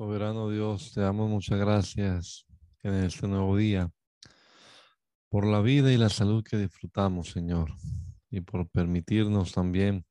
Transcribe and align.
Soberano 0.00 0.48
Dios, 0.48 0.92
te 0.94 1.02
damos 1.02 1.28
muchas 1.28 1.58
gracias 1.58 2.46
en 2.82 2.94
este 2.94 3.28
nuevo 3.28 3.54
día 3.54 3.92
por 5.28 5.44
la 5.46 5.60
vida 5.60 5.92
y 5.92 5.98
la 5.98 6.08
salud 6.08 6.42
que 6.42 6.56
disfrutamos, 6.56 7.28
Señor, 7.28 7.74
y 8.30 8.40
por 8.40 8.66
permitirnos 8.70 9.52
también 9.52 10.06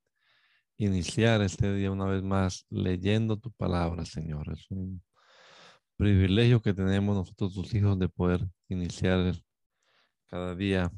iniciar 0.77 1.41
este 1.41 1.73
día 1.73 1.89
una 1.89 2.05
vez 2.05 2.21
más 2.21 2.67
leyendo 2.69 3.37
tu 3.37 3.51
palabra, 3.51 4.05
Señor. 4.05 4.53
Es 4.53 4.69
un 4.69 5.01
privilegio 5.95 6.61
que 6.61 6.75
tenemos 6.75 7.15
nosotros, 7.15 7.55
tus 7.55 7.73
hijos, 7.73 7.97
de 7.97 8.09
poder 8.09 8.47
iniciar 8.67 9.33
cada 10.27 10.53
día 10.53 10.91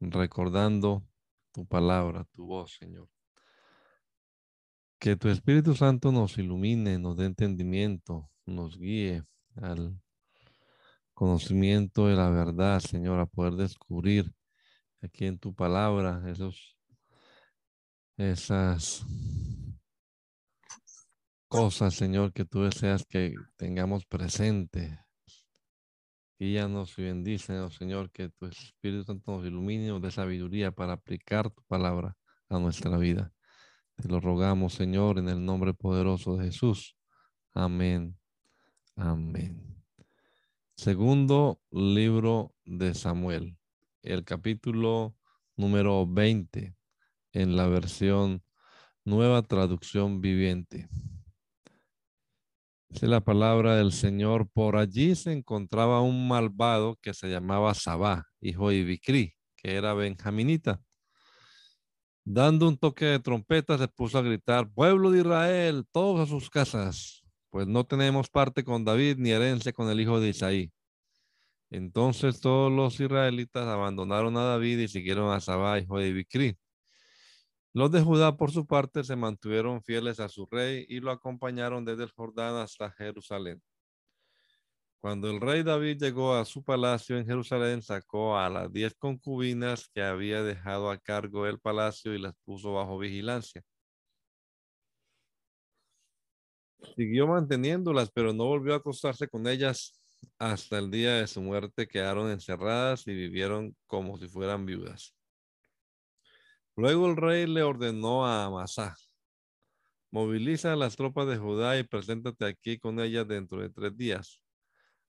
recordando 0.00 1.06
tu 1.52 1.66
palabra, 1.66 2.26
tu 2.32 2.46
voz, 2.46 2.74
Señor. 2.80 3.06
Que 4.98 5.16
tu 5.16 5.28
Espíritu 5.28 5.74
Santo 5.74 6.12
nos 6.12 6.38
ilumine, 6.38 6.98
nos 6.98 7.16
dé 7.16 7.26
entendimiento, 7.26 8.30
nos 8.46 8.78
guíe 8.78 9.22
al 9.56 10.00
conocimiento 11.14 12.08
de 12.08 12.16
la 12.16 12.28
verdad, 12.30 12.80
Señor, 12.80 13.20
a 13.20 13.26
poder 13.26 13.54
descubrir 13.54 14.32
aquí 15.02 15.26
en 15.26 15.38
tu 15.38 15.54
palabra 15.54 16.22
esos, 16.26 16.76
esas 18.16 19.04
cosas, 21.48 21.94
Señor, 21.94 22.32
que 22.32 22.44
tú 22.44 22.62
deseas 22.62 23.04
que 23.04 23.34
tengamos 23.56 24.04
presente. 24.06 24.98
Guíanos 26.38 26.98
y 26.98 27.02
bendícenos, 27.02 27.76
Señor, 27.76 28.10
que 28.10 28.28
tu 28.28 28.46
Espíritu 28.46 29.04
Santo 29.04 29.36
nos 29.36 29.46
ilumine 29.46 29.98
de 30.00 30.10
sabiduría 30.10 30.72
para 30.72 30.94
aplicar 30.94 31.50
tu 31.50 31.62
palabra 31.68 32.16
a 32.48 32.58
nuestra 32.58 32.98
vida. 32.98 33.32
Te 33.96 34.08
lo 34.08 34.20
rogamos, 34.20 34.74
Señor, 34.74 35.18
en 35.18 35.28
el 35.28 35.44
nombre 35.44 35.72
poderoso 35.72 36.36
de 36.36 36.46
Jesús. 36.46 36.96
Amén. 37.52 38.18
Amén. 38.96 39.82
Segundo 40.76 41.60
libro 41.70 42.54
de 42.64 42.94
Samuel, 42.94 43.56
el 44.02 44.24
capítulo 44.24 45.16
número 45.56 46.06
20 46.06 46.76
en 47.32 47.56
la 47.56 47.68
versión 47.68 48.42
Nueva 49.04 49.42
Traducción 49.42 50.20
Viviente. 50.20 50.88
Dice 52.88 53.06
la 53.06 53.20
palabra 53.20 53.76
del 53.76 53.92
Señor, 53.92 54.48
por 54.48 54.76
allí 54.76 55.14
se 55.14 55.32
encontraba 55.32 56.00
un 56.00 56.28
malvado 56.28 56.96
que 57.02 57.14
se 57.14 57.28
llamaba 57.28 57.74
Sabá, 57.74 58.26
hijo 58.40 58.68
de 58.68 58.76
Ibicri, 58.76 59.34
que 59.56 59.74
era 59.74 59.94
benjaminita. 59.94 60.80
Dando 62.26 62.68
un 62.68 62.78
toque 62.78 63.04
de 63.04 63.18
trompeta, 63.20 63.76
se 63.76 63.86
puso 63.86 64.18
a 64.18 64.22
gritar, 64.22 64.72
pueblo 64.72 65.10
de 65.10 65.18
Israel, 65.20 65.84
todos 65.92 66.20
a 66.20 66.26
sus 66.26 66.48
casas, 66.48 67.22
pues 67.50 67.66
no 67.66 67.84
tenemos 67.84 68.30
parte 68.30 68.64
con 68.64 68.82
David 68.82 69.16
ni 69.18 69.30
herencia 69.30 69.74
con 69.74 69.90
el 69.90 70.00
hijo 70.00 70.18
de 70.20 70.30
Isaí. 70.30 70.72
Entonces 71.70 72.40
todos 72.40 72.72
los 72.72 72.98
israelitas 72.98 73.66
abandonaron 73.66 74.36
a 74.38 74.44
David 74.44 74.78
y 74.78 74.88
siguieron 74.88 75.32
a 75.32 75.40
Sabá, 75.40 75.78
hijo 75.78 75.98
de 75.98 76.12
Bicri. 76.12 76.56
Los 77.74 77.90
de 77.90 78.00
Judá, 78.00 78.36
por 78.36 78.52
su 78.52 78.66
parte, 78.66 79.04
se 79.04 79.16
mantuvieron 79.16 79.82
fieles 79.82 80.18
a 80.18 80.28
su 80.30 80.46
rey 80.46 80.86
y 80.88 81.00
lo 81.00 81.10
acompañaron 81.10 81.84
desde 81.84 82.04
el 82.04 82.12
Jordán 82.12 82.54
hasta 82.54 82.90
Jerusalén. 82.92 83.60
Cuando 85.04 85.30
el 85.30 85.38
rey 85.38 85.62
David 85.62 85.98
llegó 86.00 86.32
a 86.32 86.46
su 86.46 86.64
palacio 86.64 87.18
en 87.18 87.26
Jerusalén, 87.26 87.82
sacó 87.82 88.38
a 88.38 88.48
las 88.48 88.72
diez 88.72 88.94
concubinas 88.94 89.86
que 89.92 90.02
había 90.02 90.42
dejado 90.42 90.90
a 90.90 90.96
cargo 90.96 91.44
del 91.44 91.60
palacio 91.60 92.14
y 92.14 92.18
las 92.18 92.32
puso 92.42 92.72
bajo 92.72 92.98
vigilancia. 92.98 93.62
Siguió 96.96 97.26
manteniéndolas, 97.26 98.10
pero 98.12 98.32
no 98.32 98.46
volvió 98.46 98.72
a 98.72 98.78
acostarse 98.78 99.28
con 99.28 99.46
ellas 99.46 99.92
hasta 100.38 100.78
el 100.78 100.90
día 100.90 101.16
de 101.16 101.26
su 101.26 101.42
muerte. 101.42 101.86
Quedaron 101.86 102.30
encerradas 102.30 103.06
y 103.06 103.12
vivieron 103.12 103.76
como 103.86 104.16
si 104.16 104.26
fueran 104.26 104.64
viudas. 104.64 105.14
Luego 106.76 107.10
el 107.10 107.16
rey 107.16 107.46
le 107.46 107.62
ordenó 107.62 108.24
a 108.24 108.46
Amasá, 108.46 108.96
moviliza 110.10 110.74
las 110.76 110.96
tropas 110.96 111.28
de 111.28 111.36
Judá 111.36 111.78
y 111.78 111.82
preséntate 111.82 112.46
aquí 112.46 112.78
con 112.78 113.00
ellas 113.00 113.28
dentro 113.28 113.60
de 113.60 113.68
tres 113.68 113.94
días. 113.98 114.43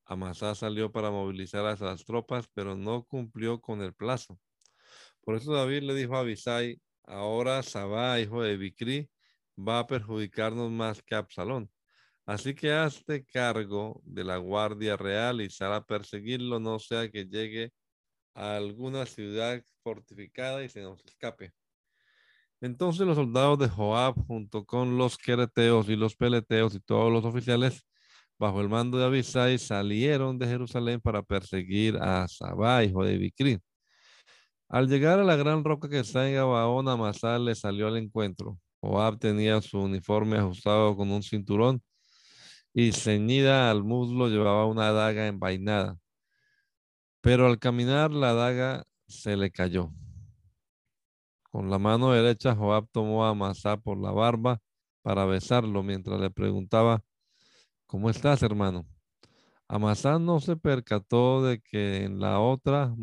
Amasá 0.05 0.53
salió 0.53 0.91
para 0.91 1.09
movilizar 1.09 1.65
a 1.65 1.75
las 1.75 2.05
tropas, 2.05 2.47
pero 2.53 2.75
no 2.75 3.03
cumplió 3.03 3.59
con 3.59 3.81
el 3.81 3.93
plazo. 3.93 4.39
Por 5.21 5.35
eso 5.35 5.53
David 5.53 5.83
le 5.83 5.95
dijo 5.95 6.15
a 6.15 6.19
Abisai, 6.19 6.79
ahora 7.03 7.63
Sabá, 7.63 8.19
hijo 8.19 8.43
de 8.43 8.57
Bicri, 8.57 9.09
va 9.57 9.79
a 9.79 9.87
perjudicarnos 9.87 10.71
más 10.71 11.01
que 11.01 11.15
Absalón. 11.15 11.71
Así 12.25 12.55
que 12.55 12.71
hazte 12.71 13.25
cargo 13.25 14.01
de 14.03 14.23
la 14.23 14.37
guardia 14.37 14.97
real 14.97 15.41
y 15.41 15.49
sal 15.49 15.73
a 15.73 15.85
perseguirlo, 15.85 16.59
no 16.59 16.79
sea 16.79 17.09
que 17.09 17.25
llegue 17.25 17.71
a 18.33 18.57
alguna 18.57 19.05
ciudad 19.05 19.63
fortificada 19.83 20.63
y 20.63 20.69
se 20.69 20.81
nos 20.81 21.03
escape. 21.05 21.53
Entonces 22.61 23.05
los 23.05 23.15
soldados 23.15 23.59
de 23.59 23.69
Joab, 23.69 24.15
junto 24.25 24.65
con 24.65 24.97
los 24.97 25.17
quereteos 25.17 25.89
y 25.89 25.95
los 25.95 26.15
peleteos 26.15 26.73
y 26.73 26.79
todos 26.79 27.11
los 27.11 27.25
oficiales, 27.25 27.85
bajo 28.37 28.61
el 28.61 28.69
mando 28.69 28.97
de 28.97 29.05
Abisai, 29.05 29.57
salieron 29.57 30.37
de 30.37 30.47
Jerusalén 30.47 30.99
para 31.01 31.21
perseguir 31.23 31.97
a 31.97 32.27
Sabá, 32.27 32.83
hijo 32.83 33.03
de 33.03 33.17
Bicri. 33.17 33.59
Al 34.67 34.87
llegar 34.89 35.19
a 35.19 35.23
la 35.23 35.35
gran 35.35 35.63
roca 35.63 35.89
que 35.89 35.99
está 35.99 36.27
en 36.27 36.35
Gabaón, 36.35 36.89
Amasá 36.89 37.37
le 37.39 37.55
salió 37.55 37.87
al 37.87 37.97
encuentro. 37.97 38.59
Joab 38.81 39.19
tenía 39.19 39.61
su 39.61 39.79
uniforme 39.79 40.37
ajustado 40.37 40.95
con 40.95 41.11
un 41.11 41.23
cinturón 41.23 41.81
y 42.73 42.91
ceñida 42.91 43.71
al 43.71 43.83
muslo 43.83 44.27
llevaba 44.27 44.65
una 44.65 44.91
daga 44.91 45.27
envainada. 45.27 45.97
Pero 47.21 47.47
al 47.47 47.57
caminar 47.57 48.11
la 48.11 48.33
daga 48.33 48.83
se 49.07 49.37
le 49.37 49.49
cayó. 49.51 49.91
Con 51.43 51.69
la 51.69 51.79
mano 51.79 52.11
derecha 52.11 52.53
Joab 52.55 52.87
tomó 52.91 53.25
a 53.25 53.29
Amasá 53.29 53.77
por 53.77 53.97
la 53.97 54.11
barba 54.11 54.59
para 55.01 55.25
besarlo 55.25 55.83
mientras 55.83 56.19
le 56.19 56.29
preguntaba, 56.29 57.01
¿cómo 57.85 58.09
estás, 58.09 58.43
hermano? 58.43 58.85
Amasá 59.67 60.19
no 60.19 60.39
se 60.39 60.55
percató 60.55 61.43
de 61.43 61.59
que 61.59 62.03
en 62.03 62.19
la 62.19 62.39
otra 62.39 62.95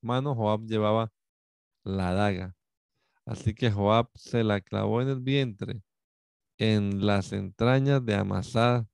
mano 0.00 0.34
Joab 0.34 0.66
llevaba 0.66 1.12
la 1.84 2.12
daga. 2.12 2.56
Así 3.24 3.54
que 3.54 3.70
Joab 3.70 4.08
se 4.14 4.44
la 4.44 4.60
clavó 4.60 5.02
en 5.02 5.08
el 5.08 5.20
vientre, 5.20 5.82
en 6.58 7.06
las 7.06 7.32
entrañas 7.32 8.04
de 8.04 8.14
Amasá, 8.14 8.86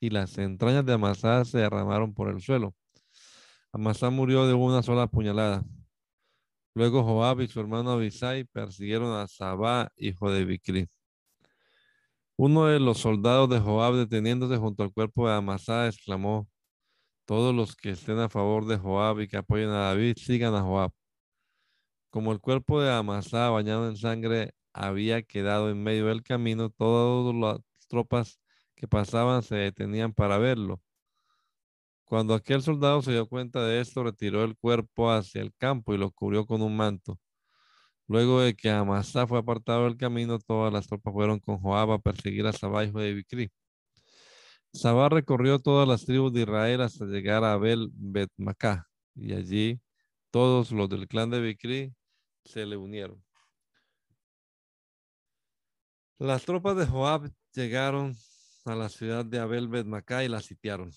y 0.00 0.10
las 0.10 0.38
entrañas 0.38 0.86
de 0.86 0.94
Amasá 0.94 1.44
se 1.44 1.58
derramaron 1.58 2.14
por 2.14 2.28
el 2.28 2.40
suelo. 2.40 2.74
Amasá 3.72 4.10
murió 4.10 4.46
de 4.46 4.54
una 4.54 4.82
sola 4.82 5.06
puñalada. 5.06 5.64
Luego 6.74 7.02
Joab 7.04 7.40
y 7.42 7.48
su 7.48 7.60
hermano 7.60 7.90
Abisai 7.90 8.44
persiguieron 8.44 9.12
a 9.12 9.26
Sabá, 9.28 9.92
hijo 9.96 10.30
de 10.30 10.44
Bicri. 10.44 10.88
Uno 12.42 12.68
de 12.68 12.80
los 12.80 12.96
soldados 12.96 13.50
de 13.50 13.60
Joab, 13.60 13.96
deteniéndose 13.96 14.56
junto 14.56 14.82
al 14.82 14.90
cuerpo 14.94 15.28
de 15.28 15.34
Amasá, 15.34 15.88
exclamó, 15.88 16.48
todos 17.26 17.54
los 17.54 17.76
que 17.76 17.90
estén 17.90 18.18
a 18.18 18.30
favor 18.30 18.64
de 18.64 18.78
Joab 18.78 19.20
y 19.20 19.28
que 19.28 19.36
apoyen 19.36 19.68
a 19.68 19.88
David, 19.88 20.16
sigan 20.16 20.54
a 20.54 20.62
Joab. 20.62 20.90
Como 22.08 22.32
el 22.32 22.40
cuerpo 22.40 22.80
de 22.80 22.90
Amasá, 22.90 23.50
bañado 23.50 23.86
en 23.90 23.98
sangre, 23.98 24.54
había 24.72 25.22
quedado 25.22 25.68
en 25.68 25.82
medio 25.82 26.06
del 26.06 26.22
camino, 26.22 26.70
todas 26.70 27.34
las 27.34 27.60
tropas 27.88 28.40
que 28.74 28.88
pasaban 28.88 29.42
se 29.42 29.56
detenían 29.56 30.14
para 30.14 30.38
verlo. 30.38 30.80
Cuando 32.06 32.32
aquel 32.32 32.62
soldado 32.62 33.02
se 33.02 33.12
dio 33.12 33.28
cuenta 33.28 33.62
de 33.66 33.82
esto, 33.82 34.02
retiró 34.02 34.44
el 34.44 34.56
cuerpo 34.56 35.10
hacia 35.10 35.42
el 35.42 35.52
campo 35.58 35.92
y 35.92 35.98
lo 35.98 36.10
cubrió 36.10 36.46
con 36.46 36.62
un 36.62 36.74
manto. 36.74 37.18
Luego 38.10 38.40
de 38.40 38.56
que 38.56 38.68
Amasá 38.68 39.24
fue 39.24 39.38
apartado 39.38 39.84
del 39.84 39.96
camino, 39.96 40.40
todas 40.40 40.72
las 40.72 40.88
tropas 40.88 41.14
fueron 41.14 41.38
con 41.38 41.58
Joab 41.60 41.92
a 41.92 42.00
perseguir 42.00 42.44
a 42.44 42.52
Sabá, 42.52 42.84
hijo 42.84 42.98
de 42.98 43.14
Bicri. 43.14 43.52
Sabá 44.72 45.08
recorrió 45.08 45.60
todas 45.60 45.86
las 45.86 46.06
tribus 46.06 46.32
de 46.32 46.40
Israel 46.40 46.80
hasta 46.80 47.04
llegar 47.04 47.44
a 47.44 47.52
Abel 47.52 47.88
Betmacá, 47.92 48.88
y 49.14 49.32
allí 49.32 49.80
todos 50.32 50.72
los 50.72 50.88
del 50.88 51.06
clan 51.06 51.30
de 51.30 51.40
Bicri 51.40 51.94
se 52.44 52.66
le 52.66 52.76
unieron. 52.76 53.22
Las 56.18 56.44
tropas 56.44 56.76
de 56.78 56.86
Joab 56.86 57.30
llegaron 57.54 58.16
a 58.64 58.74
la 58.74 58.88
ciudad 58.88 59.24
de 59.24 59.38
Abel 59.38 59.68
Betmacá 59.68 60.24
y 60.24 60.28
la 60.28 60.40
sitiaron. 60.40 60.90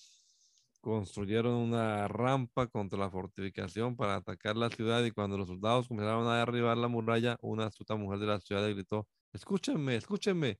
Construyeron 0.84 1.54
una 1.54 2.10
rampa 2.10 2.68
contra 2.68 3.00
la 3.00 3.10
fortificación 3.10 3.96
para 3.96 4.18
atacar 4.18 4.58
la 4.58 4.70
ciudad 4.70 5.02
y 5.06 5.12
cuando 5.12 5.38
los 5.38 5.48
soldados 5.48 5.88
comenzaron 5.88 6.28
a 6.28 6.40
derribar 6.40 6.78
la 6.78 6.90
muralla, 6.90 7.38
una 7.42 7.68
astuta 7.68 7.96
mujer 7.96 8.20
de 8.20 8.26
la 8.28 8.42
ciudad 8.42 8.68
le 8.68 8.74
gritó, 8.74 9.08
escúchenme, 9.32 9.96
escúchenme, 9.96 10.60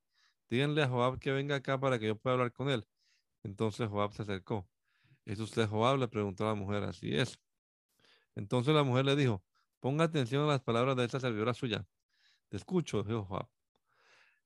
díganle 0.50 0.82
a 0.84 0.88
Joab 0.88 1.20
que 1.20 1.34
venga 1.34 1.58
acá 1.58 1.78
para 1.78 2.00
que 2.00 2.08
yo 2.08 2.18
pueda 2.18 2.36
hablar 2.36 2.54
con 2.54 2.70
él. 2.70 2.88
Entonces 3.44 3.90
Joab 3.90 4.14
se 4.14 4.22
acercó. 4.22 4.66
¿Es 5.26 5.40
usted 5.40 5.68
Joab? 5.68 5.98
Le 5.98 6.08
preguntó 6.08 6.46
la 6.46 6.56
mujer. 6.56 6.84
Así 6.84 7.14
es. 7.14 7.38
Entonces 8.36 8.74
la 8.74 8.84
mujer 8.84 9.06
le 9.06 9.18
dijo, 9.18 9.44
ponga 9.82 10.06
atención 10.06 10.44
a 10.46 10.48
las 10.48 10.62
palabras 10.62 10.96
de 10.96 11.04
esta 11.04 11.20
servidora 11.20 11.54
suya. 11.54 11.86
Te 12.48 12.56
escucho, 12.56 13.04
dijo 13.04 13.26
Joab. 13.26 13.53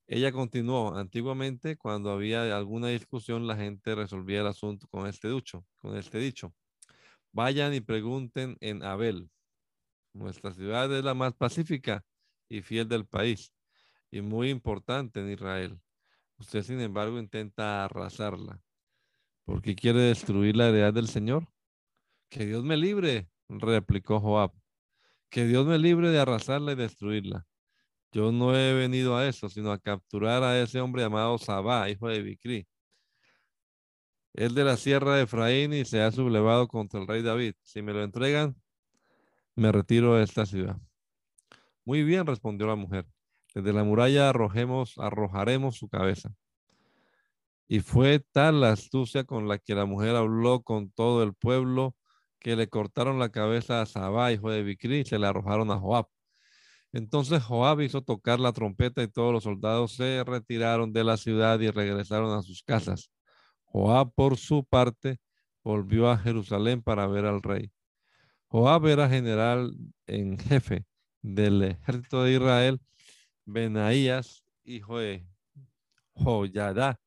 Ella 0.07 0.31
continuó, 0.31 0.95
antiguamente 0.95 1.75
cuando 1.75 2.11
había 2.11 2.55
alguna 2.55 2.87
discusión 2.87 3.45
la 3.45 3.57
gente 3.57 3.93
resolvía 3.93 4.39
el 4.39 4.47
asunto 4.47 4.87
con 4.87 5.05
este 5.05 5.29
dicho, 5.29 5.65
con 5.81 5.97
este 5.97 6.17
dicho. 6.17 6.53
Vayan 7.33 7.73
y 7.73 7.81
pregunten 7.81 8.55
en 8.61 8.83
Abel. 8.83 9.29
Nuestra 10.13 10.53
ciudad 10.53 10.91
es 10.95 11.03
la 11.03 11.13
más 11.13 11.33
pacífica 11.33 12.05
y 12.47 12.61
fiel 12.61 12.87
del 12.87 13.05
país 13.05 13.53
y 14.09 14.21
muy 14.21 14.49
importante 14.49 15.19
en 15.19 15.31
Israel. 15.31 15.79
Usted, 16.37 16.63
sin 16.63 16.79
embargo, 16.79 17.19
intenta 17.19 17.83
arrasarla. 17.83 18.61
¿Por 19.43 19.61
qué 19.61 19.75
quiere 19.75 19.99
destruir 19.99 20.55
la 20.55 20.69
heredad 20.69 20.93
del 20.93 21.07
Señor? 21.07 21.47
Que 22.29 22.45
Dios 22.45 22.63
me 22.63 22.77
libre, 22.77 23.29
replicó 23.49 24.19
Joab. 24.19 24.53
Que 25.29 25.45
Dios 25.45 25.65
me 25.65 25.77
libre 25.77 26.09
de 26.09 26.19
arrasarla 26.19 26.73
y 26.73 26.75
destruirla. 26.75 27.46
Yo 28.17 28.31
no 28.31 28.57
he 28.57 28.73
venido 28.73 29.15
a 29.15 29.27
eso, 29.27 29.47
sino 29.47 29.71
a 29.71 29.77
capturar 29.77 30.41
a 30.41 30.59
ese 30.59 30.81
hombre 30.81 31.03
llamado 31.03 31.37
Sabá, 31.37 31.87
hijo 31.87 32.07
de 32.07 32.23
Bicri. 32.23 32.67
Es 34.33 34.55
de 34.55 34.63
la 34.63 34.75
sierra 34.75 35.15
de 35.15 35.25
Efraín 35.25 35.71
y 35.71 35.85
se 35.85 36.01
ha 36.01 36.11
sublevado 36.11 36.67
contra 36.67 36.99
el 36.99 37.05
rey 37.05 37.21
David. 37.21 37.53
Si 37.61 37.83
me 37.83 37.93
lo 37.93 38.01
entregan, 38.01 38.55
me 39.53 39.71
retiro 39.71 40.15
de 40.15 40.23
esta 40.23 40.47
ciudad. 40.47 40.77
Muy 41.85 42.03
bien, 42.03 42.25
respondió 42.25 42.65
la 42.65 42.75
mujer. 42.75 43.05
Desde 43.53 43.71
la 43.71 43.83
muralla 43.83 44.29
arrojemos, 44.29 44.97
arrojaremos 44.97 45.75
su 45.75 45.87
cabeza. 45.87 46.33
Y 47.67 47.81
fue 47.81 48.17
tal 48.31 48.61
la 48.61 48.71
astucia 48.71 49.25
con 49.25 49.47
la 49.47 49.59
que 49.59 49.75
la 49.75 49.85
mujer 49.85 50.15
habló 50.15 50.63
con 50.63 50.89
todo 50.89 51.21
el 51.21 51.35
pueblo 51.35 51.95
que 52.39 52.55
le 52.55 52.67
cortaron 52.67 53.19
la 53.19 53.29
cabeza 53.29 53.79
a 53.79 53.85
Sabá, 53.85 54.31
hijo 54.31 54.49
de 54.49 54.63
Bicri, 54.63 55.01
y 55.01 55.05
se 55.05 55.19
la 55.19 55.29
arrojaron 55.29 55.69
a 55.69 55.77
Joab. 55.77 56.07
Entonces 56.97 57.43
Joab 57.43 57.81
hizo 57.81 58.01
tocar 58.01 58.39
la 58.39 58.51
trompeta 58.53 59.03
y 59.03 59.07
todos 59.07 59.31
los 59.31 59.43
soldados 59.43 59.91
se 59.91 60.23
retiraron 60.23 60.91
de 60.91 61.03
la 61.03 61.15
ciudad 61.15 61.59
y 61.59 61.69
regresaron 61.69 62.35
a 62.35 62.41
sus 62.41 62.63
casas. 62.63 63.11
Joab, 63.65 64.11
por 64.15 64.35
su 64.35 64.65
parte, 64.65 65.19
volvió 65.63 66.09
a 66.09 66.17
Jerusalén 66.17 66.81
para 66.81 67.05
ver 67.05 67.25
al 67.25 67.43
rey. 67.43 67.71
Joab 68.47 68.87
era 68.87 69.07
general 69.07 69.77
en 70.07 70.39
jefe 70.39 70.87
del 71.21 71.61
ejército 71.61 72.23
de 72.23 72.33
Israel. 72.33 72.81
Benaías, 73.45 74.43
hijo 74.63 74.97
de 74.97 75.23
Joyadá, 76.13 76.99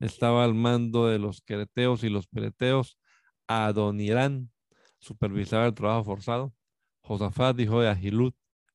estaba 0.00 0.42
al 0.42 0.54
mando 0.54 1.08
de 1.08 1.18
los 1.18 1.42
quereteos 1.42 2.02
y 2.02 2.08
los 2.08 2.26
pereteos. 2.28 2.96
Adonirán 3.46 4.50
supervisaba 5.00 5.66
el 5.66 5.74
trabajo 5.74 6.04
forzado. 6.04 6.54
Josafat, 7.02 7.60
hijo 7.60 7.82
de 7.82 7.90
Ahilud, 7.90 8.32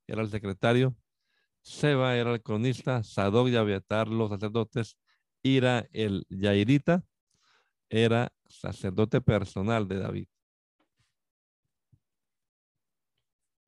era 0.07 0.21
el 0.21 0.30
secretario, 0.30 0.95
Seba 1.62 2.15
era 2.15 2.33
el 2.33 2.42
cronista, 2.42 3.04
Sadoc 3.04 3.50
y 3.50 3.56
Abiatar 3.56 4.07
los 4.07 4.30
sacerdotes, 4.30 4.98
Ira 5.44 5.88
el 5.92 6.25
Yairita 6.30 7.06
era 7.89 8.33
sacerdote 8.45 9.21
personal 9.21 9.88
de 9.88 10.00
David. 10.00 10.27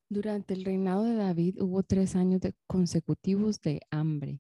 Durante 0.10 0.56
el 0.56 0.66
reinado 0.66 1.04
de 1.04 1.14
David 1.14 1.62
hubo 1.62 1.84
tres 1.84 2.16
años 2.16 2.42
consecutivos 2.66 3.62
de 3.62 3.82
hambre. 3.92 4.40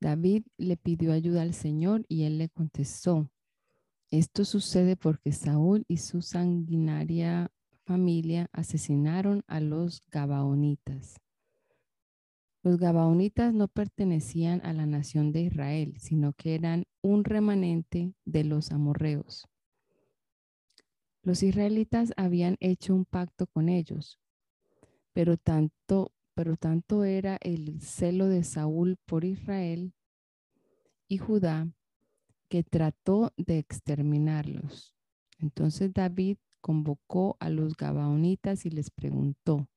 David 0.00 0.44
le 0.56 0.76
pidió 0.76 1.12
ayuda 1.12 1.42
al 1.42 1.54
Señor 1.54 2.04
y 2.08 2.24
él 2.24 2.38
le 2.38 2.48
contestó, 2.48 3.30
esto 4.10 4.44
sucede 4.44 4.96
porque 4.96 5.30
Saúl 5.30 5.84
y 5.86 5.98
su 5.98 6.20
sanguinaria 6.22 7.52
familia 7.90 8.48
asesinaron 8.52 9.42
a 9.48 9.58
los 9.58 10.00
Gabaonitas. 10.12 11.20
Los 12.62 12.78
Gabaonitas 12.78 13.52
no 13.52 13.66
pertenecían 13.66 14.64
a 14.64 14.72
la 14.72 14.86
nación 14.86 15.32
de 15.32 15.40
Israel, 15.40 15.96
sino 15.98 16.32
que 16.34 16.54
eran 16.54 16.84
un 17.02 17.24
remanente 17.24 18.14
de 18.24 18.44
los 18.44 18.70
amorreos. 18.70 19.48
Los 21.24 21.42
israelitas 21.42 22.12
habían 22.16 22.56
hecho 22.60 22.94
un 22.94 23.06
pacto 23.06 23.48
con 23.48 23.68
ellos, 23.68 24.20
pero 25.12 25.36
tanto, 25.36 26.12
pero 26.34 26.56
tanto 26.56 27.02
era 27.02 27.38
el 27.40 27.80
celo 27.80 28.28
de 28.28 28.44
Saúl 28.44 28.98
por 29.04 29.24
Israel 29.24 29.94
y 31.08 31.18
Judá 31.18 31.66
que 32.48 32.62
trató 32.62 33.32
de 33.36 33.58
exterminarlos. 33.58 34.94
Entonces 35.40 35.92
David 35.92 36.36
convocó 36.60 37.36
a 37.40 37.50
los 37.50 37.76
Gabaonitas 37.76 38.66
y 38.66 38.70
les 38.70 38.90
preguntó, 38.90 39.68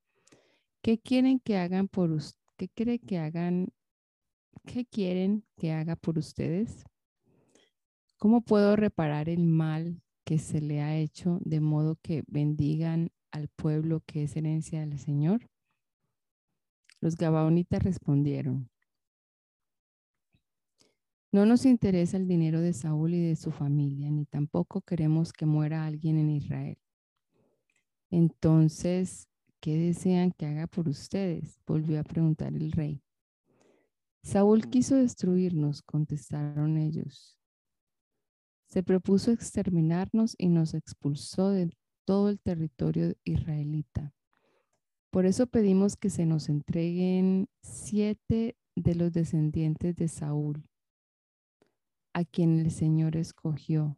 ¿qué 0.81 0.99
quieren 0.99 1.39
que 1.39 1.57
hagan 1.57 1.87
por 1.87 2.11
ustedes? 2.11 2.43
¿Qué 2.55 2.69
quiere 2.69 2.99
que 2.99 3.17
hagan? 3.17 3.69
¿Qué 4.65 4.85
quieren 4.85 5.43
que 5.57 5.71
haga 5.73 5.95
por 5.95 6.17
ustedes? 6.17 6.85
¿Cómo 8.17 8.41
puedo 8.41 8.75
reparar 8.75 9.27
el 9.27 9.45
mal 9.45 10.01
que 10.23 10.37
se 10.37 10.61
le 10.61 10.81
ha 10.81 10.95
hecho 10.95 11.39
de 11.43 11.59
modo 11.59 11.97
que 12.01 12.23
bendigan 12.27 13.09
al 13.31 13.49
pueblo 13.49 14.01
que 14.05 14.23
es 14.23 14.37
herencia 14.37 14.81
del 14.81 14.99
Señor? 14.99 15.49
Los 17.01 17.17
Gabaonitas 17.17 17.83
respondieron, 17.83 18.69
no 21.33 21.47
nos 21.47 21.65
interesa 21.65 22.17
el 22.17 22.27
dinero 22.27 22.61
de 22.61 22.73
Saúl 22.73 23.15
y 23.15 23.19
de 23.19 23.35
su 23.35 23.49
familia, 23.49 24.11
ni 24.11 24.25
tampoco 24.25 24.81
queremos 24.81 25.33
que 25.33 25.47
muera 25.47 25.83
alguien 25.83 26.19
en 26.19 26.29
Israel. 26.29 26.77
Entonces, 28.11 29.27
¿qué 29.59 29.75
desean 29.75 30.31
que 30.31 30.45
haga 30.45 30.67
por 30.67 30.87
ustedes? 30.87 31.59
Volvió 31.65 31.99
a 31.99 32.03
preguntar 32.03 32.53
el 32.53 32.71
rey. 32.71 33.01
Saúl 34.21 34.69
quiso 34.69 34.95
destruirnos, 34.95 35.81
contestaron 35.81 36.77
ellos. 36.77 37.35
Se 38.67 38.83
propuso 38.83 39.31
exterminarnos 39.31 40.35
y 40.37 40.49
nos 40.49 40.75
expulsó 40.75 41.49
de 41.49 41.75
todo 42.05 42.29
el 42.29 42.39
territorio 42.39 43.15
israelita. 43.23 44.13
Por 45.09 45.25
eso 45.25 45.47
pedimos 45.47 45.95
que 45.95 46.11
se 46.11 46.27
nos 46.27 46.47
entreguen 46.47 47.47
siete 47.63 48.55
de 48.75 48.93
los 48.93 49.13
descendientes 49.13 49.95
de 49.95 50.07
Saúl 50.07 50.63
a 52.13 52.23
quien 52.23 52.59
el 52.59 52.71
Señor 52.71 53.17
escogió 53.17 53.97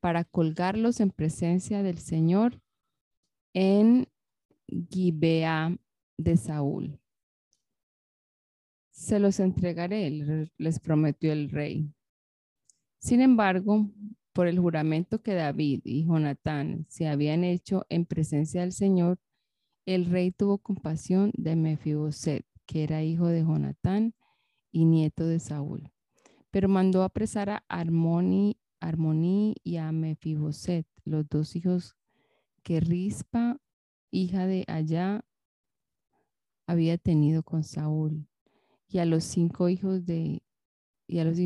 para 0.00 0.24
colgarlos 0.24 1.00
en 1.00 1.10
presencia 1.10 1.82
del 1.82 1.98
Señor 1.98 2.60
en 3.52 4.08
Gibea 4.66 5.76
de 6.16 6.36
Saúl. 6.36 6.98
Se 8.90 9.18
los 9.18 9.40
entregaré, 9.40 10.10
les 10.56 10.80
prometió 10.80 11.32
el 11.32 11.50
rey. 11.50 11.92
Sin 12.98 13.20
embargo, 13.20 13.90
por 14.32 14.46
el 14.46 14.58
juramento 14.58 15.22
que 15.22 15.34
David 15.34 15.80
y 15.84 16.04
Jonatán 16.04 16.86
se 16.88 17.08
habían 17.08 17.44
hecho 17.44 17.86
en 17.88 18.04
presencia 18.04 18.60
del 18.60 18.72
Señor, 18.72 19.18
el 19.86 20.06
rey 20.06 20.30
tuvo 20.30 20.58
compasión 20.58 21.32
de 21.34 21.56
Mefiboset, 21.56 22.44
que 22.66 22.84
era 22.84 23.02
hijo 23.02 23.26
de 23.26 23.40
Jonatán 23.40 24.14
y 24.70 24.84
nieto 24.84 25.26
de 25.26 25.40
Saúl 25.40 25.90
pero 26.50 26.68
mandó 26.68 27.02
apresar 27.02 27.50
a 27.50 27.64
Armoni, 27.68 28.56
Armoni 28.80 29.54
y 29.62 29.76
a 29.76 29.92
Mefiboset, 29.92 30.86
los 31.04 31.28
dos 31.28 31.54
hijos 31.56 31.96
que 32.62 32.80
Rispa, 32.80 33.58
hija 34.10 34.46
de 34.46 34.64
Allá, 34.68 35.24
había 36.66 36.98
tenido 36.98 37.42
con 37.42 37.64
Saúl, 37.64 38.26
y 38.88 38.98
a 38.98 39.04
los 39.04 39.24
cinco 39.24 39.68
hijos 39.68 40.06
de, 40.06 40.42
y 41.06 41.18
a 41.18 41.24
los 41.24 41.38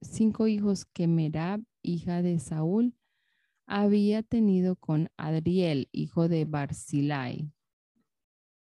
cinco 0.00 0.46
hijos 0.46 0.84
que 0.84 1.06
Merab, 1.06 1.62
hija 1.82 2.22
de 2.22 2.38
Saúl, 2.38 2.94
había 3.66 4.22
tenido 4.22 4.76
con 4.76 5.10
Adriel, 5.16 5.88
hijo 5.92 6.28
de 6.28 6.44
Barzilai, 6.44 7.50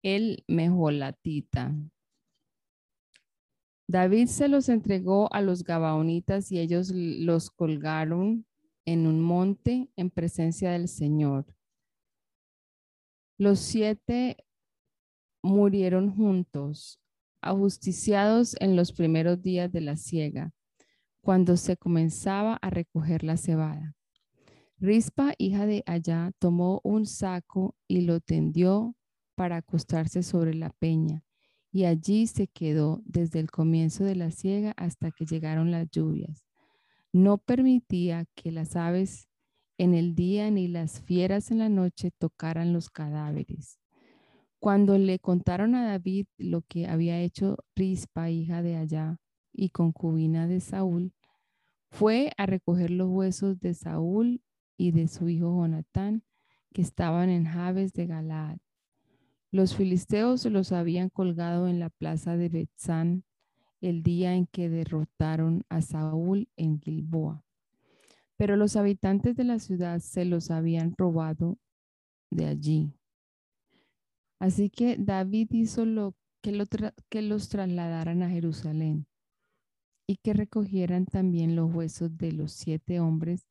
el 0.03 0.45
Mejolatita. 0.47 1.75
David 3.89 4.27
se 4.27 4.49
los 4.49 4.69
entregó 4.69 5.33
a 5.33 5.41
los 5.41 5.63
Gabaonitas 5.63 6.51
y 6.51 6.59
ellos 6.59 6.91
los 6.91 7.51
colgaron 7.51 8.45
en 8.85 9.07
un 9.07 9.21
monte 9.21 9.91
en 9.95 10.11
presencia 10.11 10.73
del 10.73 10.89
Señor. 10.89 11.47
Los 13.39 13.61
siete 13.61 14.45
murieron 15.41 16.11
juntos, 16.11 17.01
ajusticiados 17.41 18.57
en 18.61 18.75
los 18.75 18.93
primeros 18.93 19.41
días 19.41 19.71
de 19.71 19.81
la 19.81 19.97
siega, 19.97 20.53
cuando 21.21 21.57
se 21.57 21.77
comenzaba 21.77 22.55
a 22.57 22.71
recoger 22.71 23.23
la 23.23 23.37
cebada. 23.37 23.95
Rispa, 24.79 25.35
hija 25.39 25.65
de 25.65 25.85
Allá, 25.87 26.33
tomó 26.41 26.81
un 26.83 27.07
saco 27.07 27.77
y 27.87 28.01
lo 28.01 28.21
tendió 28.21 28.97
para 29.37 29.59
acostarse 29.59 30.23
sobre 30.25 30.55
la 30.55 30.71
peña 30.71 31.26
y 31.77 31.85
allí 31.85 32.27
se 32.27 32.47
quedó 32.47 33.03
desde 33.05 33.39
el 33.39 33.51
comienzo 33.51 34.03
de 34.03 34.17
la 34.17 34.31
siega 34.31 34.73
hasta 34.79 35.11
que 35.11 35.27
llegaron 35.27 35.71
las 35.71 35.91
lluvias. 35.91 36.47
No 37.13 37.37
permitía 37.37 38.25
que 38.35 38.51
las 38.51 38.77
aves 38.77 39.29
en 39.77 39.93
el 39.93 40.15
día 40.15 40.51
ni 40.51 40.69
las 40.69 41.03
fieras 41.03 41.51
en 41.51 41.59
la 41.59 41.69
noche 41.69 42.13
tocaran 42.17 42.73
los 42.73 42.89
cadáveres. 42.89 43.79
Cuando 44.59 44.97
le 44.97 45.19
contaron 45.19 45.75
a 45.75 45.87
David 45.87 46.29
lo 46.39 46.63
que 46.63 46.87
había 46.87 47.21
hecho 47.21 47.59
Rispa, 47.75 48.31
hija 48.31 48.63
de 48.63 48.77
Allá, 48.77 49.19
y 49.53 49.69
concubina 49.69 50.47
de 50.47 50.61
Saúl, 50.61 51.13
fue 51.91 52.33
a 52.39 52.47
recoger 52.47 52.91
los 52.91 53.11
huesos 53.11 53.61
de 53.61 53.75
Saúl 53.75 54.41
y 54.79 54.93
de 54.93 55.09
su 55.09 55.29
hijo 55.29 55.55
Jonatán, 55.55 56.25
que 56.73 56.81
estaban 56.81 57.29
en 57.29 57.45
Jabes 57.45 57.93
de 57.93 58.07
Galaad. 58.07 58.57
Los 59.53 59.77
filisteos 59.77 60.45
los 60.47 60.73
habían 60.73 61.09
colgado 61.09 61.69
en 61.69 61.79
la 61.79 61.91
plaza 61.91 62.37
de 62.37 62.49
Betzán 62.49 63.25
el 63.81 64.03
día 64.03 64.35
en 64.35 64.47
que 64.47 64.69
derrotaron 64.69 65.65
a 65.69 65.83
Saúl 65.83 66.49
en 66.57 66.81
Gilboa. 66.81 67.45
Pero 68.37 68.57
los 68.57 68.77
habitantes 68.77 69.37
de 69.37 69.45
la 69.45 69.59
ciudad 69.59 70.01
se 70.01 70.25
los 70.25 70.51
habían 70.51 70.95
robado 70.97 71.59
de 72.31 72.47
allí. 72.47 72.93
Así 74.39 74.69
que 74.69 74.97
David 74.99 75.49
hizo 75.53 75.87
lo 75.87 76.15
que, 76.43 76.67
que 77.09 77.23
los 77.23 77.49
trasladaran 77.49 78.23
a 78.23 78.29
Jerusalén 78.29 79.07
y 80.07 80.17
que 80.17 80.35
recogieran 80.35 81.07
también 81.07 81.57
los 81.57 81.73
huesos 81.75 82.17
de 82.17 82.33
los 82.33 82.53
siete 82.53 83.01
hombres 83.01 83.47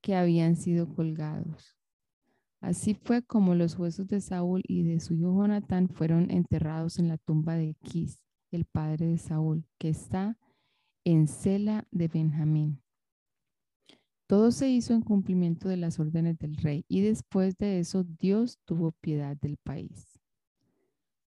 que 0.00 0.14
habían 0.14 0.56
sido 0.56 0.94
colgados. 0.94 1.76
Así 2.62 2.94
fue 2.94 3.22
como 3.22 3.56
los 3.56 3.76
huesos 3.76 4.06
de 4.06 4.20
Saúl 4.20 4.62
y 4.68 4.84
de 4.84 5.00
su 5.00 5.14
hijo 5.14 5.36
Jonatán 5.36 5.88
fueron 5.88 6.30
enterrados 6.30 7.00
en 7.00 7.08
la 7.08 7.18
tumba 7.18 7.56
de 7.56 7.74
Quis, 7.82 8.20
el 8.52 8.66
padre 8.66 9.06
de 9.06 9.18
Saúl, 9.18 9.66
que 9.78 9.88
está 9.88 10.38
en 11.02 11.26
Sela 11.26 11.88
de 11.90 12.06
Benjamín. 12.06 12.80
Todo 14.28 14.52
se 14.52 14.70
hizo 14.70 14.94
en 14.94 15.02
cumplimiento 15.02 15.68
de 15.68 15.76
las 15.76 15.98
órdenes 15.98 16.38
del 16.38 16.56
rey 16.56 16.84
y 16.86 17.00
después 17.00 17.58
de 17.58 17.80
eso 17.80 18.04
Dios 18.04 18.60
tuvo 18.64 18.92
piedad 18.92 19.36
del 19.36 19.56
país. 19.56 20.20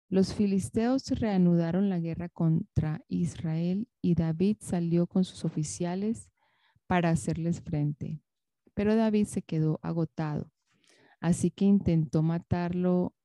Los 0.07 0.33
filisteos 0.33 1.09
reanudaron 1.09 1.89
la 1.89 1.99
guerra 1.99 2.29
contra 2.29 3.03
Israel 3.09 3.89
y 4.01 4.15
David 4.15 4.55
salió 4.61 5.05
con 5.05 5.25
sus 5.25 5.43
oficiales 5.43 6.29
para 6.87 7.09
hacerles 7.09 7.59
frente. 7.59 8.21
Pero 8.73 8.95
David 8.95 9.25
se 9.25 9.41
quedó 9.41 9.79
agotado, 9.81 10.49
así 11.25 11.49
que 11.49 11.65
intentó 11.65 12.21
matarlo 12.21 13.15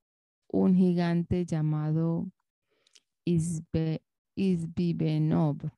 un 0.48 0.74
gigante 0.74 1.44
llamado 1.44 2.32
Isbe, 3.26 4.02
Isbibenob, 4.34 5.70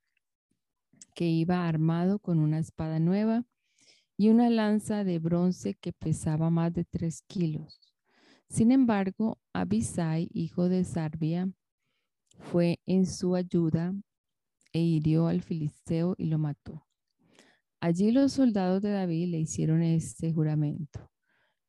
que 1.17 1.26
iba 1.26 1.67
armado 1.67 2.21
con 2.21 2.38
una 2.38 2.61
espada 2.61 3.00
nueva 3.00 3.45
y 4.17 4.29
una 4.29 4.50
lanza 4.50 5.02
de 5.02 5.19
bronce 5.19 5.75
que 5.75 5.93
pesaba 5.93 6.49
más 6.49 6.73
de 6.73 6.85
tres 6.85 7.23
kilos. 7.26 7.81
Sin 8.49 8.71
embargo, 8.71 9.41
Abisai, 9.52 10.29
hijo 10.33 10.69
de 10.69 10.85
Sarbia, 10.85 11.50
fue 12.38 12.79
en 12.87 13.05
su 13.05 13.35
ayuda 13.35 13.93
e 14.73 14.79
hirió 14.79 15.26
al 15.26 15.43
filisteo 15.43 16.14
y 16.17 16.26
lo 16.26 16.38
mató. 16.38 16.87
Allí 17.81 18.12
los 18.12 18.35
soldados 18.35 18.81
de 18.81 18.93
David 18.93 19.31
le 19.31 19.41
hicieron 19.41 19.83
este 19.83 20.33
juramento. 20.33 21.12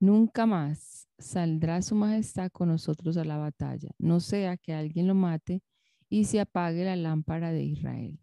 Nunca 0.04 0.46
más 0.46 1.08
saldrá 1.18 1.82
su 1.82 1.96
majestad 1.96 2.52
con 2.52 2.68
nosotros 2.68 3.16
a 3.16 3.24
la 3.24 3.38
batalla, 3.38 3.90
no 3.98 4.20
sea 4.20 4.58
que 4.58 4.74
alguien 4.74 5.08
lo 5.08 5.16
mate 5.16 5.64
y 6.10 6.26
se 6.26 6.42
apague 6.42 6.84
la 6.84 6.98
lámpara 6.98 7.54
de 7.54 7.64
Israel. 7.64 8.20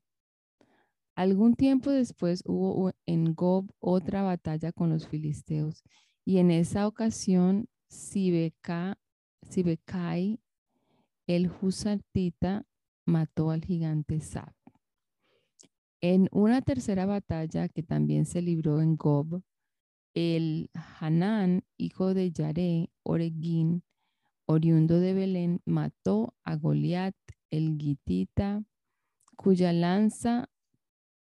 Algún 1.15 1.55
tiempo 1.55 1.91
después 1.91 2.43
hubo 2.45 2.93
en 3.07 3.33
Gob 3.33 3.73
otra 3.79 4.21
batalla 4.21 4.73
con 4.73 4.91
los 4.91 5.09
filisteos 5.09 5.83
y 6.23 6.37
en 6.37 6.51
esa 6.51 6.87
ocasión 6.87 7.67
Sibekai, 7.89 9.09
el 11.27 11.51
Husartita, 11.63 12.67
mató 13.07 13.51
al 13.51 13.65
gigante 13.65 14.21
Sab. 14.21 14.53
En 16.03 16.29
una 16.31 16.61
tercera 16.61 17.07
batalla 17.07 17.71
que 17.71 17.83
también 17.83 18.27
se 18.27 18.43
libró 18.43 18.83
en 18.83 18.97
Gob, 18.99 19.43
el 20.15 20.71
Hanán, 20.99 21.65
hijo 21.77 22.15
de 22.15 22.31
Yaré, 22.31 22.91
Oregín, 23.03 23.83
oriundo 24.47 25.01
de 25.01 25.15
Belén, 25.15 25.61
mató 25.65 26.35
a 26.45 26.57
Goliat, 26.57 27.15
el 27.51 27.77
Gitita, 27.79 28.65
cuya 29.37 29.73
lanza 29.73 30.49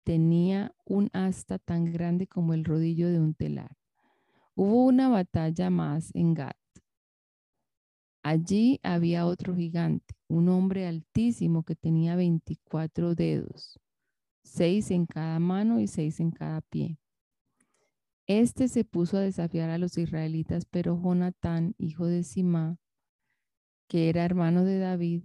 tenía 0.05 0.75
un 0.85 1.11
asta 1.13 1.59
tan 1.59 1.85
grande 1.93 2.27
como 2.27 2.55
el 2.55 2.65
rodillo 2.65 3.09
de 3.09 3.21
un 3.21 3.35
telar. 3.35 3.77
Hubo 4.55 4.85
una 4.85 5.09
batalla 5.09 5.71
más 5.71 6.15
en 6.15 6.35
Gat. 6.35 6.57
Allí 8.23 8.79
había 8.83 9.25
otro 9.25 9.55
gigante, 9.55 10.15
un 10.29 10.51
hombre 10.51 10.87
altísimo 10.87 11.63
que 11.63 11.75
tenía 11.75 12.17
24 12.17 13.15
dedos, 13.15 13.81
seis 14.43 14.91
en 14.91 15.07
cada 15.07 15.39
mano 15.39 15.81
y 15.81 15.87
seis 15.87 16.21
en 16.21 16.31
cada 16.31 16.61
pie. 16.61 17.00
Este 18.33 18.69
se 18.69 18.85
puso 18.85 19.17
a 19.17 19.23
desafiar 19.23 19.71
a 19.71 19.79
los 19.79 19.99
israelitas, 19.99 20.65
pero 20.65 20.97
Jonatán, 20.97 21.75
hijo 21.79 22.07
de 22.07 22.23
Simá, 22.23 22.79
que 23.89 24.09
era 24.09 24.25
hermano 24.25 24.65
de 24.65 24.79
David, 24.79 25.25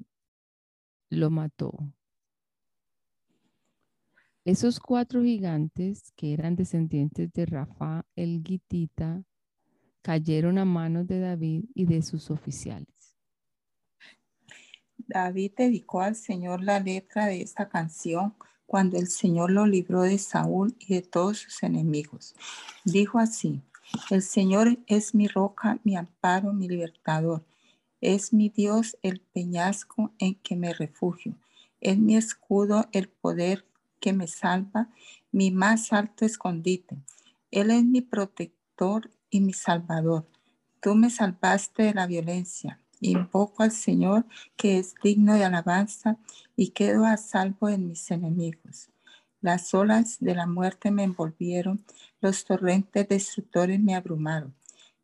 lo 1.11 1.29
mató. 1.29 1.93
Esos 4.43 4.79
cuatro 4.79 5.21
gigantes, 5.21 6.13
que 6.15 6.33
eran 6.33 6.55
descendientes 6.55 7.31
de 7.31 7.45
Rafa 7.45 8.07
el 8.15 8.41
Gitita, 8.43 9.23
cayeron 10.01 10.57
a 10.57 10.65
manos 10.65 11.05
de 11.05 11.19
David 11.19 11.65
y 11.75 11.85
de 11.85 12.01
sus 12.01 12.31
oficiales. 12.31 13.15
David 14.97 15.51
dedicó 15.55 16.01
al 16.01 16.15
Señor 16.15 16.63
la 16.63 16.79
letra 16.79 17.27
de 17.27 17.43
esta 17.43 17.69
canción 17.69 18.35
cuando 18.65 18.97
el 18.97 19.07
Señor 19.07 19.51
lo 19.51 19.65
libró 19.65 20.01
de 20.01 20.17
Saúl 20.17 20.75
y 20.79 20.95
de 20.95 21.01
todos 21.01 21.39
sus 21.39 21.63
enemigos. 21.63 22.35
Dijo 22.83 23.19
así, 23.19 23.61
el 24.09 24.21
Señor 24.21 24.79
es 24.87 25.13
mi 25.13 25.27
roca, 25.27 25.79
mi 25.83 25.95
amparo, 25.95 26.53
mi 26.53 26.67
libertador. 26.67 27.43
Es 28.01 28.33
mi 28.33 28.49
Dios 28.49 28.97
el 29.01 29.19
peñasco 29.19 30.11
en 30.19 30.35
que 30.35 30.55
me 30.55 30.73
refugio. 30.73 31.35
Es 31.81 31.97
mi 31.97 32.15
escudo, 32.15 32.87
el 32.91 33.09
poder 33.09 33.65
que 33.99 34.13
me 34.13 34.27
salva, 34.27 34.89
mi 35.31 35.51
más 35.51 35.93
alto 35.93 36.25
escondite. 36.25 36.97
Él 37.51 37.71
es 37.71 37.83
mi 37.83 38.01
protector 38.01 39.09
y 39.29 39.41
mi 39.41 39.53
Salvador. 39.53 40.27
Tú 40.81 40.95
me 40.95 41.09
salvaste 41.09 41.83
de 41.83 41.93
la 41.93 42.05
violencia. 42.05 42.79
Invoco 43.01 43.63
al 43.63 43.71
Señor 43.71 44.25
que 44.55 44.79
es 44.79 44.95
digno 45.03 45.35
de 45.35 45.43
alabanza 45.43 46.17
y 46.55 46.69
quedo 46.69 47.05
a 47.05 47.17
salvo 47.17 47.69
en 47.69 47.87
mis 47.87 48.09
enemigos. 48.11 48.89
Las 49.41 49.73
olas 49.73 50.17
de 50.19 50.33
la 50.33 50.47
muerte 50.47 50.89
me 50.91 51.03
envolvieron, 51.03 51.85
los 52.19 52.45
torrentes 52.45 53.07
destructores 53.07 53.79
me 53.79 53.95
abrumaron. 53.95 54.55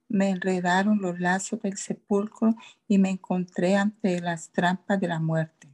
Me 0.07 0.29
enredaron 0.29 0.99
los 1.01 1.19
lazos 1.19 1.61
del 1.61 1.77
sepulcro 1.77 2.55
y 2.87 2.97
me 2.97 3.11
encontré 3.11 3.75
ante 3.75 4.19
las 4.19 4.51
trampas 4.51 4.99
de 4.99 5.07
la 5.07 5.19
muerte. 5.19 5.69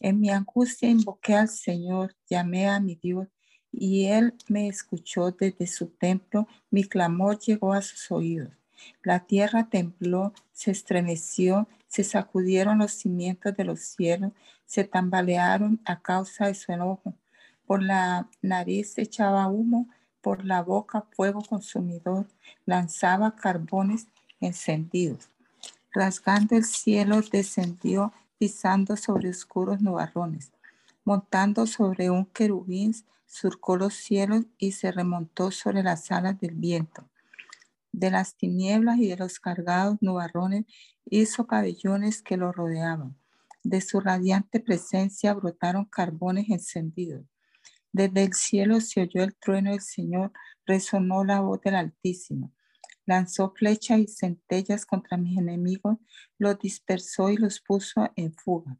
En 0.00 0.20
mi 0.20 0.30
angustia 0.30 0.88
invoqué 0.88 1.34
al 1.34 1.48
Señor, 1.48 2.14
llamé 2.28 2.68
a 2.68 2.80
mi 2.80 2.96
Dios 2.96 3.28
y 3.70 4.06
él 4.06 4.34
me 4.48 4.68
escuchó 4.68 5.30
desde 5.30 5.66
su 5.66 5.88
templo, 5.88 6.46
mi 6.70 6.84
clamor 6.84 7.38
llegó 7.38 7.72
a 7.72 7.82
sus 7.82 8.10
oídos. 8.10 8.52
La 9.02 9.20
tierra 9.20 9.68
tembló, 9.68 10.32
se 10.52 10.70
estremeció, 10.70 11.68
se 11.88 12.04
sacudieron 12.04 12.78
los 12.78 12.92
cimientos 12.92 13.56
de 13.56 13.64
los 13.64 13.80
cielos, 13.80 14.32
se 14.66 14.84
tambalearon 14.84 15.80
a 15.84 16.00
causa 16.00 16.46
de 16.46 16.54
su 16.54 16.72
enojo. 16.72 17.14
Por 17.66 17.82
la 17.82 18.28
nariz 18.42 18.98
echaba 18.98 19.46
humo, 19.48 19.88
por 20.20 20.44
la 20.44 20.62
boca 20.62 21.04
fuego 21.14 21.42
consumidor, 21.42 22.26
lanzaba 22.66 23.36
carbones 23.36 24.08
encendidos. 24.40 25.28
Rasgando 25.92 26.56
el 26.56 26.64
cielo 26.64 27.20
descendió, 27.30 28.12
pisando 28.38 28.96
sobre 28.96 29.30
oscuros 29.30 29.80
nubarrones. 29.80 30.50
Montando 31.04 31.66
sobre 31.66 32.10
un 32.10 32.24
querubín, 32.26 32.94
surcó 33.26 33.76
los 33.76 33.94
cielos 33.94 34.44
y 34.58 34.72
se 34.72 34.90
remontó 34.90 35.50
sobre 35.50 35.82
las 35.82 36.10
alas 36.10 36.40
del 36.40 36.54
viento. 36.54 37.04
De 37.96 38.10
las 38.10 38.36
tinieblas 38.36 38.98
y 38.98 39.06
de 39.06 39.16
los 39.16 39.38
cargados 39.38 39.98
nubarrones 40.00 40.64
hizo 41.04 41.46
pabellones 41.46 42.22
que 42.22 42.36
lo 42.36 42.50
rodeaban. 42.50 43.16
De 43.62 43.80
su 43.80 44.00
radiante 44.00 44.58
presencia 44.58 45.32
brotaron 45.32 45.84
carbones 45.84 46.50
encendidos. 46.50 47.24
Desde 47.92 48.24
el 48.24 48.34
cielo 48.34 48.80
se 48.80 49.02
oyó 49.02 49.22
el 49.22 49.36
trueno 49.36 49.70
del 49.70 49.80
Señor, 49.80 50.32
resonó 50.66 51.24
la 51.24 51.40
voz 51.40 51.60
del 51.60 51.76
Altísimo. 51.76 52.52
Lanzó 53.06 53.52
flechas 53.54 54.00
y 54.00 54.08
centellas 54.08 54.84
contra 54.84 55.16
mis 55.16 55.38
enemigos, 55.38 55.98
los 56.36 56.58
dispersó 56.58 57.30
y 57.30 57.36
los 57.36 57.60
puso 57.60 58.10
en 58.16 58.34
fuga 58.34 58.76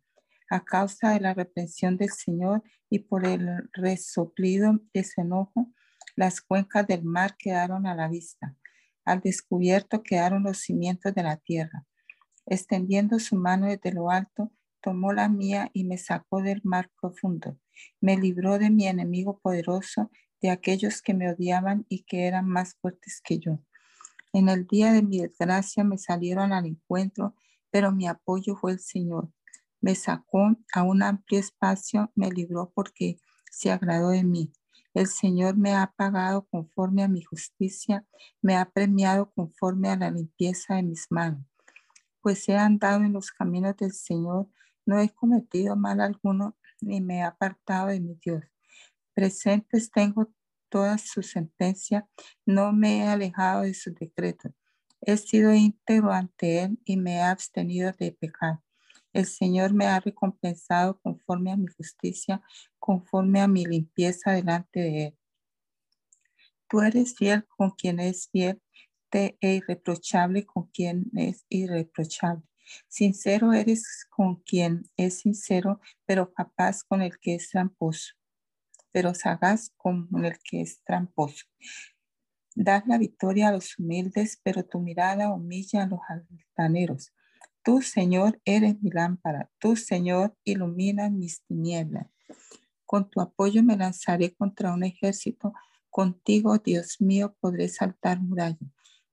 a 0.51 0.65
causa 0.65 1.11
de 1.11 1.21
la 1.21 1.35
reprensión 1.35 1.97
del 1.97 2.11
Señor 2.11 2.63
y 2.91 3.01
por 3.01 3.27
el 3.27 3.69
resoplido 3.73 4.81
de 4.93 5.05
su 5.05 5.21
enojo, 5.21 5.71
las 6.17 6.41
cuencas 6.41 6.87
del 6.87 7.03
mar 7.03 7.37
quedaron 7.37 7.87
a 7.87 7.95
la 7.95 8.09
vista. 8.09 8.57
Al 9.05 9.21
descubierto 9.21 10.03
quedaron 10.03 10.43
los 10.43 10.59
cimientos 10.59 11.15
de 11.15 11.23
la 11.23 11.37
tierra. 11.37 11.87
Extendiendo 12.47 13.19
su 13.19 13.37
mano 13.37 13.67
desde 13.67 13.93
lo 13.93 14.11
alto, 14.11 14.51
tomó 14.81 15.13
la 15.13 15.29
mía 15.29 15.71
y 15.73 15.85
me 15.85 15.99
sacó 15.99 16.43
del 16.43 16.61
mar 16.65 16.91
profundo. 17.01 17.59
Me 18.01 18.17
libró 18.17 18.59
de 18.59 18.71
mi 18.71 18.87
enemigo 18.87 19.39
poderoso, 19.39 20.11
de 20.41 20.51
aquellos 20.51 21.01
que 21.01 21.15
me 21.15 21.31
odiaban 21.31 21.87
y 21.89 22.03
que 22.03 22.27
eran 22.27 22.47
más 22.47 22.75
fuertes 22.75 23.21
que 23.25 23.39
yo. 23.39 23.61
En 24.35 24.49
el 24.49 24.67
día 24.67 24.93
de 24.93 25.03
mi 25.03 25.21
desgracia 25.21 25.85
me 25.85 25.97
salieron 25.97 26.53
al 26.53 26.67
encuentro, 26.67 27.35
pero 27.71 27.93
mi 27.93 28.07
apoyo 28.07 28.57
fue 28.57 28.73
el 28.73 28.81
Señor. 28.81 29.31
Me 29.81 29.95
sacó 29.95 30.57
a 30.75 30.83
un 30.83 31.03
amplio 31.03 31.41
espacio, 31.41 32.11
me 32.15 32.31
libró 32.31 32.73
porque 32.75 33.17
se 33.51 33.71
agradó 33.71 34.11
de 34.11 34.25
mí. 34.25 34.53
El 34.95 35.09
Señor 35.09 35.57
me 35.57 35.75
ha 35.75 35.93
pagado 35.97 36.47
conforme 36.47 37.03
a 37.03 37.09
mi 37.09 37.21
justicia, 37.21 38.07
me 38.41 38.57
ha 38.57 38.71
premiado 38.71 39.33
conforme 39.33 39.91
a 39.91 39.97
la 39.97 40.09
limpieza 40.09 40.77
de 40.77 40.85
mis 40.85 41.11
manos. 41.11 41.45
Pues 42.21 42.49
he 42.49 42.57
andado 42.57 43.03
en 43.03 43.13
los 43.13 43.33
caminos 43.33 43.77
del 43.77 43.93
Señor, 43.93 44.49
no 44.87 45.01
he 45.01 45.11
cometido 45.11 45.75
mal 45.75 46.01
alguno, 46.01 46.57
ni 46.81 47.01
me 47.01 47.19
he 47.19 47.23
apartado 47.23 47.89
de 47.89 48.01
mi 48.01 48.15
Dios. 48.25 48.45
Presentes 49.15 49.91
tengo 49.91 50.33
todas 50.69 51.03
sus 51.03 51.31
sentencias, 51.31 52.05
no 52.47 52.73
me 52.73 52.99
he 52.99 53.09
alejado 53.09 53.63
de 53.63 53.75
sus 53.75 53.95
decretos. 53.97 54.53
He 55.01 55.17
sido 55.17 55.53
íntegro 55.53 56.13
ante 56.13 56.63
Él 56.63 56.79
y 56.85 56.97
me 56.97 57.17
he 57.17 57.23
abstenido 57.23 57.93
de 57.99 58.13
pecar. 58.13 58.64
El 59.15 59.25
Señor 59.25 59.73
me 59.73 59.87
ha 59.87 59.99
recompensado 60.01 61.01
conforme 61.01 61.51
a 61.51 61.57
mi 61.57 61.69
justicia, 61.69 62.43
conforme 62.79 63.41
a 63.41 63.49
mi 63.49 63.65
limpieza 63.65 64.33
delante 64.33 64.81
de 64.81 65.07
Él. 65.07 65.19
Tú 66.69 66.83
eres 66.83 67.17
fiel 67.17 67.47
con 67.47 67.71
quien 67.71 67.99
es 68.01 68.29
fiel 68.31 68.61
e 69.11 69.37
irreprochable 69.41 70.45
con 70.45 70.67
quien 70.67 71.05
es 71.15 71.47
irreprochable. 71.49 72.43
Sincero 72.89 73.53
eres 73.53 74.07
con 74.11 74.37
quien 74.43 74.83
es 74.97 75.21
sincero, 75.21 75.81
pero 76.05 76.35
capaz 76.35 76.83
con 76.83 77.01
el 77.01 77.19
que 77.19 77.37
es 77.37 77.49
tramposo 77.49 78.15
pero 78.95 79.13
sagaz 79.13 79.73
como 79.77 80.23
el 80.23 80.39
que 80.39 80.61
es 80.61 80.81
tramposo. 80.85 81.47
Das 82.55 82.87
la 82.87 82.97
victoria 82.97 83.49
a 83.49 83.53
los 83.53 83.77
humildes, 83.77 84.41
pero 84.45 84.65
tu 84.65 84.79
mirada 84.79 85.33
humilla 85.33 85.83
a 85.83 85.87
los 85.89 85.99
altaneros. 86.09 87.13
Tú, 87.65 87.81
Señor, 87.81 88.43
eres 88.45 88.83
mi 88.83 88.91
lámpara. 88.91 89.51
Tú, 89.59 89.75
Señor, 89.75 90.37
iluminas 90.45 91.11
mis 91.11 91.43
tinieblas. 91.45 92.07
Con 92.85 93.09
tu 93.09 93.23
apoyo 93.23 93.63
me 93.63 93.75
lanzaré 93.75 94.35
contra 94.35 94.75
un 94.75 94.85
ejército. 94.85 95.55
Contigo, 95.89 96.59
Dios 96.59 97.01
mío, 97.01 97.35
podré 97.41 97.69
saltar 97.69 98.21
muralla. 98.21 98.59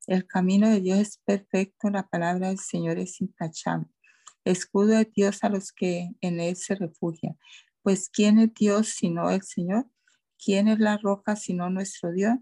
El 0.05 0.27
camino 0.27 0.69
de 0.69 0.81
Dios 0.81 0.99
es 0.99 1.17
perfecto, 1.19 1.89
la 1.89 2.09
palabra 2.09 2.49
del 2.49 2.59
Señor 2.59 2.99
es 2.99 3.21
intachable. 3.21 3.87
Escudo 4.43 4.97
de 4.97 5.05
Dios 5.05 5.45
a 5.45 5.49
los 5.49 5.71
que 5.71 6.09
en 6.19 6.41
él 6.41 6.57
se 6.57 6.75
refugian. 6.75 7.39
Pues 7.83 8.09
¿quién 8.09 8.37
es 8.37 8.53
Dios 8.53 8.89
sino 8.89 9.29
el 9.29 9.43
Señor? 9.43 9.87
¿Quién 10.43 10.67
es 10.67 10.79
la 10.79 10.97
roca 10.97 11.37
sino 11.37 11.69
nuestro 11.69 12.11
Dios? 12.11 12.35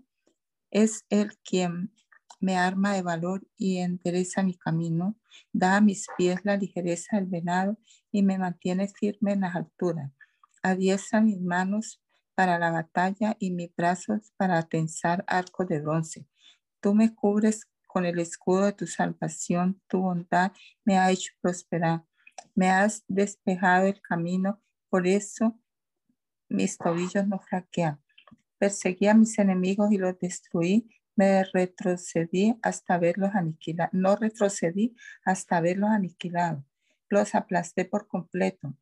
Es 0.72 1.06
Él 1.10 1.38
quien 1.44 1.94
me 2.40 2.58
arma 2.58 2.94
de 2.94 3.02
valor 3.02 3.46
y 3.58 3.78
endereza 3.78 4.44
mi 4.44 4.56
camino, 4.56 5.18
da 5.52 5.78
a 5.78 5.82
mis 5.82 6.08
pies 6.18 6.40
la 6.44 6.58
ligereza 6.58 7.18
del 7.18 7.28
venado 7.28 7.78
y 8.12 8.24
me 8.24 8.38
mantiene 8.38 8.88
firme 8.88 9.34
en 9.34 9.42
las 9.42 9.56
alturas. 9.56 10.12
Adiestra 10.64 11.22
mis 11.22 11.40
manos 11.40 12.02
para 12.36 12.58
la 12.58 12.72
batalla 12.72 13.36
y 13.40 13.52
mis 13.52 13.76
brazos 13.76 14.32
para 14.38 14.64
tensar 14.64 15.24
arcos 15.28 15.68
de 15.68 15.82
bronce. 15.82 16.28
Tú 16.80 16.94
me 16.94 17.14
cubres 17.14 17.68
con 17.88 18.06
el 18.06 18.20
escudo 18.20 18.66
de 18.66 18.74
tu 18.74 18.88
salvación, 18.88 19.82
tu 19.88 20.00
bondad 20.00 20.52
me 20.86 20.98
ha 20.98 21.12
hecho 21.12 21.34
prosperar. 21.42 22.04
Me 22.56 22.70
has 22.70 23.04
despejado 23.08 23.88
el 23.88 24.02
camino 24.02 24.62
por 24.90 25.06
eso 25.08 25.60
mis 26.50 26.78
tobillos 26.78 27.28
no 27.28 27.40
flaquean. 27.40 28.02
Perseguí 28.58 29.08
a 29.08 29.14
mis 29.14 29.38
enemigos 29.38 29.92
y 29.92 29.98
los 29.98 30.18
destruí. 30.20 30.90
Me 31.20 31.44
retrocedí 31.44 32.58
hasta 32.62 32.98
verlos 32.98 33.32
aniquilados. 33.34 33.94
No 33.94 34.16
retrocedí 34.16 34.96
hasta 35.26 35.60
verlos 35.60 35.90
aniquilados. 35.90 36.64
Los 37.10 37.36
aplasté 37.36 37.86
por 37.86 38.08
completo. 38.08 38.76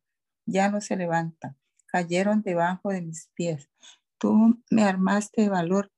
Ya 0.46 0.70
no 0.70 0.80
se 0.80 0.96
levantan. 0.96 1.56
Cayeron 1.86 2.42
debajo 2.42 2.90
de 2.90 3.02
mis 3.02 3.30
pies. 3.34 3.68
Tú 4.18 4.62
me 4.70 4.84
armaste 4.84 5.42
de 5.42 5.48
valor 5.48 5.90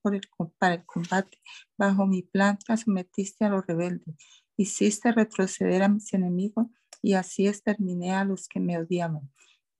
para 0.59 0.75
el 0.75 0.87
combate. 0.87 1.39
Bajo 1.77 2.07
mi 2.07 2.23
planta 2.23 2.77
sometiste 2.77 3.45
a 3.45 3.51
los 3.51 3.67
rebeldes. 3.67 4.17
Hiciste 4.57 5.13
retroceder 5.13 5.83
a 5.83 5.89
mis 5.89 6.13
enemigos 6.15 6.67
y 7.03 7.15
así 7.15 7.49
exterminé 7.49 8.13
a 8.13 8.25
los 8.25 8.47
que 8.47 8.61
me 8.61 8.79
odiaban 8.79 9.31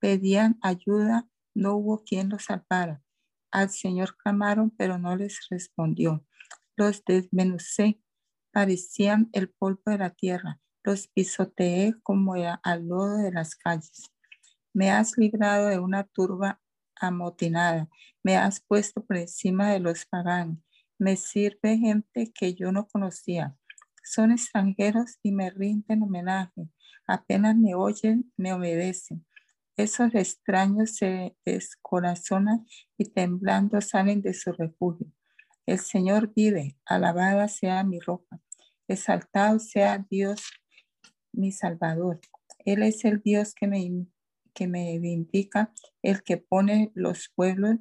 pedían 0.01 0.59
ayuda, 0.63 1.29
no 1.55 1.77
hubo 1.77 2.03
quien 2.03 2.31
los 2.31 2.47
salvara. 2.47 3.03
Al 3.53 3.71
Señor 3.71 4.17
clamaron, 4.17 4.71
pero 4.71 4.99
no 4.99 5.15
les 5.15 5.47
respondió. 5.51 6.25
Los 6.81 7.05
desmenucé, 7.05 8.01
parecían 8.53 9.29
el 9.35 9.51
polvo 9.51 9.83
de 9.85 9.99
la 9.99 10.15
tierra. 10.15 10.61
Los 10.83 11.09
pisoteé 11.09 11.93
como 12.03 12.37
al 12.63 12.89
lodo 12.89 13.19
de 13.19 13.31
las 13.31 13.55
calles. 13.55 14.11
Me 14.73 14.91
has 14.91 15.19
librado 15.19 15.69
de 15.69 15.79
una 15.79 16.05
turba 16.05 16.59
amotinada. 16.99 17.87
Me 18.23 18.39
has 18.39 18.63
puesto 18.63 19.05
por 19.05 19.19
encima 19.19 19.71
de 19.71 19.81
los 19.81 20.07
paganos. 20.07 20.57
Me 20.99 21.17
sirve 21.17 21.77
gente 21.77 22.33
que 22.33 22.55
yo 22.55 22.73
no 22.73 22.89
conocía. 22.89 23.55
Son 24.03 24.33
extranjeros 24.33 25.19
y 25.23 25.33
me 25.33 25.51
rinden 25.51 26.03
homenaje. 26.03 26.71
Apenas 27.07 27.57
me 27.57 27.75
oyen, 27.75 28.33
me 28.39 28.55
obedecen. 28.55 29.27
Esos 29.77 30.15
extraños 30.15 30.97
se 30.97 31.37
descorazonan 31.45 32.67
y 32.97 33.05
temblando 33.05 33.83
salen 33.83 34.23
de 34.23 34.33
su 34.33 34.51
refugio. 34.53 35.13
El 35.67 35.79
Señor 35.79 36.33
vive, 36.35 36.77
alabada 36.85 37.49
sea 37.49 37.85
mi 37.85 38.01
ropa, 38.01 38.41
exaltado 38.89 39.59
sea 39.59 40.05
Dios 40.11 40.43
mi 41.33 41.53
Salvador. 41.53 42.21
Él 42.65 42.83
es 42.83 43.05
el 43.05 43.21
Dios 43.23 43.55
que 43.55 43.67
me, 43.67 44.07
que 44.55 44.67
me 44.67 44.99
vindica, 44.99 45.73
el 46.03 46.23
que 46.23 46.39
pone 46.39 46.91
los 46.95 47.31
pueblos 47.35 47.79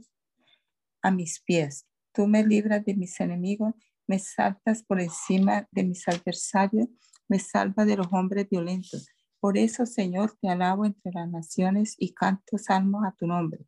a 1.01 1.11
mis 1.11 1.41
pies. 1.41 1.87
Tú 2.13 2.27
me 2.27 2.45
libras 2.45 2.85
de 2.85 2.95
mis 2.95 3.19
enemigos, 3.19 3.73
me 4.07 4.19
saltas 4.19 4.83
por 4.83 5.01
encima 5.01 5.67
de 5.71 5.83
mis 5.83 6.07
adversarios, 6.07 6.87
me 7.27 7.39
salvas 7.39 7.87
de 7.87 7.97
los 7.97 8.07
hombres 8.11 8.47
violentos 8.49 9.07
por 9.39 9.57
eso, 9.57 9.85
Señor, 9.85 10.33
te 10.41 10.49
alabo 10.49 10.85
entre 10.85 11.13
las 11.13 11.29
naciones 11.29 11.95
y 11.97 12.13
canto 12.13 12.57
salmos 12.57 13.05
a 13.05 13.15
tu 13.17 13.25
nombre. 13.25 13.65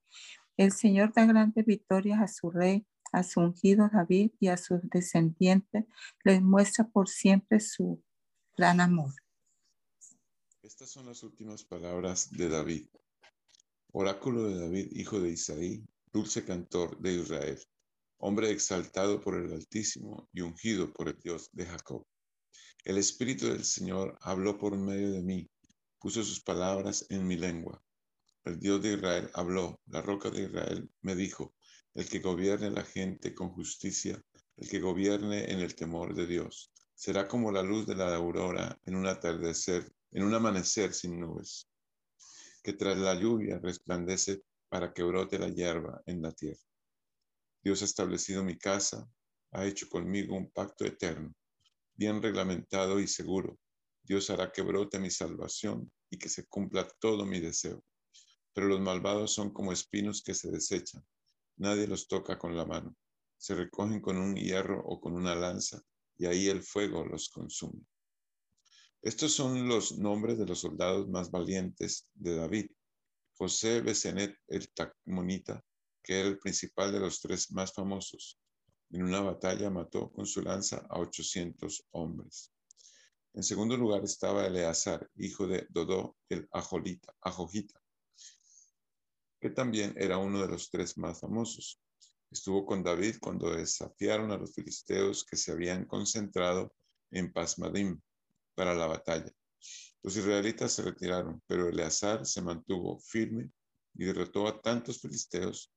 El 0.57 0.73
Señor 0.73 1.13
da 1.13 1.25
grandes 1.25 1.65
victorias 1.65 2.19
a 2.19 2.27
su 2.27 2.51
rey, 2.51 2.85
a 3.11 3.23
su 3.23 3.39
ungido 3.39 3.89
David 3.91 4.31
y 4.39 4.47
a 4.47 4.57
sus 4.57 4.81
descendientes. 4.89 5.85
Les 6.23 6.41
muestra 6.41 6.87
por 6.87 7.09
siempre 7.09 7.59
su 7.59 8.03
gran 8.55 8.79
amor. 8.79 9.13
Estas 10.61 10.89
son 10.89 11.07
las 11.07 11.23
últimas 11.23 11.63
palabras 11.63 12.31
de 12.31 12.49
David. 12.49 12.87
Oráculo 13.91 14.43
de 14.45 14.59
David, 14.59 14.87
hijo 14.91 15.19
de 15.19 15.31
Isaí, 15.31 15.83
dulce 16.13 16.45
cantor 16.45 16.97
de 16.99 17.13
Israel, 17.15 17.59
hombre 18.17 18.51
exaltado 18.51 19.19
por 19.19 19.35
el 19.35 19.51
Altísimo 19.51 20.29
y 20.31 20.41
ungido 20.41 20.93
por 20.93 21.09
el 21.09 21.19
Dios 21.19 21.49
de 21.51 21.65
Jacob. 21.65 22.05
El 22.85 22.97
Espíritu 22.97 23.47
del 23.47 23.65
Señor 23.65 24.17
habló 24.21 24.57
por 24.57 24.77
medio 24.77 25.11
de 25.11 25.21
mí 25.21 25.49
puso 26.01 26.23
sus 26.23 26.41
palabras 26.41 27.05
en 27.09 27.27
mi 27.27 27.37
lengua. 27.37 27.81
El 28.43 28.59
Dios 28.59 28.81
de 28.81 28.93
Israel 28.93 29.29
habló, 29.35 29.79
la 29.85 30.01
roca 30.01 30.31
de 30.31 30.45
Israel 30.45 30.89
me 31.01 31.15
dijo, 31.15 31.53
el 31.93 32.07
que 32.07 32.19
gobierne 32.19 32.71
la 32.71 32.83
gente 32.83 33.33
con 33.33 33.49
justicia, 33.49 34.21
el 34.57 34.69
que 34.69 34.79
gobierne 34.79 35.51
en 35.51 35.59
el 35.59 35.75
temor 35.75 36.15
de 36.15 36.25
Dios, 36.27 36.71
será 36.95 37.27
como 37.27 37.51
la 37.51 37.63
luz 37.63 37.85
de 37.85 37.95
la 37.95 38.15
aurora 38.15 38.79
en 38.85 38.95
un 38.95 39.07
atardecer, 39.07 39.91
en 40.11 40.23
un 40.23 40.33
amanecer 40.33 40.93
sin 40.93 41.19
nubes, 41.19 41.67
que 42.63 42.73
tras 42.73 42.97
la 42.97 43.15
lluvia 43.15 43.59
resplandece 43.59 44.43
para 44.69 44.93
que 44.93 45.03
brote 45.03 45.39
la 45.39 45.49
hierba 45.49 46.01
en 46.05 46.21
la 46.21 46.31
tierra. 46.31 46.61
Dios 47.63 47.81
ha 47.81 47.85
establecido 47.85 48.43
mi 48.43 48.57
casa, 48.57 49.09
ha 49.51 49.65
hecho 49.65 49.89
conmigo 49.89 50.35
un 50.35 50.49
pacto 50.51 50.85
eterno, 50.85 51.33
bien 51.95 52.21
reglamentado 52.21 52.99
y 52.99 53.07
seguro, 53.07 53.59
Dios 54.03 54.29
hará 54.29 54.51
que 54.51 54.61
brote 54.61 54.99
mi 54.99 55.09
salvación 55.09 55.91
y 56.09 56.17
que 56.17 56.29
se 56.29 56.47
cumpla 56.47 56.87
todo 56.99 57.25
mi 57.25 57.39
deseo. 57.39 57.83
Pero 58.53 58.67
los 58.67 58.81
malvados 58.81 59.33
son 59.33 59.51
como 59.51 59.71
espinos 59.71 60.23
que 60.23 60.33
se 60.33 60.51
desechan. 60.51 61.05
Nadie 61.57 61.87
los 61.87 62.07
toca 62.07 62.37
con 62.37 62.55
la 62.55 62.65
mano. 62.65 62.95
Se 63.37 63.55
recogen 63.55 64.01
con 64.01 64.17
un 64.17 64.35
hierro 64.35 64.81
o 64.85 64.99
con 64.99 65.13
una 65.13 65.35
lanza 65.35 65.81
y 66.17 66.25
ahí 66.25 66.47
el 66.47 66.61
fuego 66.61 67.05
los 67.05 67.29
consume. 67.29 67.81
Estos 69.01 69.33
son 69.33 69.67
los 69.67 69.97
nombres 69.97 70.37
de 70.37 70.45
los 70.45 70.59
soldados 70.59 71.09
más 71.09 71.31
valientes 71.31 72.07
de 72.13 72.35
David. 72.35 72.67
José 73.33 73.81
Besenet 73.81 74.37
el 74.47 74.71
Tacmonita, 74.71 75.63
que 76.03 76.19
era 76.19 76.29
el 76.29 76.37
principal 76.37 76.91
de 76.91 76.99
los 76.99 77.19
tres 77.19 77.51
más 77.51 77.73
famosos. 77.73 78.39
En 78.91 79.03
una 79.03 79.21
batalla 79.21 79.71
mató 79.71 80.11
con 80.11 80.27
su 80.27 80.43
lanza 80.43 80.85
a 80.89 80.99
800 80.99 81.87
hombres. 81.91 82.51
En 83.33 83.41
segundo 83.41 83.75
lugar 83.75 84.03
estaba 84.03 84.45
Eleazar, 84.45 85.09
hijo 85.15 85.47
de 85.47 85.65
Dodó, 85.69 86.17
el 86.29 86.47
Ajolita, 86.51 87.15
Ajojita, 87.21 87.80
que 89.41 89.49
también 89.49 89.93
era 89.97 90.19
uno 90.19 90.39
de 90.39 90.47
los 90.47 90.69
tres 90.69 90.97
más 90.97 91.19
famosos. 91.19 91.81
Estuvo 92.29 92.65
con 92.65 92.83
David 92.83 93.15
cuando 93.19 93.49
desafiaron 93.49 94.31
a 94.31 94.37
los 94.37 94.53
filisteos 94.53 95.25
que 95.25 95.35
se 95.35 95.51
habían 95.51 95.85
concentrado 95.85 96.73
en 97.09 97.33
Pasmadim 97.33 97.99
para 98.55 98.75
la 98.75 98.85
batalla. 98.85 99.31
Los 100.03 100.15
israelitas 100.15 100.71
se 100.71 100.83
retiraron, 100.83 101.41
pero 101.47 101.67
Eleazar 101.67 102.25
se 102.25 102.41
mantuvo 102.41 102.99
firme 102.99 103.51
y 103.95 104.05
derrotó 104.05 104.47
a 104.47 104.61
tantos 104.61 105.01
filisteos 105.01 105.73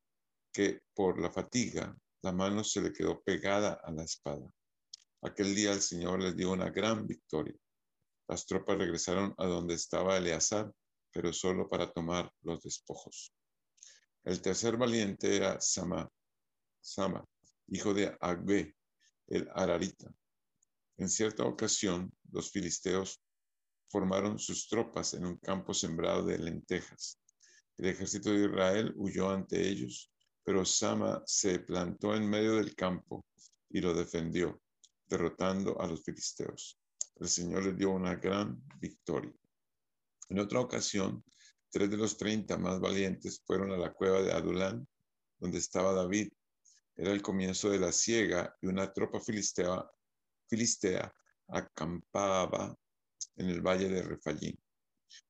que 0.52 0.80
por 0.94 1.20
la 1.20 1.32
fatiga 1.32 1.96
la 2.22 2.32
mano 2.32 2.62
se 2.62 2.82
le 2.82 2.92
quedó 2.92 3.22
pegada 3.22 3.80
a 3.82 3.90
la 3.90 4.04
espada. 4.04 4.48
Aquel 5.22 5.54
día 5.54 5.72
el 5.72 5.80
Señor 5.80 6.20
les 6.20 6.36
dio 6.36 6.52
una 6.52 6.70
gran 6.70 7.06
victoria. 7.06 7.56
Las 8.28 8.46
tropas 8.46 8.78
regresaron 8.78 9.34
a 9.38 9.46
donde 9.46 9.74
estaba 9.74 10.16
Eleazar, 10.18 10.72
pero 11.12 11.32
solo 11.32 11.68
para 11.68 11.90
tomar 11.90 12.30
los 12.42 12.62
despojos. 12.62 13.32
El 14.24 14.40
tercer 14.40 14.76
valiente 14.76 15.36
era 15.36 15.60
Sama, 15.60 16.10
Sama 16.80 17.24
hijo 17.68 17.94
de 17.94 18.16
Agbe, 18.20 18.74
el 19.28 19.48
Ararita. 19.54 20.12
En 20.98 21.08
cierta 21.08 21.44
ocasión, 21.44 22.12
los 22.30 22.50
filisteos 22.50 23.20
formaron 23.88 24.38
sus 24.38 24.68
tropas 24.68 25.14
en 25.14 25.24
un 25.26 25.36
campo 25.38 25.72
sembrado 25.72 26.24
de 26.24 26.38
lentejas. 26.38 27.18
El 27.76 27.86
ejército 27.86 28.30
de 28.30 28.44
Israel 28.44 28.92
huyó 28.96 29.30
ante 29.30 29.68
ellos, 29.68 30.10
pero 30.44 30.64
Sama 30.64 31.22
se 31.26 31.58
plantó 31.60 32.14
en 32.14 32.28
medio 32.28 32.56
del 32.56 32.74
campo 32.74 33.24
y 33.70 33.80
lo 33.80 33.94
defendió 33.94 34.60
derrotando 35.06 35.80
a 35.80 35.86
los 35.86 36.02
filisteos. 36.02 36.78
El 37.16 37.28
Señor 37.28 37.64
les 37.64 37.76
dio 37.76 37.90
una 37.90 38.16
gran 38.16 38.62
victoria. 38.78 39.32
En 40.28 40.38
otra 40.38 40.60
ocasión, 40.60 41.24
tres 41.74 41.90
de 41.90 41.96
los 41.96 42.16
treinta 42.16 42.56
más 42.56 42.78
valientes 42.78 43.42
fueron 43.44 43.72
a 43.72 43.76
la 43.76 43.92
cueva 43.92 44.22
de 44.22 44.30
Adulán, 44.30 44.86
donde 45.40 45.58
estaba 45.58 45.92
David. 45.92 46.32
Era 46.94 47.10
el 47.10 47.20
comienzo 47.20 47.68
de 47.68 47.80
la 47.80 47.90
siega 47.90 48.56
y 48.62 48.68
una 48.68 48.92
tropa 48.92 49.18
filistea, 49.18 49.84
filistea 50.48 51.12
acampaba 51.48 52.76
en 53.34 53.50
el 53.50 53.60
valle 53.60 53.88
de 53.88 54.02
Refallín. 54.02 54.56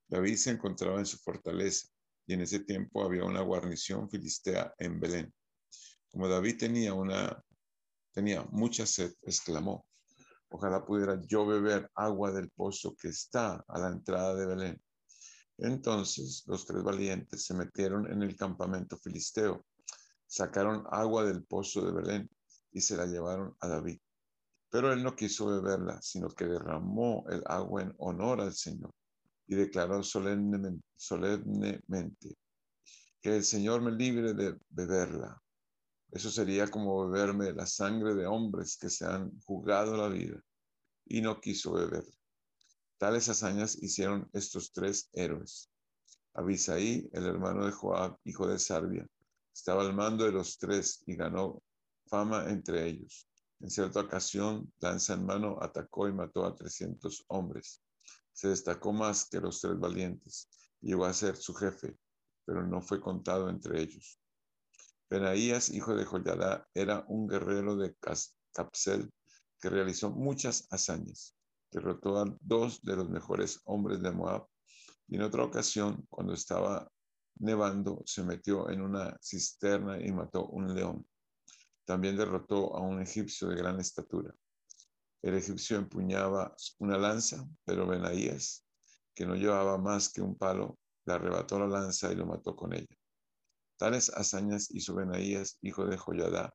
David 0.07 0.37
se 0.37 0.51
encontraba 0.51 0.99
en 0.99 1.07
su 1.07 1.17
fortaleza 1.17 1.89
y 2.27 2.35
en 2.35 2.43
ese 2.43 2.61
tiempo 2.61 3.03
había 3.03 3.25
una 3.25 3.41
guarnición 3.41 4.11
filistea 4.11 4.75
en 4.77 5.01
Belén. 5.01 5.33
Como 6.11 6.29
David 6.29 6.59
tenía 6.59 6.93
una 6.93 7.43
tenía 8.13 8.43
mucha 8.51 8.85
sed, 8.85 9.15
exclamó, 9.23 9.87
ojalá 10.51 10.85
pudiera 10.85 11.19
yo 11.27 11.47
beber 11.47 11.91
agua 11.95 12.33
del 12.33 12.51
pozo 12.51 12.95
que 12.95 13.09
está 13.09 13.65
a 13.67 13.79
la 13.79 13.89
entrada 13.89 14.35
de 14.35 14.47
Belén. 14.47 14.84
Entonces 15.59 16.45
los 16.47 16.67
tres 16.67 16.83
valientes 16.83 17.45
se 17.45 17.55
metieron 17.55 18.11
en 18.11 18.23
el 18.23 18.37
campamento 18.37 18.97
filisteo, 18.97 19.67
sacaron 20.27 20.85
agua 20.91 21.25
del 21.25 21.45
pozo 21.45 21.85
de 21.85 21.93
Belén 21.93 22.31
y 22.73 22.81
se 22.81 22.97
la 22.97 23.07
llevaron 23.07 23.57
a 23.61 23.69
David. 23.69 23.99
Pero 24.71 24.93
él 24.93 25.03
no 25.05 25.15
quiso 25.15 25.47
beberla, 25.47 26.03
sino 26.03 26.29
que 26.29 26.47
derramó 26.47 27.25
el 27.31 27.43
agua 27.47 27.83
en 27.83 27.95
honor 27.99 28.41
al 28.41 28.53
Señor 28.53 28.93
y 29.47 29.55
declaró 29.55 30.03
solemnemente, 30.03 30.85
solemnemente 30.97 32.37
que 33.21 33.37
el 33.37 33.45
Señor 33.45 33.81
me 33.81 33.93
libre 33.93 34.35
de 34.35 34.59
beberla. 34.71 35.41
Eso 36.11 36.31
sería 36.31 36.69
como 36.69 37.09
beberme 37.09 37.53
la 37.53 37.67
sangre 37.67 38.15
de 38.15 38.27
hombres 38.27 38.77
que 38.77 38.91
se 38.91 39.07
han 39.07 39.41
jugado 39.47 39.97
la 39.97 40.09
vida 40.09 40.41
y 41.07 41.21
no 41.21 41.41
quiso 41.41 41.73
beber. 41.73 42.05
Tales 42.99 43.29
hazañas 43.29 43.77
hicieron 43.83 44.29
estos 44.33 44.73
tres 44.73 45.09
héroes. 45.13 45.71
Abisaí, 46.35 47.09
el 47.13 47.27
hermano 47.27 47.67
de 47.67 47.73
Joab, 47.73 48.19
hijo 48.25 48.47
de 48.47 48.59
Sarbia, 48.59 49.07
estaba 49.53 49.83
al 49.83 49.95
mando 49.95 50.25
de 50.25 50.33
los 50.33 50.59
tres 50.59 51.03
y 51.07 51.17
ganó 51.17 51.63
fama 52.07 52.47
entre 52.49 52.87
ellos. 52.87 53.29
En 53.61 53.71
cierta 53.71 54.01
ocasión, 54.01 54.73
lanza 54.81 55.15
en 55.15 55.25
mano, 55.25 55.59
atacó 55.61 56.09
y 56.09 56.13
mató 56.13 56.45
a 56.45 56.55
300 56.55 57.25
hombres. 57.29 57.83
Se 58.33 58.49
destacó 58.49 58.93
más 58.93 59.29
que 59.29 59.41
los 59.41 59.61
tres 59.61 59.79
valientes. 59.79 60.49
Llegó 60.81 61.05
a 61.05 61.13
ser 61.13 61.37
su 61.37 61.55
jefe, 61.55 61.97
pero 62.45 62.67
no 62.67 62.83
fue 62.83 63.01
contado 63.01 63.49
entre 63.49 63.81
ellos. 63.81 64.19
Benaías, 65.09 65.71
hijo 65.71 65.95
de 65.95 66.05
Joyada, 66.05 66.69
era 66.75 67.05
un 67.09 67.29
guerrero 67.29 67.77
de 67.77 67.95
Capsel 68.53 69.13
que 69.61 69.71
realizó 69.71 70.11
muchas 70.11 70.67
hazañas. 70.71 71.35
Derrotó 71.75 72.21
a 72.21 72.39
dos 72.41 72.81
de 72.83 72.95
los 72.95 73.11
mejores 73.11 73.61
hombres 73.65 74.01
de 74.01 74.13
Moab 74.13 74.47
y 75.09 75.17
en 75.17 75.23
otra 75.23 75.43
ocasión, 75.43 76.07
cuando 76.09 76.33
estaba 76.33 76.89
nevando, 77.41 78.01
se 78.07 78.23
metió 78.23 78.71
en 78.71 78.81
una 78.81 79.19
cisterna 79.21 79.99
y 80.01 80.13
mató 80.13 80.47
un 80.47 80.73
león. 80.73 81.05
También 81.85 82.17
derrotó 82.17 82.77
a 82.77 82.81
un 82.81 83.03
egipcio 83.03 83.49
de 83.49 83.57
gran 83.57 83.81
estatura. 83.81 84.33
El 85.21 85.35
egipcio 85.35 85.77
empuñaba 85.77 86.55
una 86.79 86.97
lanza, 86.97 87.45
pero 87.65 87.89
Benaías, 87.89 88.65
que 89.13 89.27
no 89.27 89.35
llevaba 89.35 89.77
más 89.77 90.11
que 90.11 90.23
un 90.23 90.39
palo, 90.39 90.79
le 91.07 91.15
arrebató 91.15 91.59
la 91.59 91.67
lanza 91.67 92.13
y 92.13 92.15
lo 92.15 92.25
mató 92.25 92.55
con 92.55 92.73
ella. 92.73 92.97
Tales 93.77 94.11
hazañas 94.15 94.71
hizo 94.71 94.95
Benaías, 94.95 95.59
hijo 95.61 95.85
de 95.87 95.99
Joyadá, 95.99 96.55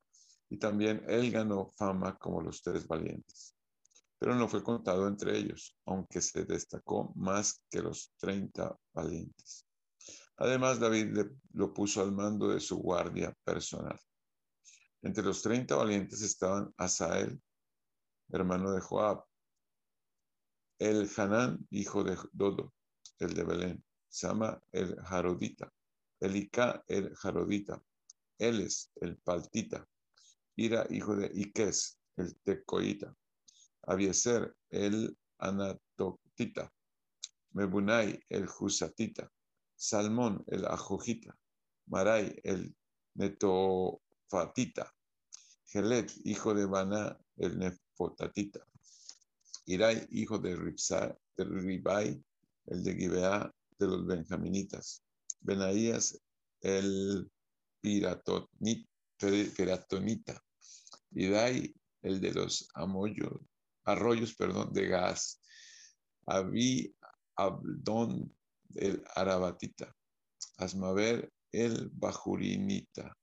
y 0.50 0.58
también 0.60 1.04
él 1.10 1.30
ganó 1.30 1.68
fama 1.68 2.18
como 2.18 2.42
los 2.42 2.62
tres 2.62 2.88
valientes. 2.88 3.59
Pero 4.20 4.36
no 4.36 4.48
fue 4.50 4.62
contado 4.62 5.08
entre 5.08 5.38
ellos, 5.38 5.78
aunque 5.86 6.22
se 6.22 6.44
destacó 6.46 7.14
más 7.16 7.64
que 7.70 7.82
los 7.82 8.14
treinta 8.18 8.78
valientes. 8.94 9.66
Además, 10.38 10.80
David 10.80 11.18
lo 11.54 11.74
puso 11.74 12.02
al 12.02 12.12
mando 12.12 12.50
de 12.50 12.60
su 12.60 12.78
guardia 12.78 13.34
personal. 13.44 14.00
Entre 15.02 15.24
los 15.24 15.42
treinta 15.42 15.76
valientes 15.76 16.22
estaban 16.22 16.74
Asael, 16.78 17.42
hermano 18.30 18.72
de 18.74 18.82
Joab, 18.82 19.24
el 20.80 21.10
Hanán, 21.16 21.66
hijo 21.72 22.04
de 22.04 22.18
Dodo, 22.32 22.74
el 23.20 23.34
de 23.34 23.44
Belén, 23.44 23.86
Sama 24.10 24.62
el 24.72 24.96
Jarodita, 25.02 25.72
Elicá 26.20 26.84
el 26.88 27.16
Jarodita, 27.16 27.82
Eles 28.38 28.92
el 28.96 29.18
Paltita, 29.18 29.88
Ira 30.56 30.86
hijo 30.90 31.16
de 31.16 31.32
Iques 31.34 32.00
el 32.18 32.38
Tecoita, 32.42 33.14
Abieser 33.90 34.56
el 34.70 35.18
Anatotita, 35.40 36.72
Mebunai 37.54 38.20
el 38.30 38.46
Jusatita, 38.46 39.32
Salmón 39.76 40.44
el 40.48 40.66
Ajojita, 40.66 41.36
Marai 41.88 42.40
el 42.44 42.76
Netofatita, 43.16 44.94
Gelet 45.66 46.12
hijo 46.24 46.54
de 46.54 46.66
Baná 46.68 47.18
el 47.38 47.58
Nefotatita, 47.58 48.60
Irai 49.66 50.08
hijo 50.12 50.38
de, 50.38 50.56
de 50.56 51.44
Ribai 51.44 52.24
el 52.68 52.84
de 52.84 52.96
Gibeá 52.96 53.52
de 53.80 53.88
los 53.88 54.06
Benjaminitas, 54.06 55.04
Benaías 55.42 56.22
el 56.62 57.28
piratonita, 57.82 58.86
Idai 61.12 61.74
el 62.04 62.22
de 62.22 62.34
los 62.34 62.70
amoyos, 62.76 63.42
arroyos 63.84 64.34
perdón, 64.36 64.72
de 64.74 64.88
gas, 64.88 65.42
Abí 66.26 66.96
Abdón 67.36 68.36
el 68.76 69.04
arabatita, 69.16 69.96
Asmaver 70.58 71.32
el 71.52 71.90
bajurinita, 71.90 73.18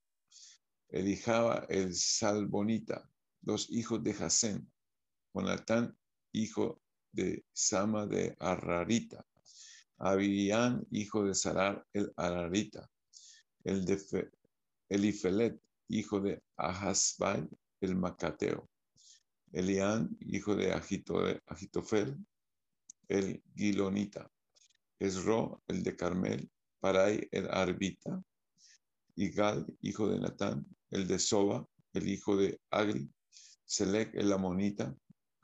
Elijaba 0.88 1.66
el 1.68 1.94
salbonita, 1.94 3.08
los 3.42 3.70
hijos 3.70 4.02
de 4.02 4.14
Jasén, 4.14 4.72
Jonatán, 5.34 5.96
hijo 6.32 6.80
de 7.12 7.44
Sama 7.52 8.06
de 8.06 8.36
Arrarita, 8.38 9.24
Abiyán, 9.98 10.86
hijo 10.90 11.24
de 11.24 11.34
Sarar 11.34 11.86
el 11.92 12.12
Ararita, 12.16 12.90
el 13.64 13.84
Elifelet, 14.88 15.60
hijo 15.88 16.20
de 16.20 16.42
Ahasbai 16.56 17.48
el 17.80 17.96
Macateo, 17.96 18.68
Elián, 19.52 20.16
hijo 20.20 20.54
de 20.54 20.72
Agitofel, 20.72 22.16
el 23.08 23.42
Gilonita, 23.54 24.30
Esro, 24.98 25.62
el 25.68 25.82
de 25.82 25.96
Carmel, 25.96 26.50
Parai, 26.80 27.28
el 27.30 27.48
Arbita, 27.50 28.22
Igal, 29.16 29.66
hijo 29.80 30.08
de 30.08 30.20
Natán, 30.20 30.66
el 30.90 31.06
de 31.06 31.18
Soba, 31.18 31.66
el 31.92 32.08
hijo 32.08 32.36
de 32.36 32.60
Agri, 32.70 33.10
Selec, 33.64 34.14
el 34.14 34.32
Amonita, 34.32 34.94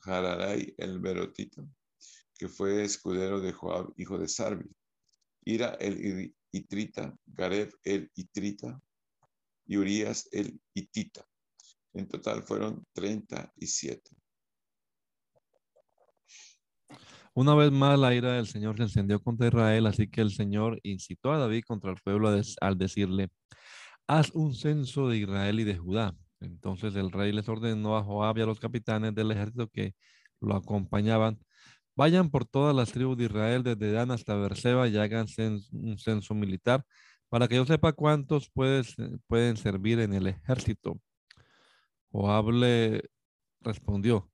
Hararai, 0.05 0.75
el 0.77 1.01
Berotita, 1.01 1.65
que 2.35 2.49
fue 2.49 2.83
escudero 2.85 3.41
de 3.41 3.53
Joab, 3.53 3.93
hijo 3.97 4.19
de 4.19 4.29
Sarvi, 4.29 4.71
Ira 5.45 5.77
el 5.81 6.35
Itrita, 6.53 7.17
Gareb 7.27 7.73
el 7.83 8.11
Itrita 8.15 8.81
y 9.67 9.77
Urias 9.77 10.29
el 10.33 10.61
Itita. 10.75 11.27
En 11.95 12.09
total 12.09 12.43
fueron 12.43 12.85
37. 12.93 14.11
Una 17.35 17.55
vez 17.55 17.71
más 17.73 17.99
la 17.99 18.15
ira 18.15 18.35
del 18.35 18.47
Señor 18.47 18.77
se 18.77 18.83
encendió 18.83 19.21
contra 19.21 19.47
Israel, 19.49 19.87
así 19.87 20.09
que 20.09 20.21
el 20.21 20.31
Señor 20.31 20.79
incitó 20.83 21.33
a 21.33 21.39
David 21.39 21.65
contra 21.67 21.91
el 21.91 21.97
pueblo 22.03 22.29
al 22.61 22.79
decirle, 22.79 23.31
haz 24.07 24.31
un 24.35 24.55
censo 24.55 25.09
de 25.09 25.19
Israel 25.19 25.61
y 25.61 25.65
de 25.65 25.79
Judá. 25.79 26.15
Entonces 26.41 26.95
el 26.97 27.11
rey 27.11 27.33
les 27.33 27.49
ordenó 27.49 27.97
a 27.97 28.03
Joab 28.03 28.37
y 28.39 28.43
a 28.43 28.47
los 28.47 28.61
capitanes 28.61 29.15
del 29.15 29.31
ejército 29.31 29.69
que 29.69 29.95
lo 30.41 30.57
acompañaban, 30.57 31.39
vayan 31.97 32.31
por 32.31 32.45
todas 32.45 32.75
las 32.75 32.93
tribus 32.93 33.17
de 33.17 33.25
Israel, 33.25 33.63
desde 33.63 33.93
Dan 33.93 34.11
hasta 34.11 34.35
Berseba, 34.37 34.89
y 34.89 34.97
hagan 34.97 35.27
un 35.73 35.99
censo 35.99 36.35
militar 36.35 36.85
para 37.29 37.49
que 37.49 37.57
yo 37.57 37.65
sepa 37.65 37.93
cuántos 37.93 38.51
pueden 38.51 39.57
servir 39.57 40.01
en 40.01 40.13
el 40.15 40.27
ejército. 40.27 41.01
Joab 42.13 42.51
le 42.51 43.11
respondió, 43.61 44.31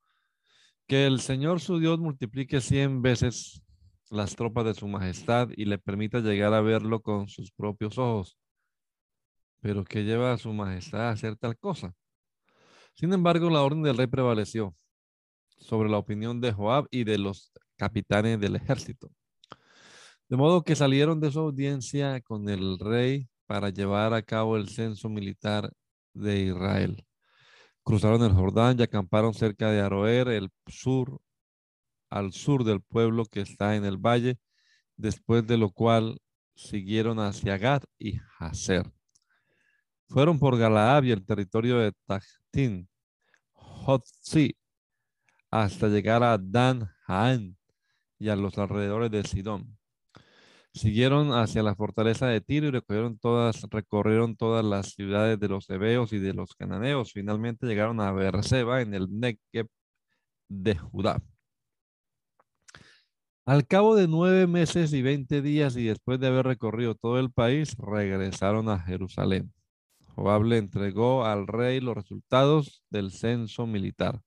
que 0.86 1.06
el 1.06 1.20
Señor 1.20 1.60
su 1.60 1.78
Dios 1.78 1.98
multiplique 1.98 2.60
cien 2.60 3.02
veces 3.02 3.62
las 4.10 4.34
tropas 4.34 4.64
de 4.64 4.74
su 4.74 4.88
majestad 4.88 5.50
y 5.56 5.66
le 5.66 5.78
permita 5.78 6.20
llegar 6.20 6.54
a 6.54 6.60
verlo 6.60 7.00
con 7.00 7.28
sus 7.28 7.52
propios 7.52 7.98
ojos. 7.98 8.38
Pero 9.60 9.84
que 9.84 10.04
lleva 10.04 10.32
a 10.32 10.38
su 10.38 10.52
majestad 10.52 11.08
a 11.08 11.10
hacer 11.10 11.36
tal 11.36 11.58
cosa. 11.58 11.94
Sin 12.94 13.12
embargo, 13.12 13.50
la 13.50 13.62
orden 13.62 13.82
del 13.82 13.96
rey 13.96 14.06
prevaleció 14.06 14.74
sobre 15.58 15.88
la 15.88 15.98
opinión 15.98 16.40
de 16.40 16.52
Joab 16.52 16.86
y 16.90 17.04
de 17.04 17.18
los 17.18 17.52
capitanes 17.76 18.40
del 18.40 18.56
ejército. 18.56 19.10
De 20.28 20.36
modo 20.36 20.62
que 20.62 20.76
salieron 20.76 21.20
de 21.20 21.30
su 21.30 21.40
audiencia 21.40 22.20
con 22.20 22.48
el 22.48 22.78
rey 22.78 23.28
para 23.46 23.70
llevar 23.70 24.14
a 24.14 24.22
cabo 24.22 24.56
el 24.56 24.68
censo 24.68 25.08
militar 25.08 25.72
de 26.12 26.40
Israel. 26.40 27.07
Cruzaron 27.88 28.22
el 28.22 28.34
Jordán 28.34 28.78
y 28.78 28.82
acamparon 28.82 29.32
cerca 29.32 29.70
de 29.70 29.80
Aroer, 29.80 30.28
el 30.28 30.50
sur, 30.66 31.22
al 32.10 32.34
sur 32.34 32.62
del 32.62 32.82
pueblo 32.82 33.24
que 33.24 33.40
está 33.40 33.76
en 33.76 33.86
el 33.86 33.96
valle, 33.96 34.38
después 34.98 35.46
de 35.46 35.56
lo 35.56 35.70
cual 35.70 36.20
siguieron 36.54 37.18
hacia 37.18 37.56
Gad 37.56 37.84
y 37.98 38.20
Hazer. 38.38 38.92
Fueron 40.06 40.38
por 40.38 40.58
Galaab 40.58 41.04
y 41.04 41.12
el 41.12 41.24
territorio 41.24 41.78
de 41.78 41.92
Tachtin, 42.04 42.90
Hotzi, 43.54 44.54
hasta 45.50 45.88
llegar 45.88 46.22
a 46.22 46.36
Dan 46.36 46.90
Haan 47.06 47.56
y 48.18 48.28
a 48.28 48.36
los 48.36 48.58
alrededores 48.58 49.10
de 49.10 49.24
Sidón. 49.24 49.77
Siguieron 50.78 51.32
hacia 51.32 51.64
la 51.64 51.74
fortaleza 51.74 52.28
de 52.28 52.40
Tiro 52.40 52.68
y 52.68 52.70
recorrieron 52.70 53.18
todas, 53.18 54.64
las 54.64 54.92
ciudades 54.92 55.40
de 55.40 55.48
los 55.48 55.68
hebeos 55.70 56.12
y 56.12 56.20
de 56.20 56.32
los 56.32 56.54
cananeos. 56.54 57.12
Finalmente 57.12 57.66
llegaron 57.66 58.00
a 58.00 58.12
Berseba 58.12 58.80
en 58.80 58.94
el 58.94 59.08
Negev 59.10 59.66
de 60.48 60.76
Judá. 60.76 61.20
Al 63.44 63.66
cabo 63.66 63.96
de 63.96 64.06
nueve 64.06 64.46
meses 64.46 64.92
y 64.92 65.02
veinte 65.02 65.42
días 65.42 65.76
y 65.76 65.82
después 65.82 66.20
de 66.20 66.28
haber 66.28 66.46
recorrido 66.46 66.94
todo 66.94 67.18
el 67.18 67.32
país, 67.32 67.74
regresaron 67.76 68.68
a 68.68 68.78
Jerusalén. 68.78 69.52
Joab 70.14 70.44
le 70.44 70.58
entregó 70.58 71.24
al 71.24 71.48
rey 71.48 71.80
los 71.80 71.96
resultados 71.96 72.84
del 72.88 73.10
censo 73.10 73.66
militar. 73.66 74.20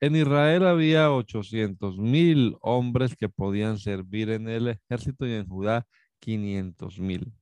En 0.00 0.14
Israel 0.14 0.64
había 0.64 1.10
800 1.10 1.98
mil 1.98 2.56
hombres 2.60 3.16
que 3.16 3.28
podían 3.28 3.78
servir 3.78 4.30
en 4.30 4.48
el 4.48 4.68
ejército 4.68 5.26
y 5.26 5.32
en 5.32 5.48
Judá 5.48 5.86
500 6.20 7.00
mil. 7.00 7.32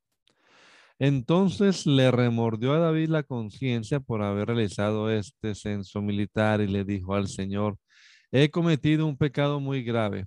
Entonces 0.99 1.85
le 1.85 2.11
remordió 2.11 2.73
a 2.73 2.79
David 2.79 3.11
la 3.11 3.23
conciencia 3.23 4.01
por 4.01 4.23
haber 4.23 4.49
realizado 4.49 5.11
este 5.11 5.55
censo 5.55 6.01
militar 6.01 6.62
y 6.62 6.66
le 6.66 6.85
dijo 6.85 7.14
al 7.14 7.29
Señor, 7.29 7.79
he 8.33 8.51
cometido 8.51 9.07
un 9.07 9.19
pecado 9.19 9.61
muy 9.61 9.83
grave, 9.83 10.27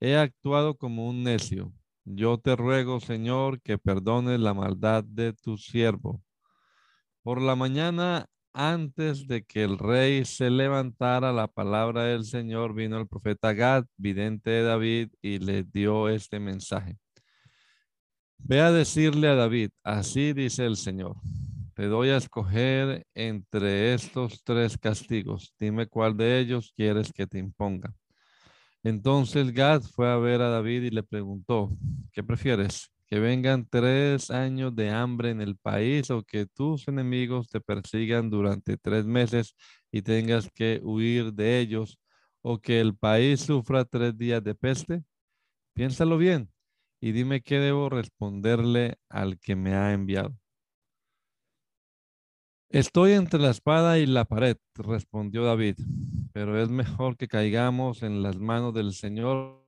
he 0.00 0.16
actuado 0.16 0.78
como 0.78 1.06
un 1.06 1.22
necio. 1.22 1.74
Yo 2.04 2.38
te 2.38 2.56
ruego, 2.56 3.00
Señor, 3.00 3.60
que 3.60 3.76
perdones 3.76 4.40
la 4.40 4.54
maldad 4.54 5.04
de 5.04 5.34
tu 5.34 5.58
siervo. 5.58 6.22
Por 7.22 7.42
la 7.42 7.54
mañana 7.54 8.26
antes 8.58 9.28
de 9.28 9.44
que 9.44 9.62
el 9.62 9.78
rey 9.78 10.24
se 10.24 10.50
levantara, 10.50 11.32
la 11.32 11.46
palabra 11.46 12.02
del 12.02 12.24
Señor 12.24 12.74
vino 12.74 12.98
el 12.98 13.06
profeta 13.06 13.52
Gad, 13.52 13.84
vidente 13.96 14.50
de 14.50 14.62
David, 14.64 15.10
y 15.22 15.38
le 15.38 15.62
dio 15.62 16.08
este 16.08 16.40
mensaje. 16.40 16.98
Ve 18.36 18.60
a 18.60 18.72
decirle 18.72 19.28
a 19.28 19.36
David, 19.36 19.70
así 19.84 20.32
dice 20.32 20.66
el 20.66 20.76
Señor, 20.76 21.14
te 21.74 21.86
doy 21.86 22.08
a 22.08 22.16
escoger 22.16 23.06
entre 23.14 23.94
estos 23.94 24.42
tres 24.42 24.76
castigos, 24.76 25.54
dime 25.60 25.86
cuál 25.86 26.16
de 26.16 26.40
ellos 26.40 26.72
quieres 26.76 27.12
que 27.12 27.28
te 27.28 27.38
imponga. 27.38 27.94
Entonces 28.82 29.52
Gad 29.52 29.82
fue 29.82 30.10
a 30.10 30.16
ver 30.16 30.42
a 30.42 30.50
David 30.50 30.82
y 30.82 30.90
le 30.90 31.04
preguntó, 31.04 31.70
¿qué 32.12 32.24
prefieres? 32.24 32.90
Que 33.08 33.18
vengan 33.18 33.66
tres 33.68 34.30
años 34.30 34.74
de 34.76 34.90
hambre 34.90 35.30
en 35.30 35.40
el 35.40 35.56
país 35.56 36.10
o 36.10 36.22
que 36.22 36.46
tus 36.46 36.88
enemigos 36.88 37.48
te 37.48 37.60
persigan 37.60 38.28
durante 38.28 38.76
tres 38.76 39.06
meses 39.06 39.54
y 39.90 40.02
tengas 40.02 40.50
que 40.50 40.80
huir 40.82 41.32
de 41.32 41.58
ellos 41.58 41.98
o 42.42 42.60
que 42.60 42.80
el 42.80 42.94
país 42.96 43.40
sufra 43.40 43.84
tres 43.84 44.16
días 44.16 44.44
de 44.44 44.54
peste? 44.54 45.04
Piénsalo 45.74 46.18
bien 46.18 46.50
y 47.00 47.12
dime 47.12 47.40
qué 47.42 47.58
debo 47.58 47.88
responderle 47.88 48.98
al 49.08 49.38
que 49.38 49.56
me 49.56 49.74
ha 49.74 49.92
enviado. 49.92 50.36
Estoy 52.70 53.12
entre 53.12 53.40
la 53.40 53.50
espada 53.50 53.98
y 53.98 54.04
la 54.04 54.26
pared, 54.26 54.58
respondió 54.74 55.44
David, 55.44 55.76
pero 56.34 56.60
es 56.60 56.68
mejor 56.68 57.16
que 57.16 57.26
caigamos 57.26 58.02
en 58.02 58.22
las 58.22 58.36
manos 58.36 58.74
del 58.74 58.92
Señor 58.92 59.66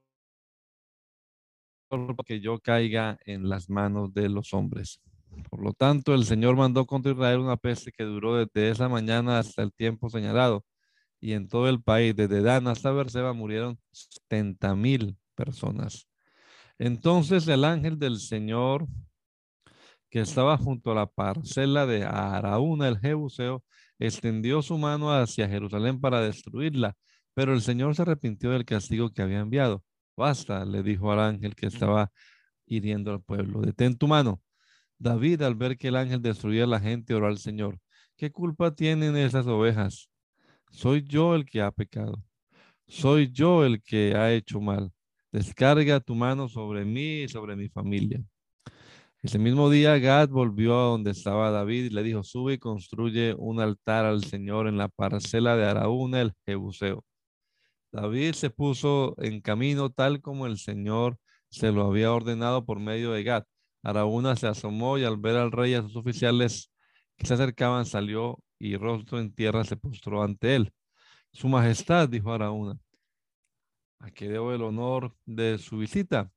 que 2.25 2.39
yo 2.39 2.59
caiga 2.59 3.19
en 3.25 3.49
las 3.49 3.69
manos 3.69 4.13
de 4.13 4.29
los 4.29 4.53
hombres. 4.53 5.01
Por 5.49 5.61
lo 5.61 5.73
tanto, 5.73 6.13
el 6.13 6.25
Señor 6.25 6.55
mandó 6.55 6.85
contra 6.85 7.11
Israel 7.11 7.39
una 7.39 7.57
peste 7.57 7.91
que 7.91 8.03
duró 8.03 8.35
desde 8.37 8.69
esa 8.69 8.89
mañana 8.89 9.39
hasta 9.39 9.61
el 9.61 9.73
tiempo 9.73 10.09
señalado. 10.09 10.65
Y 11.19 11.33
en 11.33 11.47
todo 11.47 11.69
el 11.69 11.81
país, 11.81 12.15
desde 12.15 12.41
Dan 12.41 12.67
hasta 12.67 12.91
Berseba, 12.91 13.33
murieron 13.33 13.79
70 13.91 14.75
mil 14.75 15.17
personas. 15.35 16.07
Entonces 16.79 17.47
el 17.47 17.63
ángel 17.63 17.99
del 17.99 18.19
Señor, 18.19 18.87
que 20.09 20.21
estaba 20.21 20.57
junto 20.57 20.91
a 20.91 20.95
la 20.95 21.05
parcela 21.05 21.85
de 21.85 22.03
Araúna, 22.03 22.87
el 22.87 22.99
Jebuseo, 22.99 23.63
extendió 23.99 24.61
su 24.61 24.77
mano 24.77 25.11
hacia 25.11 25.47
Jerusalén 25.47 25.99
para 26.01 26.21
destruirla. 26.21 26.95
Pero 27.33 27.53
el 27.53 27.61
Señor 27.61 27.95
se 27.95 28.01
arrepintió 28.01 28.51
del 28.51 28.65
castigo 28.65 29.11
que 29.11 29.21
había 29.21 29.39
enviado 29.39 29.83
Basta, 30.15 30.65
le 30.65 30.83
dijo 30.83 31.11
al 31.11 31.19
ángel 31.19 31.55
que 31.55 31.67
estaba 31.67 32.11
hiriendo 32.65 33.11
al 33.11 33.21
pueblo. 33.21 33.61
Detén 33.61 33.97
tu 33.97 34.07
mano. 34.07 34.41
David, 34.97 35.41
al 35.41 35.55
ver 35.55 35.77
que 35.77 35.87
el 35.87 35.95
ángel 35.95 36.21
destruía 36.21 36.65
a 36.65 36.67
la 36.67 36.79
gente, 36.79 37.13
oró 37.13 37.27
al 37.27 37.37
Señor. 37.37 37.79
¿Qué 38.17 38.31
culpa 38.31 38.75
tienen 38.75 39.15
esas 39.17 39.47
ovejas? 39.47 40.09
Soy 40.69 41.03
yo 41.03 41.35
el 41.35 41.45
que 41.45 41.61
ha 41.61 41.71
pecado. 41.71 42.23
Soy 42.87 43.31
yo 43.31 43.65
el 43.65 43.81
que 43.81 44.13
ha 44.15 44.31
hecho 44.31 44.61
mal. 44.61 44.91
Descarga 45.31 45.99
tu 45.99 46.13
mano 46.13 46.47
sobre 46.47 46.85
mí 46.85 47.23
y 47.23 47.27
sobre 47.27 47.55
mi 47.55 47.69
familia. 47.69 48.23
Ese 49.23 49.37
mismo 49.37 49.69
día 49.69 49.97
Gad 49.99 50.29
volvió 50.29 50.73
a 50.73 50.85
donde 50.85 51.11
estaba 51.11 51.51
David 51.51 51.85
y 51.85 51.89
le 51.89 52.03
dijo, 52.03 52.23
sube 52.23 52.53
y 52.53 52.57
construye 52.57 53.35
un 53.37 53.59
altar 53.59 54.05
al 54.05 54.23
Señor 54.23 54.67
en 54.67 54.77
la 54.77 54.87
parcela 54.87 55.55
de 55.55 55.65
Araúna, 55.65 56.21
el 56.21 56.33
Jebuseo. 56.45 57.03
David 57.91 58.33
se 58.33 58.49
puso 58.49 59.15
en 59.19 59.41
camino 59.41 59.89
tal 59.91 60.21
como 60.21 60.45
el 60.45 60.57
Señor 60.57 61.17
se 61.49 61.71
lo 61.71 61.85
había 61.85 62.13
ordenado 62.13 62.65
por 62.65 62.79
medio 62.79 63.11
de 63.11 63.23
Gad. 63.23 63.43
Araúna 63.83 64.35
se 64.35 64.47
asomó 64.47 64.97
y 64.97 65.03
al 65.03 65.17
ver 65.17 65.35
al 65.35 65.51
rey 65.51 65.71
y 65.71 65.75
a 65.75 65.81
sus 65.81 65.95
oficiales 65.97 66.71
que 67.17 67.27
se 67.27 67.33
acercaban, 67.33 67.85
salió 67.85 68.39
y 68.59 68.77
rostro 68.77 69.19
en 69.19 69.33
tierra 69.33 69.63
se 69.63 69.75
postró 69.75 70.23
ante 70.23 70.55
él. 70.55 70.71
Su 71.33 71.47
majestad, 71.47 72.07
dijo 72.09 72.31
Araúna, 72.31 72.77
¿a 73.99 74.11
qué 74.11 74.29
debo 74.29 74.53
el 74.53 74.61
honor 74.61 75.15
de 75.25 75.57
su 75.57 75.77
visita? 75.77 76.31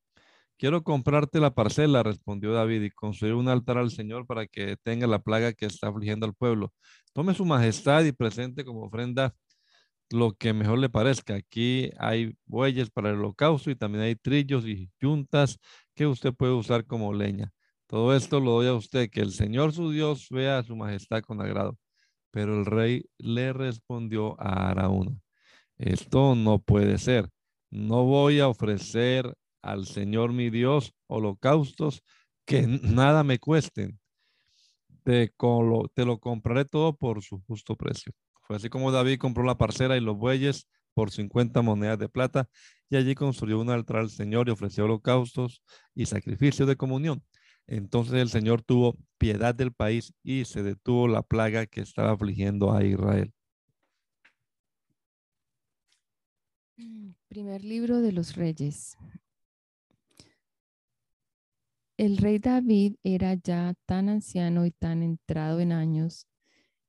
Quiero 0.56 0.84
comprarte 0.84 1.40
la 1.40 1.54
parcela, 1.54 2.02
respondió 2.02 2.52
David, 2.52 2.82
y 2.82 2.90
construir 2.90 3.34
un 3.34 3.48
altar 3.48 3.78
al 3.78 3.90
Señor 3.90 4.26
para 4.26 4.46
que 4.46 4.76
tenga 4.82 5.06
la 5.06 5.18
plaga 5.20 5.52
que 5.52 5.66
está 5.66 5.88
afligiendo 5.88 6.26
al 6.26 6.34
pueblo. 6.34 6.72
Tome 7.12 7.34
su 7.34 7.44
majestad 7.44 8.04
y 8.04 8.12
presente 8.12 8.64
como 8.64 8.84
ofrenda 8.84 9.34
lo 10.14 10.33
que 10.33 10.53
mejor 10.55 10.79
le 10.79 10.88
parezca. 10.88 11.35
Aquí 11.35 11.90
hay 11.98 12.37
bueyes 12.46 12.90
para 12.90 13.11
el 13.11 13.16
holocausto 13.16 13.70
y 13.70 13.77
también 13.77 14.05
hay 14.05 14.16
trillos 14.16 14.66
y 14.66 14.90
yuntas 15.00 15.59
que 15.94 16.07
usted 16.07 16.33
puede 16.33 16.53
usar 16.53 16.87
como 16.87 17.12
leña. 17.12 17.53
Todo 17.87 18.14
esto 18.16 18.40
lo 18.40 18.53
doy 18.53 18.68
a 18.68 18.74
usted, 18.74 19.11
que 19.11 19.20
el 19.20 19.33
Señor 19.33 19.72
su 19.72 19.90
Dios 19.90 20.29
vea 20.31 20.59
a 20.59 20.62
su 20.62 20.77
majestad 20.77 21.22
con 21.22 21.40
agrado. 21.40 21.79
Pero 22.31 22.59
el 22.59 22.66
rey 22.66 23.05
le 23.18 23.53
respondió 23.53 24.40
a 24.40 24.70
Araúna, 24.70 25.20
esto 25.77 26.35
no 26.35 26.61
puede 26.61 26.98
ser. 26.98 27.29
No 27.70 28.05
voy 28.05 28.40
a 28.40 28.48
ofrecer 28.48 29.35
al 29.62 29.87
Señor 29.87 30.33
mi 30.33 30.50
Dios 30.50 30.94
holocaustos 31.09 32.03
que 32.46 32.66
nada 32.66 33.24
me 33.24 33.38
cuesten. 33.38 33.98
Te, 35.05 35.33
te 35.94 36.05
lo 36.05 36.18
compraré 36.18 36.64
todo 36.64 36.96
por 36.96 37.22
su 37.22 37.40
justo 37.46 37.77
precio. 37.77 38.12
Fue 38.44 38.57
así 38.57 38.68
como 38.68 38.92
David 38.92 39.18
compró 39.18 39.42
la 39.42 39.57
parcela 39.57 39.96
y 39.96 40.00
los 40.00 40.16
bueyes 40.16 40.68
por 40.92 41.11
50 41.11 41.62
monedas 41.62 41.98
de 41.98 42.09
plata 42.09 42.48
y 42.90 42.96
allí 42.96 43.14
construyó 43.14 43.59
un 43.59 43.70
altar 43.70 43.96
al 43.96 44.11
Señor 44.11 44.48
y 44.48 44.52
ofreció 44.52 44.85
holocaustos 44.85 45.62
y 45.94 46.07
sacrificios 46.07 46.68
de 46.68 46.76
comunión. 46.76 47.22
Entonces 47.66 48.14
el 48.14 48.28
Señor 48.28 48.62
tuvo 48.62 48.96
piedad 49.16 49.54
del 49.54 49.72
país 49.72 50.12
y 50.22 50.44
se 50.44 50.62
detuvo 50.62 51.09
la 51.09 51.22
plaga 51.22 51.66
que 51.66 51.80
estaba 51.80 52.12
afligiendo 52.12 52.72
a 52.72 52.85
Israel. 52.85 53.33
Primer 57.28 57.64
libro 57.64 58.02
de 58.02 58.12
los 58.12 58.37
reyes. 58.37 58.96
El 61.96 62.18
rey 62.18 62.38
David 62.38 62.96
era 63.02 63.35
ya 63.35 63.74
tan 63.87 64.09
anciano 64.09 64.66
y 64.66 64.70
tan 64.72 65.02
entrado 65.02 65.61
en 65.61 65.72
años 65.72 66.26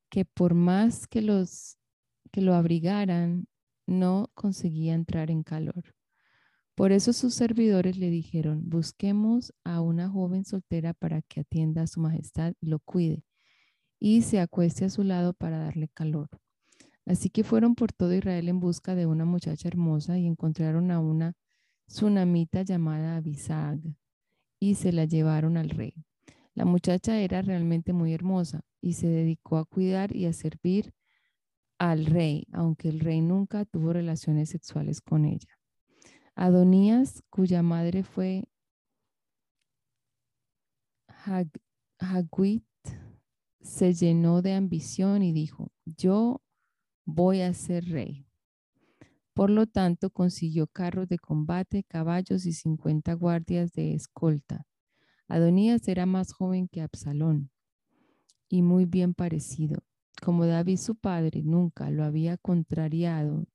que 0.10 0.26
por 0.26 0.54
más 0.54 1.08
que 1.08 1.22
los 1.22 1.78
que 2.32 2.42
lo 2.42 2.54
abrigaran, 2.54 3.48
no 3.88 4.30
conseguía 4.34 4.94
entrar 4.94 5.32
en 5.32 5.44
calor. 5.44 5.96
Por 6.76 6.92
eso 6.92 7.14
sus 7.14 7.34
servidores 7.34 7.98
le 7.98 8.10
dijeron, 8.10 8.70
busquemos 8.70 9.54
a 9.64 9.80
una 9.80 10.10
joven 10.10 10.44
soltera 10.44 10.94
para 10.94 11.22
que 11.22 11.42
atienda 11.42 11.84
a 11.84 11.88
su 11.88 12.02
majestad 12.02 12.54
y 12.60 12.68
lo 12.68 12.80
cuide, 12.80 13.24
y 14.00 14.24
se 14.24 14.42
acueste 14.42 14.84
a 14.84 14.90
su 14.90 15.04
lado 15.04 15.34
para 15.34 15.60
darle 15.60 15.88
calor. 15.88 16.30
Así 17.06 17.30
que 17.30 17.44
fueron 17.44 17.76
por 17.76 17.94
todo 17.94 18.14
Israel 18.14 18.50
en 18.50 18.60
busca 18.60 18.96
de 18.96 19.06
una 19.06 19.24
muchacha 19.24 19.70
hermosa 19.70 20.18
y 20.18 20.28
encontraron 20.28 20.92
a 20.92 21.00
una 21.00 21.34
tsunamita 21.88 22.64
llamada 22.64 23.16
Abisag 23.16 23.80
y 24.60 24.76
se 24.76 24.92
la 24.92 25.06
llevaron 25.06 25.56
al 25.56 25.70
rey. 25.70 25.94
La 26.56 26.66
muchacha 26.66 27.20
era 27.20 27.42
realmente 27.42 27.94
muy 27.94 28.14
hermosa 28.14 28.62
y 28.86 28.94
se 28.94 29.08
dedicó 29.08 29.58
a 29.58 29.66
cuidar 29.66 30.16
y 30.16 30.28
a 30.28 30.34
servir 30.34 30.94
al 31.80 32.06
rey, 32.06 32.46
aunque 32.52 32.88
el 32.88 33.00
rey 33.00 33.20
nunca 33.20 33.66
tuvo 33.66 33.94
relaciones 33.94 34.50
sexuales 34.50 35.02
con 35.02 35.26
ella. 35.26 35.58
Adonías, 36.36 37.24
cuya 37.32 37.64
madre 37.64 38.04
fue 38.04 38.44
Hagwit, 41.98 42.64
se 43.60 43.96
llenó 43.96 44.44
de 44.44 44.54
ambición 44.54 45.24
y 45.24 45.34
dijo, 45.34 45.72
yo 45.86 46.44
voy 47.06 47.42
a 47.42 47.52
ser 47.56 47.86
rey. 47.86 48.28
Por 49.34 49.50
lo 49.50 49.66
tanto, 49.66 50.12
consiguió 50.12 50.68
carros 50.68 51.08
de 51.08 51.18
combate, 51.18 51.84
caballos 51.84 52.46
y 52.46 52.54
50 52.54 53.14
guardias 53.14 53.74
de 53.74 53.96
escolta. 53.96 54.68
Adonías 55.28 55.88
era 55.88 56.06
más 56.06 56.34
joven 56.34 56.68
que 56.68 56.82
Absalón 56.82 57.50
y 58.56 58.62
muy 58.62 58.86
bien 58.86 59.14
parecido. 59.14 59.84
Como 60.24 60.46
David 60.46 60.78
su 60.78 60.96
padre 60.96 61.44
nunca 61.44 61.90
lo 61.90 62.06
había 62.06 62.38
contrariado 62.38 63.46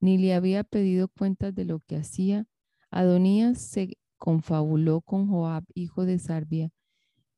ni 0.00 0.18
le 0.18 0.34
había 0.34 0.64
pedido 0.64 1.08
cuentas 1.08 1.54
de 1.54 1.64
lo 1.64 1.80
que 1.80 1.96
hacía, 1.96 2.46
Adonías 2.90 3.58
se 3.58 3.96
confabuló 4.18 5.00
con 5.00 5.28
Joab, 5.28 5.64
hijo 5.72 6.04
de 6.04 6.18
Sarbia, 6.18 6.70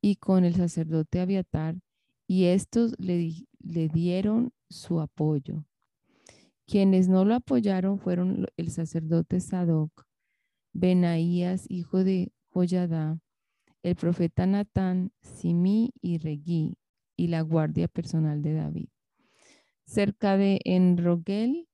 y 0.01 0.17
con 0.17 0.45
el 0.45 0.57
sacerdote 0.57 1.21
Abiatar, 1.21 1.77
y 2.27 2.47
estos 2.47 2.97
le, 2.99 3.47
le 3.61 3.89
dieron 3.89 4.51
su 4.69 5.01
apoyo. 5.01 5.65
Quienes 6.67 7.07
no 7.07 7.25
lo 7.25 7.37
apoyaron 7.37 8.01
fueron 8.01 8.49
el 8.57 8.73
sacerdote 8.73 9.39
Sadoc, 9.39 10.05
Benaías, 10.73 11.67
hijo 11.71 12.03
de 12.03 12.33
Joyadá, 12.49 13.21
el 13.85 13.95
profeta 13.95 14.45
Natán, 14.45 15.13
Simí 15.23 15.93
y 16.03 16.19
Regí, 16.19 16.77
y 17.17 17.29
la 17.29 17.41
guardia 17.43 17.89
personal 17.89 18.43
de 18.43 18.55
David. 18.55 18.89
Cerca 19.85 20.37
de 20.37 20.61
Enrogel, 20.65 21.69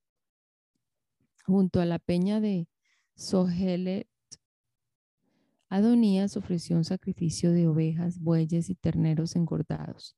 Junto 1.44 1.80
a 1.80 1.86
la 1.86 1.98
peña 1.98 2.40
de 2.40 2.68
Sohelet, 3.16 4.08
Adonías 5.68 6.36
ofreció 6.36 6.76
un 6.76 6.84
sacrificio 6.84 7.50
de 7.50 7.66
ovejas, 7.66 8.20
bueyes 8.20 8.70
y 8.70 8.74
terneros 8.74 9.34
engordados. 9.36 10.16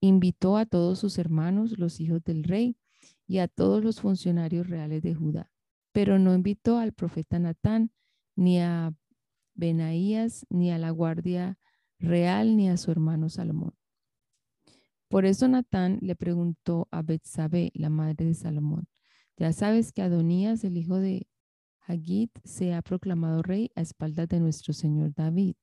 Invitó 0.00 0.56
a 0.56 0.66
todos 0.66 0.98
sus 0.98 1.18
hermanos, 1.18 1.78
los 1.78 1.98
hijos 1.98 2.22
del 2.22 2.44
rey, 2.44 2.76
y 3.26 3.38
a 3.38 3.48
todos 3.48 3.82
los 3.82 4.00
funcionarios 4.00 4.68
reales 4.68 5.02
de 5.02 5.14
Judá, 5.14 5.50
pero 5.92 6.18
no 6.18 6.34
invitó 6.34 6.78
al 6.78 6.92
profeta 6.92 7.38
Natán, 7.38 7.90
ni 8.36 8.60
a 8.60 8.94
Benaías, 9.54 10.46
ni 10.50 10.70
a 10.70 10.78
la 10.78 10.90
guardia 10.90 11.58
real, 11.98 12.56
ni 12.56 12.68
a 12.68 12.76
su 12.76 12.90
hermano 12.90 13.30
Salomón. 13.30 13.74
Por 15.12 15.26
eso 15.26 15.46
Natán 15.46 15.98
le 16.00 16.16
preguntó 16.16 16.88
a 16.90 17.02
Betsabé, 17.02 17.70
la 17.74 17.90
madre 17.90 18.24
de 18.24 18.32
Salomón, 18.32 18.88
ya 19.36 19.52
sabes 19.52 19.92
que 19.92 20.00
Adonías, 20.00 20.64
el 20.64 20.78
hijo 20.78 20.96
de 20.96 21.28
Hagit, 21.80 22.30
se 22.44 22.72
ha 22.72 22.80
proclamado 22.80 23.42
rey 23.42 23.70
a 23.74 23.82
espaldas 23.82 24.26
de 24.28 24.40
nuestro 24.40 24.72
señor 24.72 25.12
David. 25.12 25.56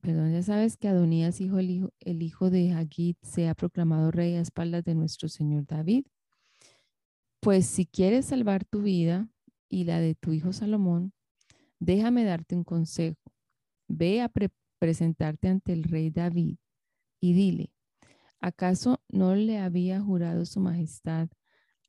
Perdón, 0.00 0.32
ya 0.32 0.42
sabes 0.42 0.78
que 0.78 0.88
Adonías, 0.88 1.38
hijo, 1.42 1.58
el, 1.58 2.22
hijo, 2.22 2.48
de 2.48 2.72
Hagit, 2.72 3.18
se 3.20 3.46
ha 3.46 3.54
proclamado 3.54 4.10
rey 4.10 4.36
a 4.36 4.40
espaldas 4.40 4.84
de 4.84 4.94
nuestro 4.94 5.28
señor 5.28 5.66
David. 5.66 6.06
Pues 7.40 7.66
si 7.66 7.84
quieres 7.84 8.24
salvar 8.24 8.64
tu 8.64 8.80
vida 8.80 9.28
y 9.68 9.84
la 9.84 10.00
de 10.00 10.14
tu 10.14 10.32
hijo 10.32 10.54
Salomón, 10.54 11.12
déjame 11.78 12.24
darte 12.24 12.56
un 12.56 12.64
consejo. 12.64 13.20
Ve 13.86 14.22
a 14.22 14.30
presentarte 14.78 15.48
ante 15.48 15.72
el 15.72 15.84
rey 15.84 16.10
David 16.10 16.56
y 17.20 17.32
dile, 17.32 17.72
¿Acaso 18.40 19.02
no 19.08 19.34
le 19.34 19.58
había 19.58 20.00
jurado 20.00 20.44
su 20.44 20.60
majestad 20.60 21.28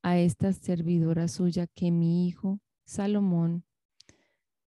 a 0.01 0.17
esta 0.17 0.51
servidora 0.51 1.27
suya 1.27 1.67
que 1.67 1.91
mi 1.91 2.27
hijo 2.27 2.59
Salomón 2.85 3.65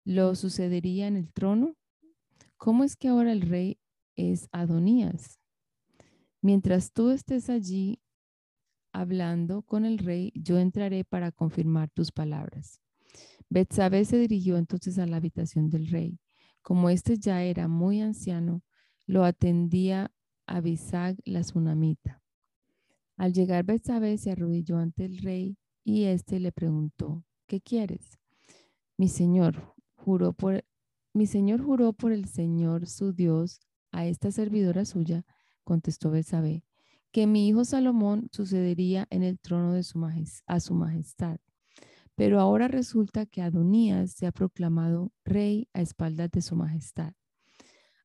lo 0.05 0.35
sucedería 0.35 1.07
en 1.07 1.17
el 1.17 1.33
trono? 1.33 1.77
¿Cómo 2.57 2.83
es 2.83 2.97
que 2.97 3.09
ahora 3.09 3.31
el 3.31 3.43
rey 3.43 3.79
es 4.17 4.49
Adonías? 4.51 5.39
Mientras 6.41 6.93
tú 6.93 7.11
estés 7.11 7.49
allí 7.49 8.01
hablando 8.93 9.63
con 9.63 9.85
el 9.85 9.99
rey, 9.99 10.33
yo 10.35 10.59
entraré 10.59 11.05
para 11.05 11.31
confirmar 11.31 11.91
tus 11.91 12.11
palabras. 12.11 12.81
Betsabé 13.49 14.05
se 14.05 14.19
dirigió 14.19 14.57
entonces 14.57 14.99
a 14.99 15.07
la 15.07 15.19
habitación 15.19 15.71
del 15.71 15.87
rey. 15.89 16.19
Como 16.69 16.91
éste 16.91 17.17
ya 17.17 17.43
era 17.43 17.67
muy 17.67 18.03
anciano, 18.03 18.63
lo 19.07 19.25
atendía 19.25 20.13
Abisag 20.47 21.17
la 21.25 21.41
tsunamita. 21.41 22.23
Al 23.17 23.33
llegar 23.33 23.65
Betsabé 23.65 24.19
se 24.19 24.33
arrodilló 24.33 24.77
ante 24.77 25.07
el 25.07 25.17
rey 25.17 25.57
y 25.83 26.05
éste 26.05 26.39
le 26.41 26.53
preguntó, 26.53 27.25
¿qué 27.47 27.63
quieres? 27.63 28.19
Mi 28.99 29.09
señor 29.09 29.75
juró 29.95 30.35
por 30.35 30.63
mi 31.15 31.27
señor 31.27 31.63
juró 31.65 31.95
por 31.95 32.13
el 32.13 32.27
Señor 32.27 32.87
su 32.87 33.15
Dios 33.15 33.61
a 33.91 34.05
esta 34.05 34.31
servidora 34.31 34.85
suya, 34.85 35.25
contestó 35.65 36.11
Betsabé, 36.11 36.65
que 37.13 37.27
mi 37.27 37.49
hijo 37.49 37.65
Salomón 37.65 38.29
sucedería 38.31 39.07
en 39.09 39.23
el 39.23 39.39
trono 39.41 39.73
de 39.73 39.85
su 39.85 39.99
a 40.47 40.61
su 40.61 40.75
majestad. 40.75 41.41
Pero 42.19 42.41
ahora 42.41 42.67
resulta 42.67 43.27
que 43.27 43.43
Adonías 43.43 44.11
se 44.11 44.27
ha 44.27 44.33
proclamado 44.33 45.13
rey 45.25 45.69
a 45.73 45.83
espaldas 45.83 46.33
de 46.33 46.43
su 46.43 46.57
majestad. 46.57 47.13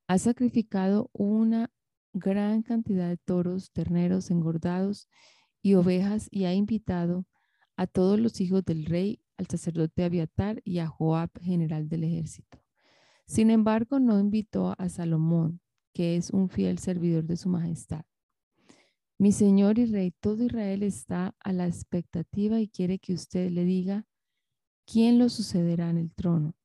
Ha 0.07 0.19
sacrificado 0.19 1.09
una 1.13 1.71
gran 2.13 2.61
cantidad 2.61 3.09
de 3.09 3.17
toros, 3.17 3.71
terneros 3.71 4.29
engordados 4.29 5.09
y 5.63 5.73
ovejas 5.73 6.27
y 6.29 6.45
ha 6.45 6.53
invitado 6.53 7.25
a 7.75 7.87
todos 7.87 8.19
los 8.19 8.39
hijos 8.39 8.63
del 8.63 8.85
rey, 8.85 9.19
al 9.35 9.47
sacerdote 9.47 10.03
Abiatar 10.03 10.61
y 10.63 10.77
a 10.77 10.85
Joab, 10.85 11.31
general 11.41 11.89
del 11.89 12.03
ejército. 12.03 12.59
Sin 13.25 13.49
embargo, 13.49 13.99
no 13.99 14.19
invitó 14.19 14.75
a 14.77 14.89
Salomón, 14.89 15.59
que 15.91 16.17
es 16.17 16.29
un 16.29 16.49
fiel 16.49 16.77
servidor 16.77 17.23
de 17.23 17.35
su 17.35 17.49
majestad. 17.49 18.05
Mi 19.23 19.31
señor 19.31 19.79
y 19.79 19.85
rey, 19.85 20.11
todo 20.19 20.43
Israel 20.43 20.83
está 20.83 21.33
a 21.39 21.53
la 21.53 21.65
expectativa 21.65 22.59
y 22.59 22.67
quiere 22.67 22.99
que 22.99 23.13
usted 23.13 23.51
le 23.51 23.63
diga 23.63 24.05
quién 24.85 25.17
lo 25.17 25.29
sucederá 25.29 25.89
en 25.89 25.97
el 25.97 26.13
trono. 26.13 26.57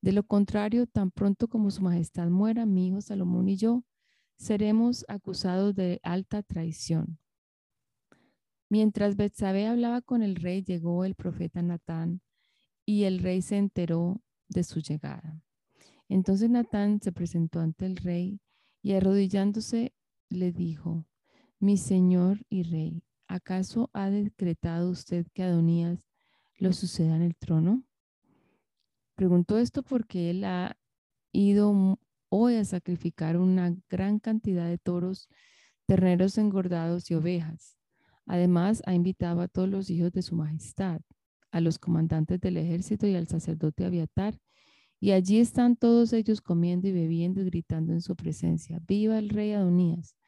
De 0.00 0.12
lo 0.12 0.22
contrario, 0.22 0.86
tan 0.86 1.10
pronto 1.10 1.46
como 1.46 1.70
su 1.70 1.82
majestad 1.82 2.30
muera, 2.30 2.64
mi 2.64 2.88
hijo 2.88 3.02
Salomón 3.02 3.50
y 3.50 3.56
yo 3.56 3.84
seremos 4.38 5.04
acusados 5.08 5.74
de 5.74 6.00
alta 6.02 6.42
traición. 6.42 7.18
Mientras 8.70 9.14
Betsabé 9.16 9.66
hablaba 9.66 10.00
con 10.00 10.22
el 10.22 10.36
rey, 10.36 10.62
llegó 10.62 11.04
el 11.04 11.14
profeta 11.14 11.60
Natán 11.60 12.22
y 12.86 13.02
el 13.02 13.18
rey 13.18 13.42
se 13.42 13.58
enteró 13.58 14.22
de 14.48 14.64
su 14.64 14.80
llegada. 14.80 15.42
Entonces 16.08 16.48
Natán 16.48 17.02
se 17.02 17.12
presentó 17.12 17.60
ante 17.60 17.84
el 17.84 17.96
rey 17.96 18.40
y 18.80 18.92
arrodillándose 18.92 19.92
le 20.30 20.50
dijo, 20.50 21.04
mi 21.60 21.76
señor 21.76 22.38
y 22.48 22.62
rey, 22.62 23.04
¿acaso 23.28 23.90
ha 23.92 24.08
decretado 24.10 24.90
usted 24.90 25.26
que 25.34 25.42
Adonías 25.42 26.08
lo 26.58 26.72
suceda 26.72 27.14
en 27.16 27.22
el 27.22 27.36
trono? 27.36 27.84
Preguntó 29.14 29.58
esto 29.58 29.82
porque 29.82 30.30
él 30.30 30.44
ha 30.44 30.78
ido 31.32 31.98
hoy 32.30 32.54
a 32.56 32.64
sacrificar 32.64 33.36
una 33.36 33.76
gran 33.90 34.18
cantidad 34.18 34.66
de 34.66 34.78
toros, 34.78 35.28
terneros 35.86 36.38
engordados 36.38 37.10
y 37.10 37.14
ovejas. 37.14 37.76
Además, 38.24 38.82
ha 38.86 38.94
invitado 38.94 39.42
a 39.42 39.48
todos 39.48 39.68
los 39.68 39.90
hijos 39.90 40.12
de 40.12 40.22
su 40.22 40.36
majestad, 40.36 41.02
a 41.50 41.60
los 41.60 41.78
comandantes 41.78 42.40
del 42.40 42.56
ejército 42.56 43.06
y 43.06 43.16
al 43.16 43.28
sacerdote 43.28 43.84
Abiatar, 43.84 44.40
y 44.98 45.12
allí 45.12 45.38
están 45.38 45.76
todos 45.76 46.12
ellos 46.12 46.40
comiendo 46.40 46.88
y 46.88 46.92
bebiendo 46.92 47.42
y 47.42 47.44
gritando 47.44 47.92
en 47.92 48.00
su 48.00 48.16
presencia, 48.16 48.80
viva 48.86 49.18
el 49.18 49.30
rey 49.30 49.52
Adonías. 49.52 50.19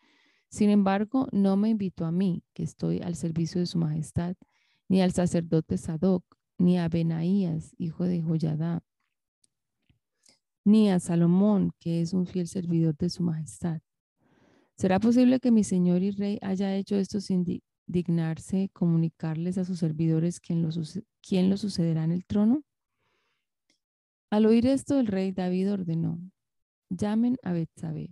Sin 0.52 0.68
embargo, 0.68 1.28
no 1.32 1.56
me 1.56 1.70
invitó 1.70 2.04
a 2.04 2.12
mí, 2.12 2.44
que 2.52 2.62
estoy 2.62 3.00
al 3.00 3.16
servicio 3.16 3.58
de 3.58 3.66
su 3.66 3.78
majestad, 3.78 4.36
ni 4.86 5.00
al 5.00 5.12
sacerdote 5.12 5.78
Sadoc, 5.78 6.26
ni 6.58 6.78
a 6.78 6.90
Benaías, 6.90 7.74
hijo 7.78 8.04
de 8.04 8.20
Joyadá, 8.20 8.84
ni 10.62 10.90
a 10.90 11.00
Salomón, 11.00 11.72
que 11.80 12.02
es 12.02 12.12
un 12.12 12.26
fiel 12.26 12.48
servidor 12.48 12.94
de 12.98 13.08
su 13.08 13.22
majestad. 13.22 13.80
¿Será 14.76 15.00
posible 15.00 15.40
que 15.40 15.50
mi 15.50 15.64
señor 15.64 16.02
y 16.02 16.10
rey 16.10 16.38
haya 16.42 16.76
hecho 16.76 16.96
esto 16.96 17.22
sin 17.22 17.62
dignarse 17.86 18.68
comunicarles 18.74 19.56
a 19.56 19.64
sus 19.64 19.78
servidores 19.78 20.38
quién 20.38 20.60
lo, 20.60 20.68
quién 21.22 21.48
lo 21.48 21.56
sucederá 21.56 22.04
en 22.04 22.12
el 22.12 22.26
trono? 22.26 22.62
Al 24.28 24.44
oír 24.44 24.66
esto, 24.66 25.00
el 25.00 25.06
rey 25.06 25.32
David 25.32 25.72
ordenó, 25.72 26.20
llamen 26.90 27.38
a 27.42 27.52
Betsabé. 27.52 28.10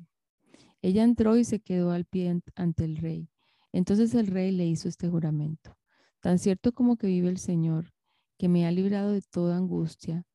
Ella 0.82 1.04
entró 1.04 1.36
y 1.36 1.44
se 1.44 1.60
quedó 1.60 1.90
al 1.90 2.04
pie 2.04 2.40
ante 2.54 2.84
el 2.84 2.96
rey. 2.96 3.28
Entonces 3.72 4.14
el 4.14 4.26
rey 4.26 4.50
le 4.50 4.66
hizo 4.66 4.88
este 4.88 5.08
juramento. 5.08 5.76
Tan 6.20 6.38
cierto 6.38 6.72
como 6.72 6.96
que 6.96 7.06
vive 7.06 7.28
el 7.28 7.38
Señor, 7.38 7.92
que 8.38 8.48
me 8.48 8.66
ha 8.66 8.72
librado 8.72 9.12
de 9.12 9.22
toda 9.22 9.56
angustia, 9.56 10.26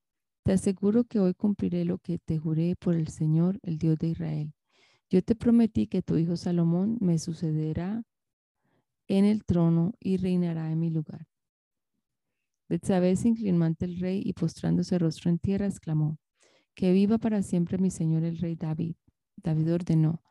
te 0.44 0.54
aseguro 0.54 1.06
que 1.06 1.20
hoy 1.20 1.34
cumpliré 1.34 1.86
lo 1.86 1.98
que 1.98 2.20
te 2.20 2.38
juré 2.38 2.76
por 2.76 2.96
el 2.96 3.08
Señor, 3.08 3.60
el 3.64 3.78
Dios 3.78 3.98
de 3.98 4.10
Israel. 4.10 4.54
Yo 5.10 5.24
te 5.24 5.36
prometí 5.36 5.88
que 5.88 6.02
tu 6.02 6.18
hijo 6.18 6.38
Salomón 6.38 6.98
me 7.02 7.18
sucederá 7.18 8.04
en 9.08 9.26
el 9.26 9.44
trono 9.44 9.94
y 10.00 10.18
reinará 10.18 10.72
en 10.72 10.80
mi 10.80 10.90
lugar. 10.90 11.28
Betsabé 12.68 13.16
se 13.16 13.30
inclinó 13.30 13.66
ante 13.66 13.86
el 13.86 14.00
rey 14.00 14.22
y 14.26 14.34
postrándose 14.34 14.98
rostro 14.98 15.30
en 15.30 15.40
tierra, 15.40 15.68
exclamó, 15.68 16.18
que 16.74 16.92
viva 16.92 17.18
para 17.18 17.44
siempre 17.44 17.78
mi 17.78 17.92
señor 17.92 18.24
el 18.24 18.38
rey 18.38 18.56
David. 18.56 18.96
David 19.38 19.74
ordenó, 19.74 20.22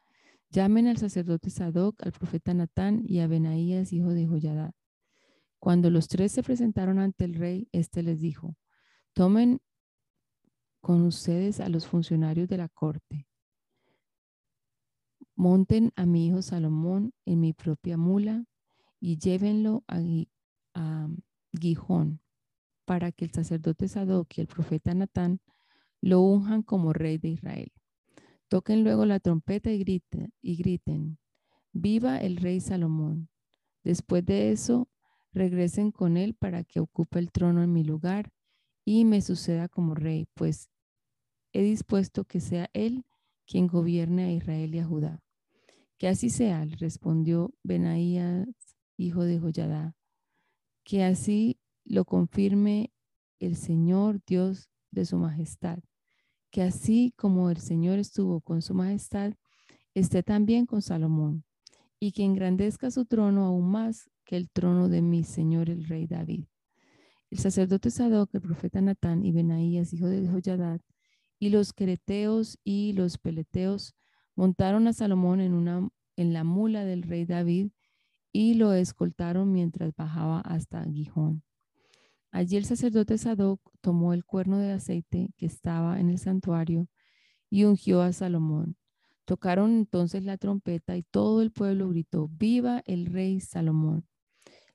llamen 0.54 0.86
al 0.86 0.98
sacerdote 0.98 1.50
Sadoc, 1.50 2.00
al 2.06 2.12
profeta 2.12 2.54
Natán 2.54 3.02
y 3.04 3.18
a 3.18 3.26
Benaías, 3.26 3.92
hijo 3.92 4.10
de 4.10 4.26
Joyadá. 4.26 4.72
Cuando 5.58 5.90
los 5.90 6.06
tres 6.06 6.30
se 6.30 6.44
presentaron 6.44 7.00
ante 7.00 7.24
el 7.24 7.34
rey, 7.34 7.68
éste 7.72 8.04
les 8.04 8.20
dijo, 8.20 8.56
tomen 9.14 9.60
con 10.80 11.02
ustedes 11.02 11.58
a 11.58 11.68
los 11.68 11.88
funcionarios 11.88 12.48
de 12.48 12.58
la 12.58 12.68
corte. 12.68 13.26
Monten 15.34 15.92
a 15.96 16.06
mi 16.06 16.28
hijo 16.28 16.40
Salomón 16.40 17.12
en 17.24 17.40
mi 17.40 17.52
propia 17.52 17.96
mula 17.96 18.44
y 19.00 19.18
llévenlo 19.18 19.82
a, 19.88 19.98
a 20.74 21.08
Gijón 21.58 22.20
para 22.84 23.10
que 23.10 23.24
el 23.24 23.32
sacerdote 23.32 23.88
Sadoc 23.88 24.38
y 24.38 24.42
el 24.42 24.46
profeta 24.46 24.94
Natán 24.94 25.40
lo 26.00 26.20
unjan 26.20 26.62
como 26.62 26.92
rey 26.92 27.18
de 27.18 27.28
Israel. 27.30 27.72
Toquen 28.54 28.84
luego 28.84 29.04
la 29.04 29.18
trompeta 29.18 29.72
y 29.72 29.80
griten, 29.80 30.32
y 30.40 30.54
griten, 30.54 31.18
viva 31.72 32.18
el 32.18 32.36
rey 32.36 32.60
Salomón. 32.60 33.28
Después 33.82 34.24
de 34.24 34.52
eso, 34.52 34.88
regresen 35.32 35.90
con 35.90 36.16
él 36.16 36.34
para 36.34 36.62
que 36.62 36.78
ocupe 36.78 37.18
el 37.18 37.32
trono 37.32 37.64
en 37.64 37.72
mi 37.72 37.82
lugar 37.82 38.30
y 38.84 39.06
me 39.06 39.22
suceda 39.22 39.68
como 39.68 39.96
rey, 39.96 40.28
pues 40.34 40.70
he 41.52 41.64
dispuesto 41.64 42.26
que 42.26 42.38
sea 42.38 42.70
él 42.74 43.04
quien 43.44 43.66
gobierne 43.66 44.22
a 44.22 44.32
Israel 44.32 44.72
y 44.72 44.78
a 44.78 44.84
Judá. 44.84 45.20
Que 45.98 46.06
así 46.06 46.30
sea, 46.30 46.64
respondió 46.78 47.52
Benaías, 47.64 48.46
hijo 48.96 49.24
de 49.24 49.40
Joyadá, 49.40 49.96
que 50.84 51.02
así 51.02 51.58
lo 51.84 52.04
confirme 52.04 52.92
el 53.40 53.56
Señor 53.56 54.20
Dios 54.24 54.70
de 54.92 55.06
su 55.06 55.16
majestad, 55.18 55.80
que 56.54 56.62
así 56.62 57.12
como 57.16 57.50
el 57.50 57.56
Señor 57.56 57.98
estuvo 57.98 58.40
con 58.40 58.62
su 58.62 58.74
majestad, 58.74 59.32
esté 59.92 60.22
también 60.22 60.66
con 60.66 60.82
Salomón, 60.82 61.42
y 61.98 62.12
que 62.12 62.22
engrandezca 62.22 62.92
su 62.92 63.06
trono 63.06 63.44
aún 63.44 63.72
más 63.72 64.08
que 64.24 64.36
el 64.36 64.48
trono 64.50 64.88
de 64.88 65.02
mi 65.02 65.24
Señor 65.24 65.68
el 65.68 65.84
rey 65.88 66.06
David. 66.06 66.44
El 67.28 67.38
sacerdote 67.38 67.90
Sadoc, 67.90 68.32
el 68.36 68.40
profeta 68.40 68.80
Natán 68.80 69.24
y 69.24 69.32
Benaías, 69.32 69.92
hijo 69.92 70.06
de 70.06 70.28
Joyadad, 70.28 70.80
y 71.40 71.48
los 71.48 71.72
quereteos 71.72 72.56
y 72.62 72.92
los 72.92 73.18
peleteos 73.18 73.96
montaron 74.36 74.86
a 74.86 74.92
Salomón 74.92 75.40
en, 75.40 75.54
una, 75.54 75.88
en 76.14 76.32
la 76.32 76.44
mula 76.44 76.84
del 76.84 77.02
rey 77.02 77.24
David 77.24 77.72
y 78.30 78.54
lo 78.54 78.74
escoltaron 78.74 79.52
mientras 79.52 79.92
bajaba 79.96 80.38
hasta 80.42 80.84
Gijón. 80.84 81.42
Allí 82.34 82.56
el 82.56 82.64
sacerdote 82.64 83.16
Sadoc 83.16 83.60
tomó 83.80 84.12
el 84.12 84.24
cuerno 84.24 84.58
de 84.58 84.72
aceite 84.72 85.30
que 85.36 85.46
estaba 85.46 86.00
en 86.00 86.10
el 86.10 86.18
santuario 86.18 86.88
y 87.48 87.62
ungió 87.62 88.02
a 88.02 88.12
Salomón. 88.12 88.76
Tocaron 89.24 89.70
entonces 89.76 90.24
la 90.24 90.36
trompeta 90.36 90.96
y 90.96 91.04
todo 91.04 91.42
el 91.42 91.52
pueblo 91.52 91.88
gritó, 91.90 92.26
viva 92.26 92.82
el 92.86 93.06
rey 93.06 93.38
Salomón. 93.38 94.08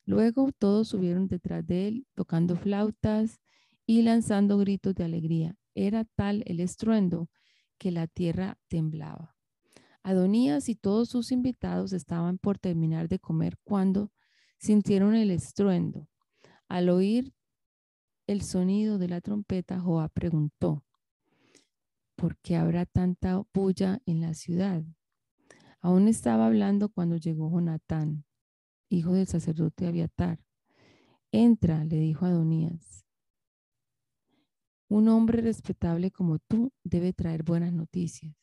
Luego 0.06 0.54
todos 0.58 0.88
subieron 0.88 1.28
detrás 1.28 1.68
de 1.68 1.90
él, 1.90 2.08
tocando 2.16 2.56
flautas 2.56 3.42
y 3.86 4.04
lanzando 4.04 4.58
gritos 4.58 4.96
de 4.96 5.04
alegría. 5.04 5.58
Era 5.76 6.06
tal 6.06 6.44
el 6.46 6.62
estruendo 6.62 7.30
que 7.78 7.92
la 7.92 8.08
tierra 8.08 8.58
temblaba. 8.70 9.36
Adonías 10.02 10.70
y 10.70 10.76
todos 10.76 11.10
sus 11.10 11.34
invitados 11.34 11.92
estaban 11.92 12.38
por 12.38 12.58
terminar 12.58 13.10
de 13.10 13.20
comer 13.20 13.58
cuando 13.66 14.14
sintieron 14.60 15.14
el 15.14 15.30
estruendo. 15.30 16.08
Al 16.70 16.88
oír 16.88 17.34
el 18.30 18.44
sonido 18.44 19.00
de 19.00 19.08
la 19.08 19.22
trompeta, 19.22 19.80
Joab 19.80 20.12
preguntó, 20.12 20.86
¿por 22.16 22.38
qué 22.38 22.58
habrá 22.58 22.86
tanta 22.86 23.44
bulla 23.52 24.04
en 24.06 24.22
la 24.22 24.36
ciudad? 24.36 24.84
Aún 25.82 26.08
estaba 26.08 26.46
hablando 26.46 26.90
cuando 26.90 27.18
llegó 27.18 27.50
Jonatán, 27.50 28.26
hijo 28.88 29.14
del 29.14 29.26
sacerdote 29.26 29.88
Abiatar. 29.88 30.46
Entra, 31.32 31.84
le 31.86 31.98
dijo 31.98 32.28
Adonías. 32.28 33.04
Un 34.90 35.08
hombre 35.08 35.42
respetable 35.42 36.12
como 36.12 36.38
tú 36.38 36.72
debe 36.84 37.14
traer 37.14 37.42
buenas 37.42 37.74
noticias. 37.74 38.36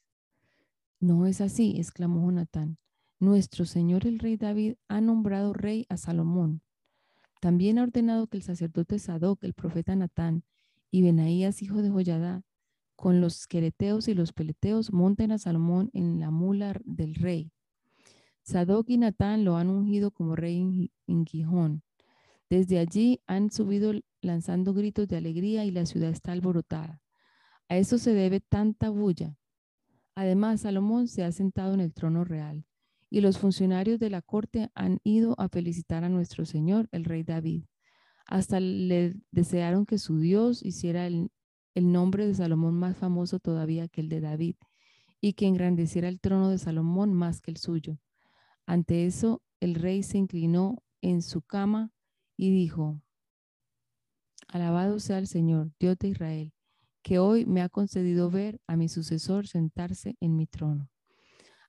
No 0.99 1.27
es 1.27 1.41
así, 1.41 1.77
exclamó 1.77 2.23
Jonatán. 2.23 2.79
Nuestro 3.21 3.65
señor 3.65 4.05
el 4.05 4.19
rey 4.19 4.37
David 4.37 4.75
ha 4.89 5.01
nombrado 5.01 5.53
rey 5.53 5.87
a 5.89 5.97
Salomón 5.97 6.61
también 7.41 7.79
ha 7.79 7.83
ordenado 7.83 8.27
que 8.27 8.39
el 8.39 8.43
sacerdote 8.43 8.99
Sadoc, 8.99 9.43
el 9.45 9.55
profeta 9.55 9.95
Natán 9.95 10.45
y 10.91 11.03
Benaías, 11.03 11.63
hijo 11.63 11.83
de 11.83 11.91
Joyadá, 11.91 12.43
con 12.95 13.21
los 13.21 13.47
quereteos 13.47 14.09
y 14.09 14.15
los 14.15 14.33
peleteos, 14.33 14.93
monten 14.93 15.33
a 15.33 15.39
Salomón 15.39 15.91
en 15.93 16.19
la 16.19 16.31
mula 16.31 16.75
del 16.85 17.15
rey. 17.15 17.53
Sadoc 18.43 18.89
y 18.89 18.97
Natán 18.97 19.45
lo 19.45 19.57
han 19.57 19.69
ungido 19.69 20.11
como 20.11 20.37
rey 20.37 20.91
en 21.07 21.27
Gijón. 21.27 21.83
Desde 22.49 22.79
allí 22.79 23.21
han 23.27 23.51
subido 23.51 23.93
lanzando 24.21 24.73
gritos 24.73 25.09
de 25.09 25.17
alegría 25.17 25.65
y 25.65 25.73
la 25.73 25.85
ciudad 25.85 26.11
está 26.11 26.33
alborotada. 26.33 27.03
A 27.69 27.77
eso 27.77 27.99
se 27.99 28.15
debe 28.15 28.41
tanta 28.41 28.89
bulla. 28.89 29.37
Además, 30.15 30.61
Salomón 30.61 31.09
se 31.09 31.25
ha 31.25 31.33
sentado 31.33 31.75
en 31.75 31.81
el 31.81 31.93
trono 31.93 32.25
real 32.25 32.65
y 33.11 33.21
los 33.21 33.39
funcionarios 33.39 33.99
de 33.99 34.11
la 34.11 34.23
corte 34.23 34.71
han 34.75 35.01
ido 35.05 35.35
a 35.39 35.49
felicitar 35.49 36.05
a 36.05 36.09
nuestro 36.09 36.45
Señor, 36.45 36.89
el 36.93 37.05
rey 37.05 37.23
David. 37.23 37.65
Hasta 38.27 38.61
le 38.61 39.15
desearon 39.31 39.87
que 39.87 39.99
su 39.99 40.19
Dios 40.19 40.65
hiciera 40.65 41.07
el, 41.07 41.31
el 41.75 41.93
nombre 41.93 42.27
de 42.27 42.35
Salomón 42.35 42.75
más 42.75 42.97
famoso 42.97 43.39
todavía 43.39 43.89
que 43.89 44.01
el 44.01 44.09
de 44.09 44.21
David 44.21 44.57
y 45.21 45.35
que 45.35 45.47
engrandeciera 45.47 46.09
el 46.09 46.21
trono 46.21 46.51
de 46.51 46.59
Salomón 46.59 47.13
más 47.15 47.41
que 47.41 47.51
el 47.51 47.57
suyo. 47.57 47.99
Ante 48.67 49.07
eso, 49.07 49.43
el 49.61 49.75
rey 49.75 50.03
se 50.03 50.19
inclinó 50.19 50.83
en 51.01 51.23
su 51.23 51.43
cama 51.43 51.93
y 52.37 52.51
dijo, 52.51 53.01
Alabado 54.49 55.01
sea 55.01 55.19
el 55.19 55.27
Señor, 55.27 55.73
Dios 55.79 55.97
de 55.99 56.09
Israel, 56.09 56.53
que 57.03 57.19
hoy 57.19 57.47
me 57.47 57.63
ha 57.63 57.69
concedido 57.69 58.31
ver 58.31 58.61
a 58.67 58.77
mi 58.77 58.89
sucesor 58.89 59.47
sentarse 59.47 60.17
en 60.21 60.37
mi 60.37 60.47
trono. 60.47 60.89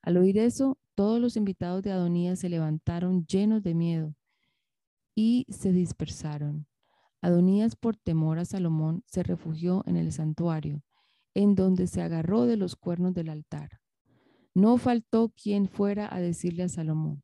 Al 0.01 0.17
oír 0.17 0.37
eso, 0.37 0.77
todos 0.95 1.19
los 1.19 1.37
invitados 1.37 1.83
de 1.83 1.91
Adonías 1.91 2.39
se 2.39 2.49
levantaron 2.49 3.25
llenos 3.25 3.63
de 3.63 3.75
miedo 3.75 4.15
y 5.15 5.45
se 5.49 5.71
dispersaron. 5.71 6.67
Adonías, 7.21 7.75
por 7.75 7.97
temor 7.97 8.39
a 8.39 8.45
Salomón, 8.45 9.03
se 9.07 9.23
refugió 9.23 9.83
en 9.85 9.97
el 9.97 10.11
santuario, 10.11 10.83
en 11.33 11.55
donde 11.55 11.87
se 11.87 12.01
agarró 12.01 12.45
de 12.45 12.57
los 12.57 12.75
cuernos 12.75 13.13
del 13.13 13.29
altar. 13.29 13.81
No 14.53 14.77
faltó 14.77 15.29
quien 15.29 15.67
fuera 15.67 16.13
a 16.13 16.19
decirle 16.19 16.63
a 16.63 16.69
Salomón, 16.69 17.23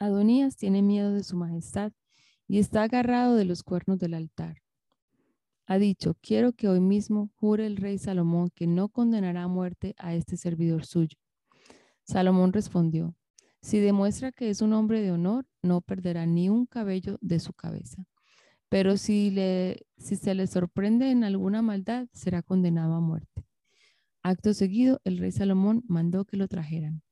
Adonías 0.00 0.56
tiene 0.56 0.80
miedo 0.80 1.12
de 1.12 1.22
su 1.22 1.36
majestad 1.36 1.92
y 2.48 2.58
está 2.58 2.84
agarrado 2.84 3.36
de 3.36 3.44
los 3.44 3.62
cuernos 3.62 3.98
del 3.98 4.14
altar. 4.14 4.62
Ha 5.70 5.78
dicho, 5.78 6.16
quiero 6.20 6.52
que 6.52 6.66
hoy 6.66 6.80
mismo 6.80 7.30
jure 7.36 7.64
el 7.64 7.76
rey 7.76 7.96
Salomón 7.96 8.50
que 8.56 8.66
no 8.66 8.88
condenará 8.88 9.44
a 9.44 9.48
muerte 9.48 9.94
a 9.98 10.16
este 10.16 10.36
servidor 10.36 10.84
suyo. 10.84 11.16
Salomón 12.02 12.52
respondió, 12.52 13.14
Si 13.62 13.78
demuestra 13.78 14.32
que 14.32 14.50
es 14.50 14.62
un 14.62 14.72
hombre 14.72 15.00
de 15.00 15.12
honor, 15.12 15.46
no 15.62 15.80
perderá 15.80 16.26
ni 16.26 16.48
un 16.48 16.66
cabello 16.66 17.18
de 17.20 17.38
su 17.38 17.52
cabeza. 17.52 18.04
Pero 18.68 18.96
si, 18.96 19.30
le, 19.30 19.86
si 19.96 20.16
se 20.16 20.34
le 20.34 20.48
sorprende 20.48 21.12
en 21.12 21.22
alguna 21.22 21.62
maldad, 21.62 22.08
será 22.12 22.42
condenado 22.42 22.94
a 22.94 23.00
muerte. 23.00 23.46
Acto 24.24 24.54
seguido, 24.54 25.00
el 25.04 25.18
rey 25.18 25.30
Salomón 25.30 25.84
mandó 25.86 26.24
que 26.24 26.36
lo 26.36 26.48
trajeran. 26.48 27.04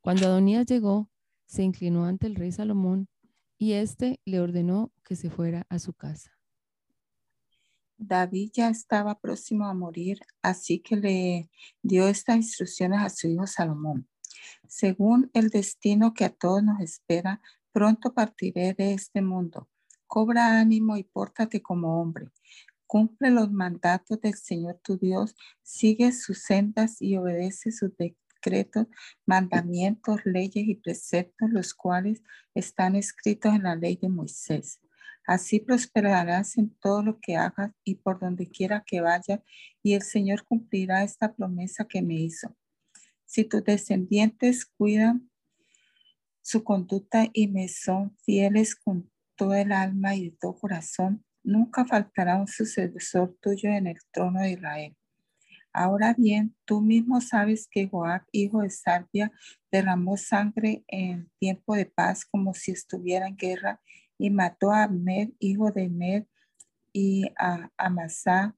Cuando 0.00 0.26
Adonías 0.26 0.66
llegó, 0.66 1.08
se 1.46 1.62
inclinó 1.62 2.04
ante 2.06 2.26
el 2.26 2.34
rey 2.34 2.50
Salomón 2.50 3.06
y 3.58 3.74
éste 3.74 4.18
le 4.24 4.40
ordenó 4.40 4.90
que 5.04 5.14
se 5.14 5.30
fuera 5.30 5.66
a 5.68 5.78
su 5.78 5.92
casa. 5.92 6.41
David 8.02 8.50
ya 8.52 8.68
estaba 8.68 9.18
próximo 9.20 9.66
a 9.66 9.74
morir, 9.74 10.20
así 10.42 10.80
que 10.80 10.96
le 10.96 11.50
dio 11.82 12.08
estas 12.08 12.36
instrucciones 12.36 13.00
a 13.00 13.08
su 13.08 13.28
hijo 13.28 13.46
Salomón. 13.46 14.08
Según 14.66 15.30
el 15.34 15.50
destino 15.50 16.14
que 16.14 16.24
a 16.24 16.30
todos 16.30 16.62
nos 16.62 16.80
espera, 16.80 17.40
pronto 17.72 18.12
partiré 18.12 18.74
de 18.74 18.94
este 18.94 19.22
mundo. 19.22 19.68
Cobra 20.06 20.60
ánimo 20.60 20.96
y 20.96 21.04
pórtate 21.04 21.62
como 21.62 22.00
hombre. 22.00 22.30
Cumple 22.86 23.30
los 23.30 23.50
mandatos 23.50 24.20
del 24.20 24.34
Señor 24.34 24.80
tu 24.82 24.98
Dios, 24.98 25.34
sigue 25.62 26.12
sus 26.12 26.42
sendas 26.42 27.00
y 27.00 27.16
obedece 27.16 27.72
sus 27.72 27.96
decretos, 27.96 28.88
mandamientos, 29.24 30.20
leyes 30.24 30.68
y 30.68 30.74
preceptos, 30.74 31.50
los 31.50 31.72
cuales 31.72 32.22
están 32.54 32.96
escritos 32.96 33.54
en 33.54 33.62
la 33.62 33.76
ley 33.76 33.96
de 33.96 34.08
Moisés. 34.08 34.80
Así 35.26 35.60
prosperarás 35.60 36.58
en 36.58 36.70
todo 36.80 37.02
lo 37.02 37.20
que 37.20 37.36
hagas 37.36 37.72
y 37.84 37.96
por 37.96 38.18
donde 38.18 38.48
quiera 38.48 38.82
que 38.86 39.00
vayas, 39.00 39.40
y 39.82 39.94
el 39.94 40.02
Señor 40.02 40.44
cumplirá 40.44 41.04
esta 41.04 41.34
promesa 41.34 41.86
que 41.86 42.02
me 42.02 42.14
hizo. 42.14 42.56
Si 43.24 43.44
tus 43.44 43.64
descendientes 43.64 44.66
cuidan 44.66 45.30
su 46.42 46.64
conducta 46.64 47.28
y 47.32 47.48
me 47.48 47.68
son 47.68 48.16
fieles 48.24 48.74
con 48.74 49.10
todo 49.36 49.54
el 49.54 49.72
alma 49.72 50.14
y 50.16 50.30
de 50.30 50.36
todo 50.40 50.56
corazón, 50.56 51.24
nunca 51.42 51.84
faltará 51.84 52.36
un 52.36 52.48
sucesor 52.48 53.36
tuyo 53.40 53.70
en 53.70 53.86
el 53.86 53.98
trono 54.12 54.40
de 54.40 54.52
Israel. 54.52 54.96
Ahora 55.72 56.14
bien, 56.18 56.54
tú 56.66 56.82
mismo 56.82 57.20
sabes 57.20 57.66
que 57.70 57.88
Joab, 57.88 58.22
hijo 58.30 58.60
de 58.60 58.68
Sarvia, 58.68 59.32
derramó 59.70 60.18
sangre 60.18 60.84
en 60.86 61.30
tiempo 61.38 61.74
de 61.74 61.86
paz 61.86 62.26
como 62.26 62.52
si 62.52 62.72
estuviera 62.72 63.26
en 63.26 63.36
guerra 63.36 63.80
y 64.18 64.30
mató 64.30 64.70
a 64.70 64.84
Abner, 64.84 65.32
hijo 65.38 65.70
de 65.70 65.88
Ner, 65.88 66.26
y 66.92 67.24
a 67.38 67.70
Amasá, 67.76 68.56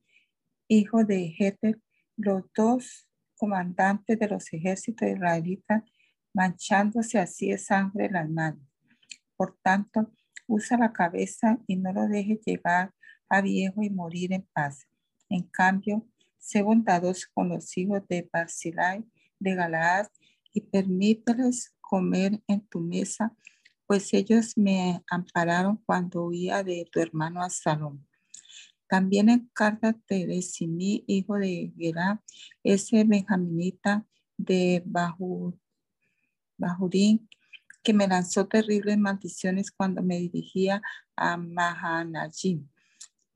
hijo 0.68 1.04
de 1.04 1.28
Jeter, 1.28 1.80
los 2.16 2.44
dos 2.54 3.08
comandantes 3.36 4.18
de 4.18 4.28
los 4.28 4.52
ejércitos 4.52 5.08
israelitas, 5.08 5.82
manchándose 6.32 7.18
así 7.18 7.50
de 7.50 7.58
sangre 7.58 8.10
las 8.10 8.28
manos. 8.28 8.62
Por 9.36 9.56
tanto, 9.62 10.12
usa 10.46 10.76
la 10.78 10.92
cabeza 10.92 11.58
y 11.66 11.76
no 11.76 11.92
lo 11.92 12.08
deje 12.08 12.40
llegar 12.44 12.92
a 13.28 13.40
viejo 13.40 13.82
y 13.82 13.90
morir 13.90 14.32
en 14.32 14.46
paz. 14.52 14.86
En 15.28 15.42
cambio, 15.44 16.06
sé 16.38 16.62
bondadoso 16.62 17.28
con 17.32 17.48
los 17.48 17.76
hijos 17.76 18.06
de 18.08 18.28
Barzilai 18.32 19.04
de 19.38 19.54
Galaad 19.54 20.06
y 20.52 20.60
permíteles 20.60 21.74
comer 21.80 22.40
en 22.46 22.66
tu 22.68 22.80
mesa, 22.80 23.34
pues 23.86 24.12
ellos 24.14 24.56
me 24.56 25.02
ampararon 25.10 25.76
cuando 25.84 26.24
huía 26.24 26.62
de 26.62 26.88
tu 26.90 27.00
hermano 27.00 27.42
Absalom. 27.42 28.04
También 28.88 29.28
encárgate 29.28 30.26
de 30.26 30.42
Simí, 30.42 31.04
hijo 31.06 31.34
de 31.36 31.72
Gerá, 31.76 32.22
ese 32.62 33.04
benjaminita 33.04 34.06
de 34.36 34.82
Bajurín, 36.56 37.28
que 37.82 37.92
me 37.92 38.06
lanzó 38.06 38.46
terribles 38.46 38.96
maldiciones 38.98 39.70
cuando 39.70 40.02
me 40.02 40.18
dirigía 40.18 40.80
a 41.16 41.36
Mahanajim. 41.36 42.68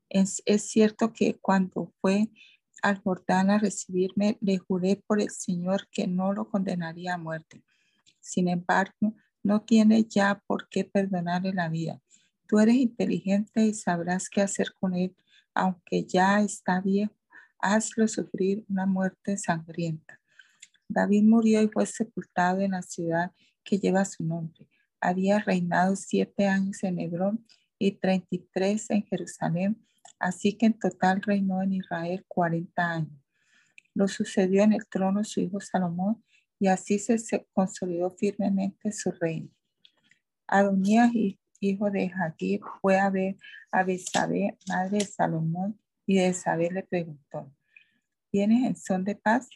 Es, 0.09 0.41
es 0.45 0.63
cierto 0.63 1.13
que 1.13 1.37
cuando 1.39 1.93
fue 2.01 2.29
al 2.81 3.01
Jordán 3.01 3.49
a 3.49 3.59
recibirme, 3.59 4.37
le 4.41 4.57
juré 4.57 5.03
por 5.05 5.21
el 5.21 5.29
Señor 5.29 5.87
que 5.91 6.07
no 6.07 6.33
lo 6.33 6.49
condenaría 6.49 7.15
a 7.15 7.17
muerte. 7.17 7.63
Sin 8.19 8.47
embargo, 8.47 9.13
no 9.43 9.61
tiene 9.61 10.05
ya 10.05 10.41
por 10.47 10.67
qué 10.69 10.85
perdonarle 10.85 11.53
la 11.53 11.69
vida. 11.69 12.01
Tú 12.47 12.59
eres 12.59 12.75
inteligente 12.75 13.65
y 13.65 13.73
sabrás 13.73 14.29
qué 14.29 14.41
hacer 14.41 14.73
con 14.79 14.95
él 14.95 15.15
aunque 15.59 16.05
ya 16.05 16.41
está 16.41 16.79
viejo, 16.79 17.13
hazlo 17.59 18.07
sufrir 18.07 18.65
una 18.69 18.85
muerte 18.85 19.37
sangrienta. 19.37 20.19
David 20.87 21.23
murió 21.23 21.61
y 21.61 21.67
fue 21.67 21.85
sepultado 21.85 22.61
en 22.61 22.71
la 22.71 22.81
ciudad 22.81 23.31
que 23.63 23.77
lleva 23.77 24.05
su 24.05 24.23
nombre. 24.23 24.67
Había 25.01 25.39
reinado 25.39 25.95
siete 25.95 26.47
años 26.47 26.83
en 26.83 26.99
Hebrón 26.99 27.45
y 27.77 27.91
treinta 27.91 28.27
y 28.31 28.39
tres 28.53 28.89
en 28.89 29.03
Jerusalén, 29.05 29.85
así 30.17 30.53
que 30.53 30.67
en 30.67 30.79
total 30.79 31.21
reinó 31.21 31.61
en 31.61 31.73
Israel 31.73 32.25
cuarenta 32.27 32.93
años. 32.93 33.21
Lo 33.93 34.07
sucedió 34.07 34.63
en 34.63 34.73
el 34.73 34.87
trono 34.87 35.23
su 35.23 35.41
hijo 35.41 35.59
Salomón 35.59 36.23
y 36.59 36.67
así 36.67 36.99
se, 36.99 37.47
consolidó 37.53 38.11
firmemente 38.11 38.91
su 38.91 39.11
reino. 39.11 39.49
Adonías 40.45 41.11
hijo 41.61 41.89
de 41.89 42.09
Jaquir, 42.09 42.61
fue 42.81 42.99
a 42.99 43.09
ver 43.09 43.37
a 43.71 43.83
Besabé, 43.83 44.57
madre 44.67 44.99
de 44.99 45.05
Salomón, 45.05 45.79
y 46.05 46.17
de 46.17 46.27
Besabé 46.27 46.69
le 46.71 46.83
preguntó, 46.83 47.51
¿tienes 48.31 48.65
en 48.65 48.75
son 48.75 49.03
de 49.03 49.15
paz? 49.15 49.49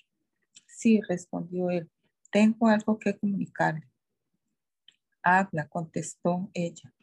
Sí, 0.68 1.02
respondió 1.08 1.70
él, 1.70 1.90
tengo 2.32 2.68
algo 2.68 2.98
que 3.00 3.18
comunicarle. 3.18 3.88
Habla, 5.22 5.68
contestó 5.68 6.50
ella. 6.54 6.94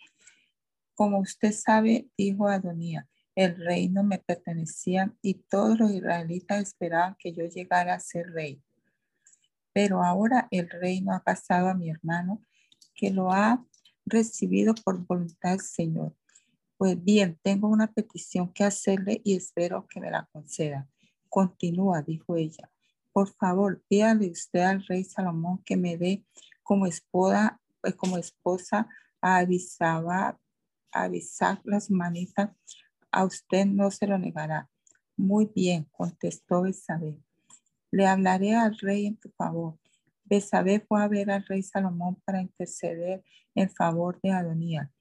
Como 0.94 1.18
usted 1.20 1.52
sabe, 1.52 2.08
dijo 2.16 2.48
Adonía, 2.48 3.08
el 3.34 3.56
reino 3.56 4.02
me 4.02 4.18
pertenecía 4.18 5.14
y 5.22 5.34
todos 5.34 5.78
los 5.78 5.90
israelitas 5.92 6.60
esperaban 6.60 7.16
que 7.18 7.32
yo 7.32 7.44
llegara 7.46 7.94
a 7.94 8.00
ser 8.00 8.30
rey. 8.32 8.62
Pero 9.72 10.02
ahora 10.02 10.48
el 10.50 10.68
reino 10.68 11.12
ha 11.12 11.20
pasado 11.20 11.68
a 11.68 11.74
mi 11.74 11.90
hermano, 11.90 12.44
que 12.94 13.10
lo 13.10 13.30
ha 13.32 13.64
recibido 14.04 14.74
por 14.74 15.06
voluntad 15.06 15.50
del 15.50 15.60
Señor. 15.60 16.14
Pues 16.76 17.02
bien, 17.02 17.38
tengo 17.42 17.68
una 17.68 17.92
petición 17.92 18.52
que 18.52 18.64
hacerle 18.64 19.20
y 19.24 19.36
espero 19.36 19.86
que 19.86 20.00
me 20.00 20.10
la 20.10 20.28
conceda. 20.32 20.88
Continúa, 21.28 22.02
dijo 22.02 22.36
ella. 22.36 22.70
Por 23.12 23.28
favor, 23.34 23.82
pídale 23.88 24.30
usted 24.30 24.60
al 24.60 24.84
rey 24.86 25.04
Salomón 25.04 25.62
que 25.64 25.76
me 25.76 25.96
dé 25.96 26.24
como 26.62 26.86
esposa, 26.86 27.60
pues 27.80 27.94
como 27.94 28.16
esposa 28.18 28.88
a 29.20 29.38
Abisaba, 29.38 30.38
avisar 30.92 31.60
las 31.64 31.90
manitas. 31.90 32.50
A 33.12 33.24
usted 33.24 33.66
no 33.66 33.90
se 33.90 34.06
lo 34.06 34.18
negará. 34.18 34.68
Muy 35.16 35.50
bien, 35.54 35.84
contestó 35.92 36.66
Isabel. 36.66 37.22
Le 37.90 38.06
hablaré 38.06 38.54
al 38.54 38.76
rey 38.78 39.06
en 39.06 39.16
tu 39.16 39.30
favor. 39.30 39.78
Besabé 40.24 40.80
fue 40.80 41.02
a 41.02 41.08
ver 41.08 41.30
al 41.30 41.44
rey 41.44 41.62
Salomón 41.62 42.20
para 42.24 42.40
interceder 42.40 43.24
en 43.54 43.68
favor 43.68 44.20
de 44.22 44.30
Adonía. 44.30 44.92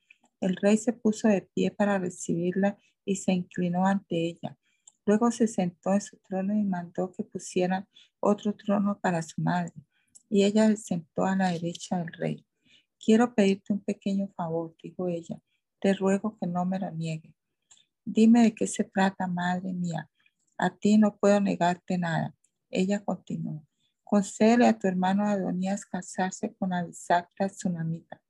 El 0.41 0.55
rey 0.55 0.77
se 0.77 0.93
puso 0.93 1.27
de 1.27 1.43
pie 1.53 1.71
para 1.71 1.99
recibirla 1.99 2.77
y 3.05 3.15
se 3.15 3.33
inclinó 3.33 3.85
ante 3.85 4.15
ella. 4.15 4.57
Luego 5.05 5.31
se 5.31 5.47
sentó 5.47 5.93
en 5.93 6.01
su 6.01 6.17
trono 6.17 6.55
y 6.55 6.63
mandó 6.63 7.11
que 7.11 7.23
pusieran 7.23 7.87
otro 8.19 8.53
trono 8.55 8.99
para 8.99 9.21
su 9.21 9.41
madre. 9.41 9.73
Y 10.29 10.43
ella 10.43 10.67
se 10.69 10.77
sentó 10.77 11.25
a 11.25 11.35
la 11.35 11.51
derecha 11.51 11.97
del 11.97 12.13
rey. 12.13 12.45
Quiero 13.03 13.33
pedirte 13.33 13.73
un 13.73 13.79
pequeño 13.79 14.27
favor, 14.35 14.75
dijo 14.81 15.07
ella. 15.07 15.39
Te 15.79 15.93
ruego 15.93 16.37
que 16.39 16.47
no 16.47 16.65
me 16.65 16.79
lo 16.79 16.91
niegue. 16.91 17.33
Dime 18.05 18.43
de 18.43 18.55
qué 18.55 18.67
se 18.67 18.83
trata, 18.83 19.27
madre 19.27 19.73
mía. 19.73 20.09
A 20.57 20.69
ti 20.69 20.97
no 20.97 21.17
puedo 21.17 21.39
negarte 21.39 21.97
nada. 21.97 22.35
Ella 22.69 23.03
continuó. 23.03 23.65
Concede 24.03 24.67
a 24.67 24.77
tu 24.77 24.87
hermano 24.87 25.25
Adonías 25.25 25.85
casarse 25.85 26.53
con 26.53 26.73
Abisacta 26.73 27.47
Tsunamita. 27.47 28.21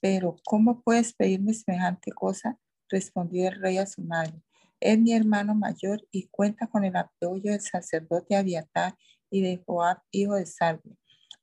Pero, 0.00 0.36
¿cómo 0.44 0.82
puedes 0.82 1.12
pedirme 1.12 1.54
semejante 1.54 2.12
cosa? 2.12 2.58
Respondió 2.88 3.48
el 3.48 3.60
rey 3.60 3.78
a 3.78 3.86
su 3.86 4.02
madre. 4.02 4.42
Es 4.80 4.98
mi 4.98 5.12
hermano 5.12 5.54
mayor 5.54 6.06
y 6.10 6.28
cuenta 6.28 6.66
con 6.66 6.84
el 6.84 6.96
apoyo 6.96 7.52
del 7.52 7.60
sacerdote 7.60 8.36
Abiatar 8.36 8.96
y 9.30 9.40
de 9.40 9.62
Joab, 9.64 9.98
hijo 10.10 10.34
de 10.34 10.46
Salve. 10.46 10.98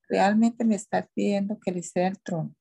Realmente 0.08 0.64
me 0.64 0.76
estás 0.76 1.08
pidiendo 1.14 1.60
que 1.60 1.72
le 1.72 1.84
sea 1.84 2.08
el 2.08 2.20
trono. 2.22 2.56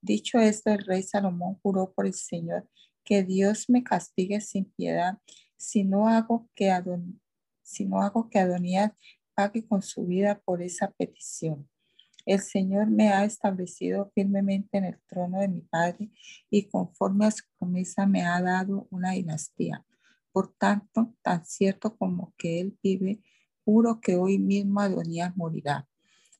Dicho 0.00 0.38
esto, 0.38 0.70
el 0.70 0.84
rey 0.84 1.02
Salomón 1.02 1.58
juró 1.62 1.92
por 1.92 2.06
el 2.06 2.14
Señor 2.14 2.68
que 3.04 3.22
Dios 3.22 3.68
me 3.68 3.82
castigue 3.82 4.40
sin 4.40 4.70
piedad 4.72 5.18
si 5.56 5.84
no 5.84 6.08
hago 6.08 6.48
que, 6.54 6.70
si 6.70 7.20
no 7.78 8.02
hago 8.02 8.28
que 8.28 8.38
Adonías 8.38 8.92
pague 9.34 9.66
con 9.66 9.82
su 9.82 10.06
vida 10.06 10.40
por 10.44 10.62
esa 10.62 10.90
petición. 10.90 11.68
El 12.26 12.40
Señor 12.40 12.88
me 12.88 13.08
ha 13.08 13.24
establecido 13.24 14.10
firmemente 14.14 14.78
en 14.78 14.84
el 14.84 15.00
trono 15.06 15.40
de 15.40 15.48
mi 15.48 15.62
Padre 15.62 16.10
y 16.50 16.68
conforme 16.68 17.26
a 17.26 17.30
su 17.30 17.44
promesa 17.58 18.06
me 18.06 18.22
ha 18.22 18.40
dado 18.42 18.86
una 18.90 19.12
dinastía. 19.12 19.84
Por 20.32 20.52
tanto, 20.54 21.14
tan 21.22 21.44
cierto 21.44 21.96
como 21.96 22.34
que 22.36 22.60
Él 22.60 22.78
vive, 22.82 23.20
juro 23.64 24.00
que 24.00 24.16
hoy 24.16 24.38
mismo 24.38 24.80
Adonías 24.80 25.34
morirá. 25.36 25.88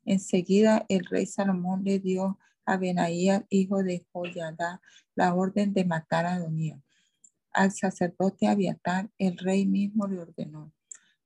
Enseguida 0.05 0.85
el 0.89 1.05
rey 1.07 1.27
Salomón 1.27 1.83
le 1.85 1.99
dio 1.99 2.39
a 2.67 2.77
Benaías, 2.77 3.45
hijo 3.49 3.83
de 3.83 4.07
Joyadá, 4.13 4.81
la 5.15 5.35
orden 5.35 5.73
de 5.73 5.85
matar 5.85 6.27
a 6.27 6.35
Adonías. 6.35 6.81
Al 7.53 7.73
sacerdote 7.73 8.47
Abiatar, 8.47 9.11
el 9.19 9.37
rey 9.39 9.67
mismo 9.67 10.07
le 10.07 10.21
ordenó, 10.21 10.73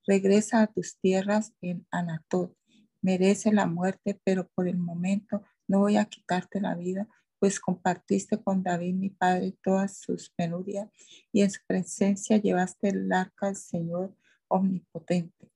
regresa 0.06 0.62
a 0.62 0.66
tus 0.66 0.98
tierras 0.98 1.54
en 1.60 1.86
Anatot. 1.90 2.56
Merece 3.02 3.52
la 3.52 3.66
muerte, 3.66 4.20
pero 4.24 4.48
por 4.54 4.68
el 4.68 4.78
momento 4.78 5.42
no 5.68 5.80
voy 5.80 5.96
a 5.96 6.04
quitarte 6.06 6.60
la 6.60 6.74
vida, 6.74 7.08
pues 7.38 7.60
compartiste 7.60 8.42
con 8.42 8.62
David, 8.62 8.94
mi 8.94 9.10
padre, 9.10 9.56
todas 9.62 9.98
sus 9.98 10.30
penurias 10.30 10.88
y 11.32 11.42
en 11.42 11.50
su 11.50 11.60
presencia 11.66 12.38
llevaste 12.38 12.88
el 12.88 13.12
arca 13.12 13.48
al 13.48 13.56
Señor 13.56 14.16
omnipotente. 14.48 15.50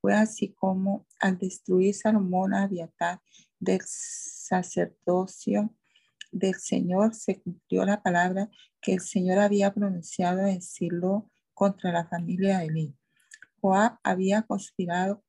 Fue 0.00 0.14
así 0.14 0.54
como 0.54 1.06
al 1.20 1.38
destruir 1.38 1.94
Salomón 1.94 2.54
a 2.54 2.64
Abiatar 2.64 3.20
del 3.58 3.80
sacerdocio 3.84 5.74
del 6.32 6.54
Señor 6.54 7.14
se 7.14 7.40
cumplió 7.40 7.84
la 7.84 8.02
palabra 8.02 8.50
que 8.80 8.94
el 8.94 9.00
Señor 9.00 9.38
había 9.38 9.72
pronunciado 9.72 10.46
en 10.46 10.62
Silo 10.62 11.30
contra 11.54 11.92
la 11.92 12.06
familia 12.06 12.58
de 12.58 12.66
Eli. 12.66 12.99
Joab 13.60 13.98
había 14.02 14.42
conspirado 14.42 15.22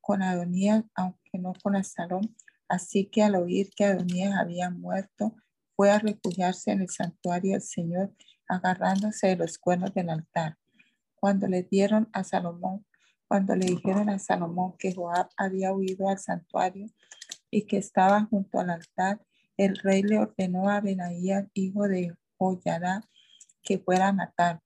con 0.00 0.22
Adonías, 0.22 0.84
aunque 0.94 1.38
no 1.38 1.52
con 1.62 1.76
Absalón, 1.76 2.36
así 2.68 3.06
que 3.06 3.22
al 3.22 3.36
oír 3.36 3.70
que 3.74 3.84
Adonías 3.84 4.38
había 4.38 4.70
muerto, 4.70 5.34
fue 5.76 5.90
a 5.90 5.98
refugiarse 5.98 6.72
en 6.72 6.82
el 6.82 6.90
santuario 6.90 7.52
del 7.52 7.62
Señor, 7.62 8.12
agarrándose 8.48 9.28
de 9.28 9.36
los 9.36 9.58
cuernos 9.58 9.92
del 9.94 10.10
altar. 10.10 10.56
Cuando 11.14 11.48
le 11.48 11.62
dieron 11.62 12.08
a 12.12 12.22
Salomón, 12.22 12.86
cuando 13.26 13.56
le 13.56 13.66
dijeron 13.66 14.10
a 14.10 14.18
Salomón 14.18 14.74
que 14.78 14.94
Joab 14.94 15.28
había 15.36 15.72
huido 15.72 16.08
al 16.08 16.18
santuario 16.18 16.86
y 17.50 17.66
que 17.66 17.78
estaba 17.78 18.24
junto 18.26 18.60
al 18.60 18.70
altar, 18.70 19.20
el 19.56 19.76
rey 19.78 20.02
le 20.02 20.18
ordenó 20.18 20.68
a 20.68 20.80
Benaías, 20.80 21.46
hijo 21.54 21.88
de 21.88 22.14
Joyada, 22.36 23.02
que 23.62 23.78
fuera 23.78 24.08
a 24.08 24.12
matar. 24.12 24.60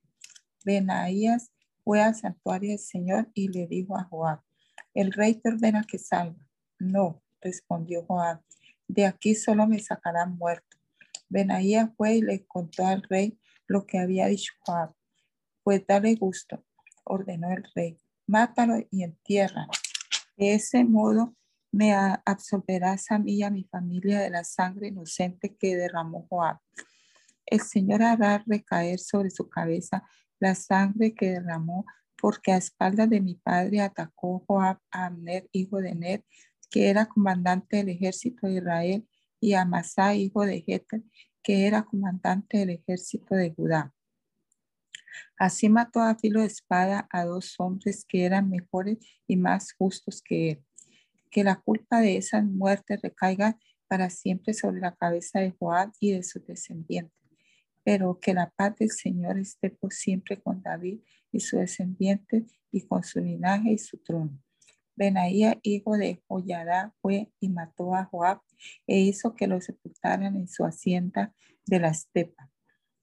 Benaías 0.64 1.53
fue 1.89 2.03
al 2.03 2.14
santuario 2.14 2.68
del 2.68 2.78
Señor 2.78 3.30
y 3.32 3.49
le 3.49 3.66
dijo 3.66 3.97
a 3.97 4.05
Joab, 4.05 4.43
el 4.93 5.11
rey 5.11 5.36
te 5.36 5.49
ordena 5.49 5.82
que 5.91 5.99
salga. 5.99 6.47
No, 6.78 7.22
respondió 7.41 8.05
Joab, 8.05 8.43
de 8.86 9.07
aquí 9.07 9.34
solo 9.34 9.66
me 9.66 9.78
sacarán 9.78 10.36
muerto. 10.36 10.76
Benaías 11.30 11.89
fue 11.97 12.16
y 12.16 12.20
le 12.20 12.45
contó 12.45 12.86
al 12.86 13.03
rey 13.05 13.41
lo 13.66 13.86
que 13.86 13.99
había 13.99 14.26
dicho 14.26 14.53
Joab. 14.66 14.93
Pues 15.62 15.82
dale 15.86 16.14
gusto, 16.16 16.62
ordenó 17.05 17.53
el 17.53 17.64
rey, 17.74 17.97
mátalo 18.26 18.86
y 18.91 19.03
entierra. 19.03 19.66
De 20.36 20.53
ese 20.53 20.84
modo 20.84 21.36
me 21.72 21.95
absolverás 21.95 23.11
a 23.12 23.18
mí 23.18 23.36
y 23.36 23.43
a 23.45 23.51
mi 23.51 23.64
familia 23.64 24.20
de 24.20 24.28
la 24.28 24.45
sangre 24.45 24.89
inocente 24.89 25.57
que 25.57 25.74
derramó 25.74 26.26
Joab. 26.28 26.59
El 27.47 27.62
Señor 27.62 28.03
hará 28.03 28.45
recaer 28.47 28.99
sobre 28.99 29.30
su 29.30 29.49
cabeza 29.49 30.05
la 30.41 30.55
sangre 30.55 31.14
que 31.14 31.30
derramó, 31.30 31.84
porque 32.20 32.53
a 32.53 32.57
espaldas 32.57 33.09
de 33.11 33.20
mi 33.20 33.34
padre 33.36 33.80
atacó 33.80 34.45
Joab 34.47 34.78
a 34.91 35.07
Amner, 35.07 35.49
hijo 35.53 35.78
de 35.78 35.95
Ned, 35.95 36.22
que 36.70 36.89
era 36.89 37.07
comandante 37.07 37.78
del 37.78 37.91
ejército 37.91 38.47
de 38.47 38.55
Israel, 38.55 39.09
y 39.41 39.55
a 39.55 39.64
Masá, 39.64 40.14
hijo 40.14 40.45
de 40.45 40.62
Jeter, 40.62 41.03
que 41.43 41.66
era 41.66 41.84
comandante 41.84 42.59
del 42.59 42.70
ejército 42.70 43.34
de 43.34 43.55
Judá. 43.55 43.95
Así 45.36 45.68
mató 45.68 46.01
a 46.01 46.16
filo 46.16 46.41
de 46.41 46.47
espada 46.47 47.09
a 47.11 47.24
dos 47.24 47.55
hombres 47.59 48.05
que 48.05 48.24
eran 48.24 48.51
mejores 48.51 48.99
y 49.26 49.36
más 49.36 49.72
justos 49.72 50.20
que 50.20 50.51
él 50.51 50.64
que 51.30 51.45
la 51.45 51.57
culpa 51.57 52.01
de 52.01 52.16
esas 52.16 52.45
muertes 52.45 53.01
recaiga 53.03 53.59
para 53.86 54.11
siempre 54.11 54.55
sobre 54.55 54.80
la 54.80 54.95
cabeza 54.95 55.41
de 55.41 55.55
Joab 55.59 55.93
y 56.01 56.12
de 56.12 56.22
sus 56.22 56.45
descendientes. 56.47 57.16
Pero 57.89 58.20
que 58.20 58.34
la 58.34 58.51
paz 58.51 58.76
del 58.76 58.91
Señor 58.91 59.39
esté 59.39 59.70
por 59.70 59.95
siempre 59.95 60.39
con 60.39 60.61
David 60.61 61.01
y 61.32 61.41
su 61.41 61.57
descendiente 61.57 62.45
y 62.70 62.86
con 62.86 63.03
su 63.03 63.18
linaje 63.18 63.70
y 63.72 63.78
su 63.78 63.97
trono. 63.97 64.39
Benaía, 64.95 65.59
hijo 65.62 65.97
de 65.97 66.22
Joyadá, 66.28 66.95
fue 67.01 67.32
y 67.41 67.49
mató 67.49 67.95
a 67.95 68.05
Joab 68.05 68.43
e 68.86 68.99
hizo 68.99 69.34
que 69.34 69.47
lo 69.47 69.59
sepultaran 69.62 70.36
en 70.36 70.49
su 70.49 70.66
hacienda 70.66 71.32
de 71.64 71.80
la 71.80 71.89
estepa. 71.89 72.51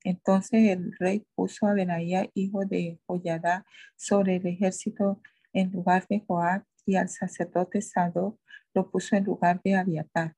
Entonces 0.03 0.69
el 0.69 0.93
rey 0.99 1.25
puso 1.33 1.65
a 1.65 1.73
Benaía, 1.73 2.29
hijo 2.35 2.63
de 2.63 2.99
Joyadá, 3.07 3.65
sobre 3.95 4.35
el 4.35 4.45
ejército 4.45 5.19
en 5.51 5.71
lugar 5.71 6.05
de 6.07 6.23
Joab 6.27 6.63
y 6.85 6.95
al 6.95 7.09
sacerdote 7.09 7.81
Sadoc 7.81 8.39
lo 8.75 8.91
puso 8.91 9.15
en 9.15 9.23
lugar 9.23 9.59
de 9.63 9.73
Abiatar. 9.73 10.35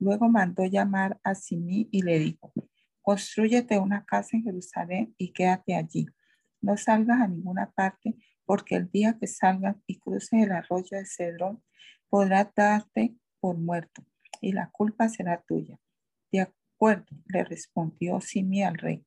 Luego 0.00 0.28
mandó 0.28 0.64
llamar 0.64 1.20
a 1.22 1.36
Simí 1.36 1.88
y 1.92 2.02
le 2.02 2.18
dijo, 2.18 2.52
construyete 3.04 3.78
una 3.78 4.02
casa 4.06 4.34
en 4.34 4.44
Jerusalén 4.44 5.14
y 5.18 5.30
quédate 5.32 5.74
allí. 5.74 6.06
No 6.62 6.78
salgas 6.78 7.20
a 7.20 7.28
ninguna 7.28 7.70
parte, 7.70 8.16
porque 8.46 8.76
el 8.76 8.90
día 8.90 9.18
que 9.20 9.26
salgas 9.26 9.76
y 9.86 9.98
cruces 9.98 10.32
el 10.32 10.52
arroyo 10.52 10.96
de 10.96 11.04
Cedrón, 11.04 11.62
podrás 12.08 12.48
darte 12.56 13.14
por 13.40 13.58
muerto, 13.58 14.02
y 14.40 14.52
la 14.52 14.70
culpa 14.70 15.10
será 15.10 15.42
tuya. 15.46 15.78
De 16.32 16.40
acuerdo, 16.40 17.14
le 17.26 17.44
respondió 17.44 18.22
Simí 18.22 18.62
al 18.62 18.78
rey. 18.78 19.04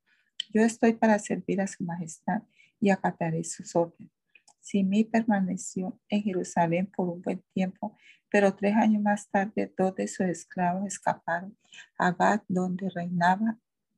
Yo 0.54 0.62
estoy 0.62 0.94
para 0.94 1.18
servir 1.18 1.60
a 1.60 1.68
su 1.68 1.84
majestad 1.84 2.44
y 2.80 2.92
acataré 2.92 3.44
sus 3.44 3.76
órdenes. 3.76 4.14
Simí 4.60 5.06
permaneció 5.06 6.00
en 6.10 6.22
Jerusalén 6.22 6.86
por 6.96 7.10
un 7.10 7.24
buen 7.24 7.44
tiempo, 7.52 7.98
pero 8.30 8.54
tres 8.54 8.76
años 8.76 9.02
más 9.02 9.28
tarde 9.30 9.74
dos 9.76 9.96
de 9.96 10.08
sus 10.08 10.28
esclavos 10.28 10.86
escaparon 10.86 11.58
a 11.98 12.12
Gad, 12.12 12.42
donde 12.48 12.92
reinaba 12.92 13.58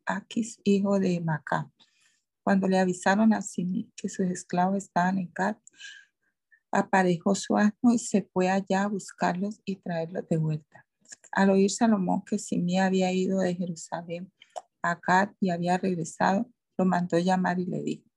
Aquis, 0.10 0.60
hijo 0.64 0.99
de 0.99 1.22
Macá. 1.22 1.72
Cuando 2.43 2.68
le 2.68 2.80
avisaron 2.80 3.32
a 3.32 3.43
Simí 3.43 3.91
que 3.95 4.10
sus 4.10 4.26
esclavos 4.26 4.78
estaban 4.78 5.20
en 5.20 5.32
Gad, 5.34 5.57
aparejó 6.72 7.36
su 7.36 7.55
asno 7.55 7.93
y 7.93 7.99
se 7.99 8.24
fue 8.34 8.49
allá 8.49 8.84
a 8.84 8.88
buscarlos 8.88 9.62
y 9.66 9.76
traerlos 9.76 10.28
de 10.28 10.38
vuelta. 10.38 10.88
Al 11.32 11.51
oír 11.51 11.70
Salomón 11.70 12.24
que 12.26 12.39
Simí 12.39 12.80
había 12.80 13.12
ido 13.12 13.39
de 13.39 13.53
Jerusalén 13.53 14.32
a 14.82 14.95
Gad 14.95 15.30
y 15.39 15.51
había 15.51 15.78
regresado, 15.78 16.49
lo 16.76 16.86
mandó 16.86 17.20
llamar 17.20 17.60
y 17.60 17.66
le 17.66 17.84
dijo, 17.84 18.10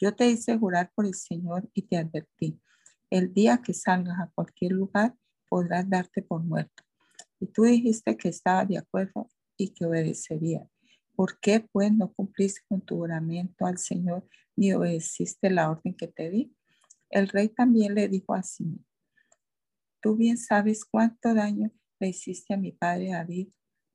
yo 0.00 0.16
te 0.16 0.28
hice 0.28 0.58
jurar 0.58 0.90
por 0.94 1.06
el 1.06 1.14
Señor 1.14 1.70
y 1.74 1.82
te 1.82 1.96
advertí. 1.96 2.60
El 3.08 3.32
día 3.32 3.60
que 3.62 3.72
salgas 3.72 4.18
a 4.18 4.32
cualquier 4.34 4.72
lugar 4.72 5.14
podrás 5.48 5.88
darte 5.88 6.22
por 6.22 6.42
muerto. 6.42 6.82
Y 7.38 7.46
tú 7.46 7.62
dijiste 7.62 8.16
que 8.16 8.30
estabas 8.30 8.66
de 8.66 8.78
acuerdo 8.78 9.28
y 9.56 9.68
que 9.68 9.84
obedecería. 9.84 10.66
¿Por 11.20 11.38
qué 11.38 11.60
pues 11.60 11.92
no 11.92 12.10
cumpliste 12.14 12.62
con 12.66 12.80
tu 12.80 12.96
juramento 12.96 13.66
al 13.66 13.76
Señor 13.76 14.26
ni 14.56 14.72
obedeciste 14.72 15.50
la 15.50 15.70
orden 15.70 15.94
que 15.94 16.08
te 16.08 16.30
di? 16.30 16.56
El 17.10 17.28
rey 17.28 17.50
también 17.50 17.94
le 17.94 18.08
dijo 18.08 18.32
así, 18.32 18.82
tú 20.00 20.16
bien 20.16 20.38
sabes 20.38 20.82
cuánto 20.82 21.34
daño 21.34 21.70
le 21.98 22.08
hiciste 22.08 22.54
a 22.54 22.56
mi 22.56 22.72
padre 22.72 23.10
David. 23.10 23.48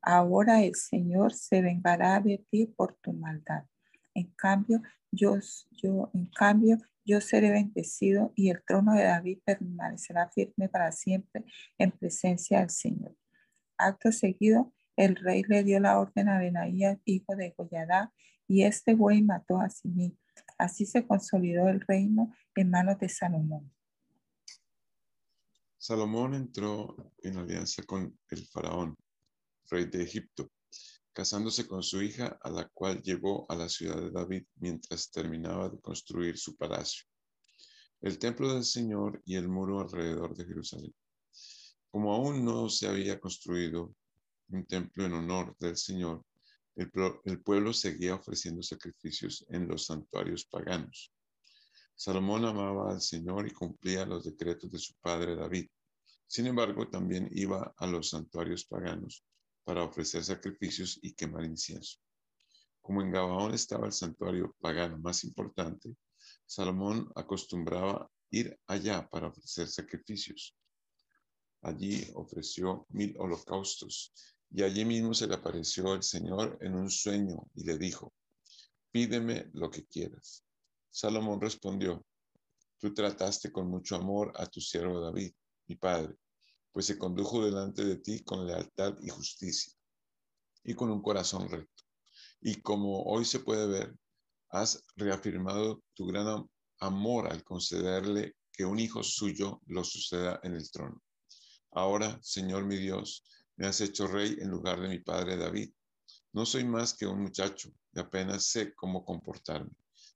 Ahora 0.03 0.61
el 0.61 0.75
Señor 0.75 1.33
se 1.33 1.63
vengará 1.63 2.19
de 2.19 2.45
ti 2.51 2.67
por 2.67 2.93
tu 2.97 3.11
maldad. 3.11 3.65
En 4.13 4.27
cambio, 4.35 4.83
yo, 5.09 5.39
yo, 5.71 6.11
en 6.13 6.27
cambio, 6.27 6.77
yo 7.03 7.21
seré 7.21 7.49
bendecido 7.49 8.33
y 8.35 8.51
el 8.51 8.63
trono 8.63 8.93
de 8.93 9.05
David 9.05 9.39
permanecerá 9.43 10.29
firme 10.29 10.69
para 10.69 10.91
siempre 10.91 11.43
en 11.79 11.89
presencia 11.89 12.59
del 12.59 12.69
Señor. 12.69 13.17
Acto 13.79 14.11
seguido, 14.11 14.74
el 14.95 15.15
rey 15.15 15.43
le 15.47 15.63
dio 15.63 15.79
la 15.79 15.99
orden 15.99 16.29
a 16.29 16.39
Benaías, 16.39 16.99
hijo 17.05 17.35
de 17.35 17.53
Joyadá, 17.55 18.13
y 18.47 18.63
este 18.63 18.95
buey 18.95 19.21
mató 19.21 19.59
a 19.59 19.69
Simí. 19.69 20.17
Así 20.57 20.85
se 20.85 21.05
consolidó 21.05 21.67
el 21.67 21.81
reino 21.81 22.33
en 22.55 22.69
manos 22.69 22.99
de 22.99 23.09
Salomón. 23.09 23.71
Salomón 25.77 26.33
entró 26.33 27.13
en 27.21 27.37
alianza 27.37 27.83
con 27.83 28.17
el 28.29 28.47
faraón, 28.47 28.97
rey 29.69 29.85
de 29.85 30.03
Egipto, 30.03 30.49
casándose 31.13 31.67
con 31.67 31.83
su 31.83 32.01
hija, 32.01 32.39
a 32.41 32.49
la 32.49 32.67
cual 32.69 33.01
llevó 33.01 33.45
a 33.51 33.55
la 33.55 33.69
ciudad 33.69 33.97
de 33.97 34.11
David 34.11 34.45
mientras 34.55 35.11
terminaba 35.11 35.69
de 35.69 35.79
construir 35.79 36.37
su 36.37 36.55
palacio, 36.55 37.05
el 38.01 38.17
templo 38.17 38.53
del 38.53 38.63
Señor 38.63 39.21
y 39.25 39.35
el 39.35 39.47
muro 39.47 39.79
alrededor 39.79 40.35
de 40.35 40.45
Jerusalén. 40.45 40.95
Como 41.91 42.13
aún 42.13 42.43
no 42.43 42.67
se 42.69 42.87
había 42.87 43.19
construido 43.19 43.95
un 44.49 44.65
templo 44.65 45.05
en 45.05 45.13
honor 45.13 45.55
del 45.59 45.77
Señor, 45.77 46.23
el, 46.75 46.91
el 47.25 47.41
pueblo 47.41 47.73
seguía 47.73 48.15
ofreciendo 48.15 48.61
sacrificios 48.61 49.45
en 49.49 49.67
los 49.67 49.85
santuarios 49.85 50.45
paganos. 50.45 51.11
Salomón 51.95 52.45
amaba 52.45 52.91
al 52.91 53.01
Señor 53.01 53.47
y 53.47 53.51
cumplía 53.51 54.05
los 54.05 54.25
decretos 54.25 54.69
de 54.69 54.79
su 54.79 54.93
padre 54.95 55.35
David. 55.35 55.67
Sin 56.27 56.47
embargo, 56.47 56.89
también 56.89 57.29
iba 57.31 57.73
a 57.77 57.87
los 57.87 58.09
santuarios 58.09 58.65
paganos 58.65 59.23
para 59.63 59.83
ofrecer 59.83 60.23
sacrificios 60.23 60.99
y 61.01 61.13
quemar 61.13 61.45
incienso. 61.45 61.99
Como 62.81 63.01
en 63.01 63.11
Gabaón 63.11 63.53
estaba 63.53 63.87
el 63.87 63.93
santuario 63.93 64.55
pagano 64.59 64.97
más 64.97 65.23
importante, 65.23 65.95
Salomón 66.45 67.09
acostumbraba 67.15 68.11
ir 68.29 68.59
allá 68.67 69.07
para 69.09 69.27
ofrecer 69.27 69.67
sacrificios. 69.67 70.55
Allí 71.61 72.11
ofreció 72.13 72.85
mil 72.89 73.15
holocaustos 73.17 74.13
y 74.55 74.63
allí 74.63 74.85
mismo 74.85 75.13
se 75.13 75.27
le 75.27 75.35
apareció 75.35 75.95
el 75.95 76.01
Señor 76.01 76.57
en 76.61 76.75
un 76.75 76.89
sueño 76.89 77.45
y 77.55 77.65
le 77.65 77.77
dijo, 77.77 78.13
pídeme 78.89 79.49
lo 79.51 79.69
que 79.69 79.85
quieras. 79.85 80.45
Salomón 80.89 81.41
respondió, 81.41 82.05
tú 82.79 82.93
trataste 82.93 83.51
con 83.51 83.67
mucho 83.67 83.97
amor 83.97 84.31
a 84.37 84.45
tu 84.45 84.61
siervo 84.61 85.01
David, 85.01 85.33
mi 85.67 85.75
padre, 85.75 86.15
pues 86.71 86.85
se 86.85 86.97
condujo 86.97 87.43
delante 87.43 87.83
de 87.83 87.97
ti 87.97 88.23
con 88.23 88.47
lealtad 88.47 88.95
y 89.01 89.09
justicia 89.09 89.73
y 90.63 90.73
con 90.73 90.89
un 90.89 91.01
corazón 91.01 91.49
recto. 91.49 91.83
Y 92.39 92.61
como 92.61 93.03
hoy 93.03 93.25
se 93.25 93.41
puede 93.41 93.67
ver, 93.67 93.93
has 94.51 94.81
reafirmado 94.95 95.83
tu 95.93 96.05
gran 96.05 96.49
amor 96.79 97.27
al 97.27 97.43
concederle 97.43 98.37
que 98.53 98.63
un 98.63 98.79
hijo 98.79 99.03
suyo 99.03 99.61
lo 99.65 99.83
suceda 99.83 100.39
en 100.43 100.55
el 100.55 100.71
trono. 100.71 101.03
Ahora, 101.71 102.17
Señor 102.21 102.63
mi 102.63 102.77
Dios, 102.77 103.21
me 103.57 103.67
has 103.67 103.81
hecho 103.81 104.07
rey 104.07 104.37
en 104.39 104.49
lugar 104.49 104.79
de 104.79 104.89
mi 104.89 104.99
padre 104.99 105.37
David. 105.37 105.71
No 106.33 106.45
soy 106.45 106.65
más 106.65 106.93
que 106.93 107.07
un 107.07 107.21
muchacho 107.21 107.71
y 107.93 107.99
apenas 107.99 108.45
sé 108.47 108.73
cómo 108.73 109.05
comportarme. 109.05 109.71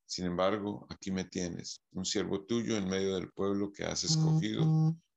Sin 0.05 0.25
embargo, 0.25 0.87
aquí 0.89 1.11
me 1.11 1.25
tienes, 1.25 1.83
un 1.91 2.03
siervo 2.03 2.45
tuyo 2.45 2.75
en 2.77 2.89
medio 2.89 3.15
del 3.15 3.31
pueblo 3.31 3.71
que 3.71 3.85
has 3.85 4.03
escogido, 4.03 4.63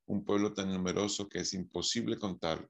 un 0.06 0.24
pueblo 0.24 0.52
tan 0.52 0.72
numeroso 0.72 1.28
que 1.28 1.40
es 1.40 1.54
imposible 1.54 2.18
contarlo. 2.18 2.68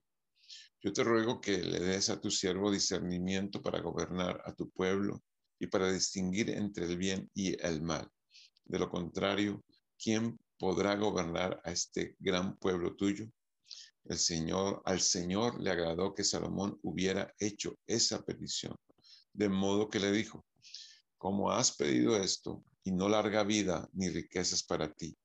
Yo 0.80 0.92
te 0.92 1.04
ruego 1.04 1.40
que 1.40 1.58
le 1.58 1.80
des 1.80 2.10
a 2.10 2.20
tu 2.20 2.30
siervo 2.30 2.70
discernimiento 2.70 3.60
para 3.60 3.80
gobernar 3.80 4.40
a 4.44 4.54
tu 4.54 4.70
pueblo 4.70 5.22
y 5.58 5.66
para 5.66 5.92
distinguir 5.92 6.50
entre 6.50 6.86
el 6.86 6.96
bien 6.96 7.30
y 7.34 7.60
el 7.64 7.82
mal. 7.82 8.08
De 8.64 8.78
lo 8.78 8.88
contrario, 8.88 9.62
¿quién 9.96 10.38
podrá 10.58 10.96
gobernar 10.96 11.60
a 11.64 11.72
este 11.72 12.16
gran 12.18 12.56
pueblo 12.56 12.96
tuyo? 12.96 13.28
El 14.04 14.18
Señor, 14.18 14.82
al 14.84 15.00
Señor 15.00 15.60
le 15.60 15.70
agradó 15.70 16.14
que 16.14 16.24
Salomón 16.24 16.78
hubiera 16.82 17.32
hecho 17.38 17.78
esa 17.86 18.22
petición, 18.22 18.74
de 19.32 19.48
modo 19.48 19.88
que 19.88 20.00
le 20.00 20.10
dijo, 20.10 20.44
como 21.16 21.50
has 21.52 21.76
pedido 21.76 22.16
esto, 22.16 22.64
y 22.84 22.90
no 22.90 23.08
larga 23.08 23.44
vida 23.44 23.88
ni 23.92 24.08
riquezas 24.08 24.64
para 24.64 24.92
ti, 24.92 25.16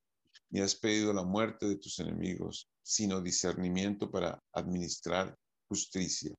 ni 0.50 0.60
has 0.60 0.76
pedido 0.76 1.12
la 1.12 1.24
muerte 1.24 1.68
de 1.68 1.78
tus 1.78 2.00
enemigos, 2.00 2.70
sino 2.84 3.20
discernimiento 3.20 4.12
para 4.12 4.42
administrar 4.54 5.36
justicia, 5.68 6.34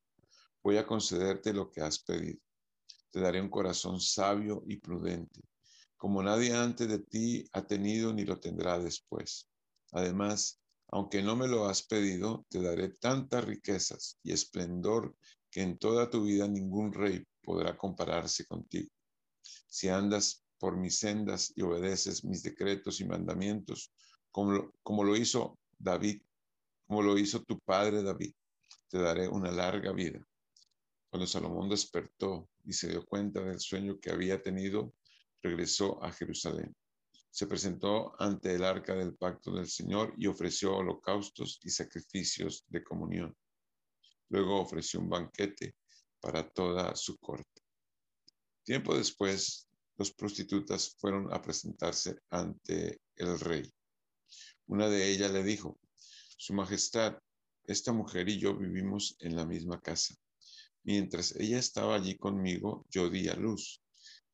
voy 0.62 0.76
a 0.76 0.86
concederte 0.86 1.52
lo 1.52 1.70
que 1.70 1.80
has 1.80 1.98
pedido. 1.98 2.38
Te 3.10 3.20
daré 3.20 3.40
un 3.40 3.50
corazón 3.50 4.00
sabio 4.00 4.62
y 4.66 4.76
prudente, 4.76 5.40
como 5.96 6.22
nadie 6.22 6.54
antes 6.54 6.88
de 6.88 7.00
ti 7.00 7.48
ha 7.52 7.66
tenido 7.66 8.12
ni 8.12 8.24
lo 8.24 8.38
tendrá 8.38 8.78
después. 8.78 9.48
Además, 9.92 10.57
aunque 10.88 11.22
no 11.22 11.36
me 11.36 11.48
lo 11.48 11.66
has 11.66 11.82
pedido, 11.82 12.46
te 12.48 12.62
daré 12.62 12.88
tantas 12.88 13.44
riquezas 13.44 14.18
y 14.22 14.32
esplendor 14.32 15.14
que 15.50 15.62
en 15.62 15.78
toda 15.78 16.08
tu 16.08 16.24
vida 16.24 16.48
ningún 16.48 16.92
rey 16.92 17.24
podrá 17.42 17.76
compararse 17.76 18.46
contigo. 18.46 18.90
Si 19.42 19.88
andas 19.88 20.44
por 20.58 20.76
mis 20.76 20.98
sendas 20.98 21.52
y 21.54 21.62
obedeces 21.62 22.24
mis 22.24 22.42
decretos 22.42 23.00
y 23.00 23.04
mandamientos, 23.04 23.92
como 24.30 24.52
lo, 24.52 24.72
como 24.82 25.04
lo 25.04 25.14
hizo 25.16 25.58
David, 25.78 26.22
como 26.86 27.02
lo 27.02 27.18
hizo 27.18 27.42
tu 27.42 27.60
padre 27.60 28.02
David, 28.02 28.32
te 28.88 28.98
daré 28.98 29.28
una 29.28 29.50
larga 29.50 29.92
vida. 29.92 30.20
Cuando 31.10 31.26
Salomón 31.26 31.68
despertó 31.68 32.48
y 32.64 32.72
se 32.72 32.88
dio 32.88 33.04
cuenta 33.04 33.42
del 33.42 33.60
sueño 33.60 33.98
que 34.00 34.10
había 34.10 34.42
tenido, 34.42 34.94
regresó 35.42 36.02
a 36.02 36.12
Jerusalén 36.12 36.74
se 37.30 37.46
presentó 37.46 38.14
ante 38.20 38.54
el 38.54 38.64
arca 38.64 38.94
del 38.94 39.14
pacto 39.14 39.52
del 39.54 39.68
Señor 39.68 40.14
y 40.16 40.26
ofreció 40.26 40.76
holocaustos 40.76 41.60
y 41.62 41.70
sacrificios 41.70 42.64
de 42.68 42.82
comunión. 42.82 43.36
Luego 44.30 44.60
ofreció 44.60 45.00
un 45.00 45.08
banquete 45.08 45.76
para 46.20 46.48
toda 46.48 46.94
su 46.96 47.16
corte. 47.18 47.62
Tiempo 48.64 48.96
después, 48.96 49.68
los 49.96 50.12
prostitutas 50.12 50.94
fueron 50.98 51.32
a 51.32 51.40
presentarse 51.40 52.18
ante 52.30 53.00
el 53.16 53.38
rey. 53.40 53.70
Una 54.66 54.88
de 54.88 55.10
ellas 55.10 55.30
le 55.32 55.42
dijo, 55.42 55.78
Su 56.36 56.54
Majestad, 56.54 57.18
esta 57.64 57.92
mujer 57.92 58.28
y 58.28 58.38
yo 58.38 58.56
vivimos 58.56 59.16
en 59.20 59.36
la 59.36 59.46
misma 59.46 59.80
casa. 59.80 60.14
Mientras 60.84 61.34
ella 61.36 61.58
estaba 61.58 61.96
allí 61.96 62.16
conmigo, 62.16 62.86
yo 62.90 63.10
di 63.10 63.28
a 63.28 63.34
luz, 63.34 63.82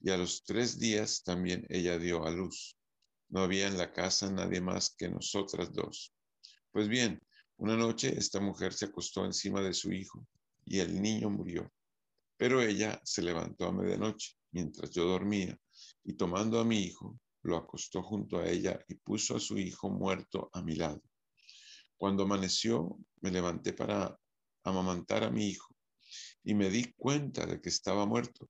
y 0.01 0.11
a 0.11 0.17
los 0.17 0.45
tres 0.45 0.79
días 0.79 1.23
también 1.23 1.67
ella 1.69 1.99
dio 1.99 2.27
a 2.27 2.31
luz. 2.31 2.77
No 3.35 3.43
había 3.43 3.67
en 3.67 3.77
la 3.77 3.93
casa 3.93 4.31
nadie 4.31 4.61
más 4.61 4.95
que 4.97 5.09
nosotras 5.09 5.73
dos. 5.73 6.15
Pues 6.71 6.87
bien, 6.87 7.21
una 7.57 7.77
noche 7.77 8.17
esta 8.17 8.39
mujer 8.39 8.73
se 8.73 8.85
acostó 8.85 9.25
encima 9.25 9.61
de 9.61 9.73
su 9.73 9.93
hijo 9.93 10.25
y 10.65 10.79
el 10.79 11.03
niño 11.03 11.31
murió. 11.31 11.69
Pero 12.37 12.63
ella 12.63 13.01
se 13.03 13.23
levantó 13.23 13.67
a 13.67 13.73
medianoche 13.73 14.37
mientras 14.53 14.93
yo 14.93 15.05
dormía 15.07 15.59
y 16.05 16.13
tomando 16.13 16.61
a 16.61 16.65
mi 16.65 16.79
hijo, 16.79 17.19
lo 17.43 17.57
acostó 17.57 18.05
junto 18.05 18.39
a 18.39 18.49
ella 18.49 18.79
y 18.87 18.95
puso 18.95 19.35
a 19.35 19.41
su 19.41 19.59
hijo 19.59 19.91
muerto 19.91 20.49
a 20.53 20.63
mi 20.63 20.77
lado. 20.77 21.03
Cuando 21.97 22.23
amaneció, 22.23 22.97
me 23.21 23.33
levanté 23.33 23.73
para 23.73 24.17
amamantar 24.63 25.25
a 25.25 25.31
mi 25.31 25.49
hijo 25.49 25.75
y 26.45 26.55
me 26.55 26.71
di 26.71 26.93
cuenta 26.93 27.47
de 27.47 27.61
que 27.61 27.71
estaba 27.71 28.07
muerto. 28.07 28.49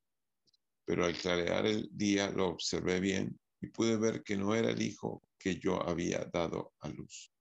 Pero 0.85 1.07
al 1.07 1.17
clarear 1.17 1.65
el 1.65 1.89
día 1.91 2.29
lo 2.29 2.49
observé 2.49 3.01
bien 3.01 3.41
y 3.65 3.71
pude 3.71 3.97
ver 3.97 4.23
que 4.23 4.37
no 4.37 4.55
era 4.55 4.71
el 4.71 4.83
hijo 4.83 5.23
que 5.39 5.59
yo 5.59 5.83
había 5.89 6.19
dado 6.33 6.75
a 6.81 6.89
luz. 6.89 7.33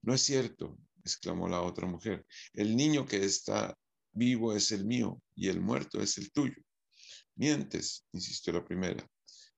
No 0.00 0.14
es 0.14 0.22
cierto, 0.22 0.78
exclamó 1.04 1.48
la 1.48 1.60
otra 1.62 1.86
mujer. 1.86 2.24
El 2.52 2.76
niño 2.76 3.04
que 3.06 3.24
está 3.24 3.76
vivo 4.12 4.54
es 4.54 4.70
el 4.70 4.84
mío 4.84 5.20
y 5.34 5.48
el 5.48 5.60
muerto 5.60 6.00
es 6.00 6.16
el 6.18 6.30
tuyo. 6.30 6.62
Mientes, 7.34 8.06
insistió 8.12 8.52
la 8.52 8.64
primera. 8.64 9.04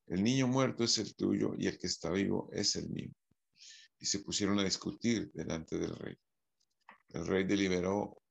El 0.06 0.22
niño 0.22 0.48
muerto 0.48 0.84
es 0.84 0.96
el 0.98 1.14
tuyo 1.14 1.54
y 1.58 1.66
el 1.66 1.78
que 1.78 1.86
está 1.86 2.10
vivo 2.10 2.48
es 2.52 2.76
el 2.76 2.88
mío. 2.88 3.10
Y 3.98 4.06
se 4.06 4.20
pusieron 4.20 4.58
a 4.58 4.64
discutir 4.64 5.30
delante 5.32 5.78
del 5.78 5.94
rey. 5.96 6.16
El 7.10 7.26
rey 7.26 7.44
deliberó. 7.44 8.22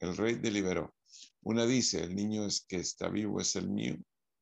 El 0.00 0.16
rey 0.16 0.34
deliberó. 0.34 0.94
Una 1.42 1.66
dice, 1.66 2.02
el 2.02 2.14
niño 2.16 2.46
es 2.46 2.64
que 2.66 2.76
está 2.76 3.08
vivo 3.08 3.40
es 3.40 3.54
el 3.54 3.68
mío 3.68 3.96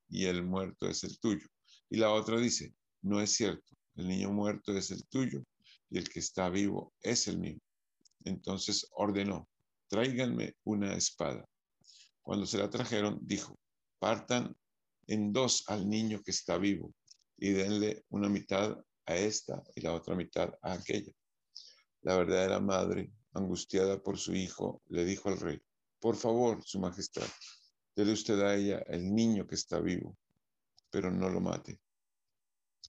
y 0.08 0.26
el 0.26 0.42
muerto 0.44 0.88
es 0.88 1.04
el 1.04 1.18
tuyo. 1.18 1.46
Y 1.92 1.96
la 1.96 2.12
otra 2.12 2.38
dice, 2.38 2.72
no 3.02 3.20
es 3.20 3.32
cierto, 3.32 3.76
el 3.96 4.06
niño 4.06 4.30
muerto 4.30 4.72
es 4.72 4.92
el 4.92 5.04
tuyo 5.08 5.42
y 5.90 5.98
el 5.98 6.08
que 6.08 6.20
está 6.20 6.48
vivo 6.48 6.94
es 7.02 7.26
el 7.26 7.38
mío. 7.38 7.58
Entonces 8.24 8.86
ordenó, 8.92 9.48
tráiganme 9.88 10.54
una 10.62 10.94
espada. 10.94 11.44
Cuando 12.22 12.46
se 12.46 12.58
la 12.58 12.70
trajeron, 12.70 13.18
dijo, 13.22 13.58
partan 13.98 14.56
en 15.08 15.32
dos 15.32 15.64
al 15.66 15.88
niño 15.88 16.22
que 16.22 16.30
está 16.30 16.58
vivo 16.58 16.94
y 17.36 17.50
denle 17.50 18.04
una 18.10 18.28
mitad 18.28 18.78
a 19.06 19.16
esta 19.16 19.60
y 19.74 19.80
la 19.80 19.92
otra 19.92 20.14
mitad 20.14 20.54
a 20.62 20.74
aquella. 20.74 21.12
La 22.02 22.16
verdadera 22.16 22.60
madre, 22.60 23.12
angustiada 23.32 24.00
por 24.00 24.16
su 24.16 24.32
hijo, 24.32 24.80
le 24.86 25.04
dijo 25.04 25.28
al 25.28 25.40
rey, 25.40 25.60
por 25.98 26.14
favor, 26.14 26.62
su 26.64 26.78
majestad, 26.78 27.26
dele 27.96 28.12
usted 28.12 28.40
a 28.42 28.54
ella 28.54 28.78
el 28.86 29.12
niño 29.12 29.44
que 29.44 29.56
está 29.56 29.80
vivo 29.80 30.16
pero 30.90 31.10
no 31.10 31.28
lo 31.28 31.40
mate. 31.40 31.80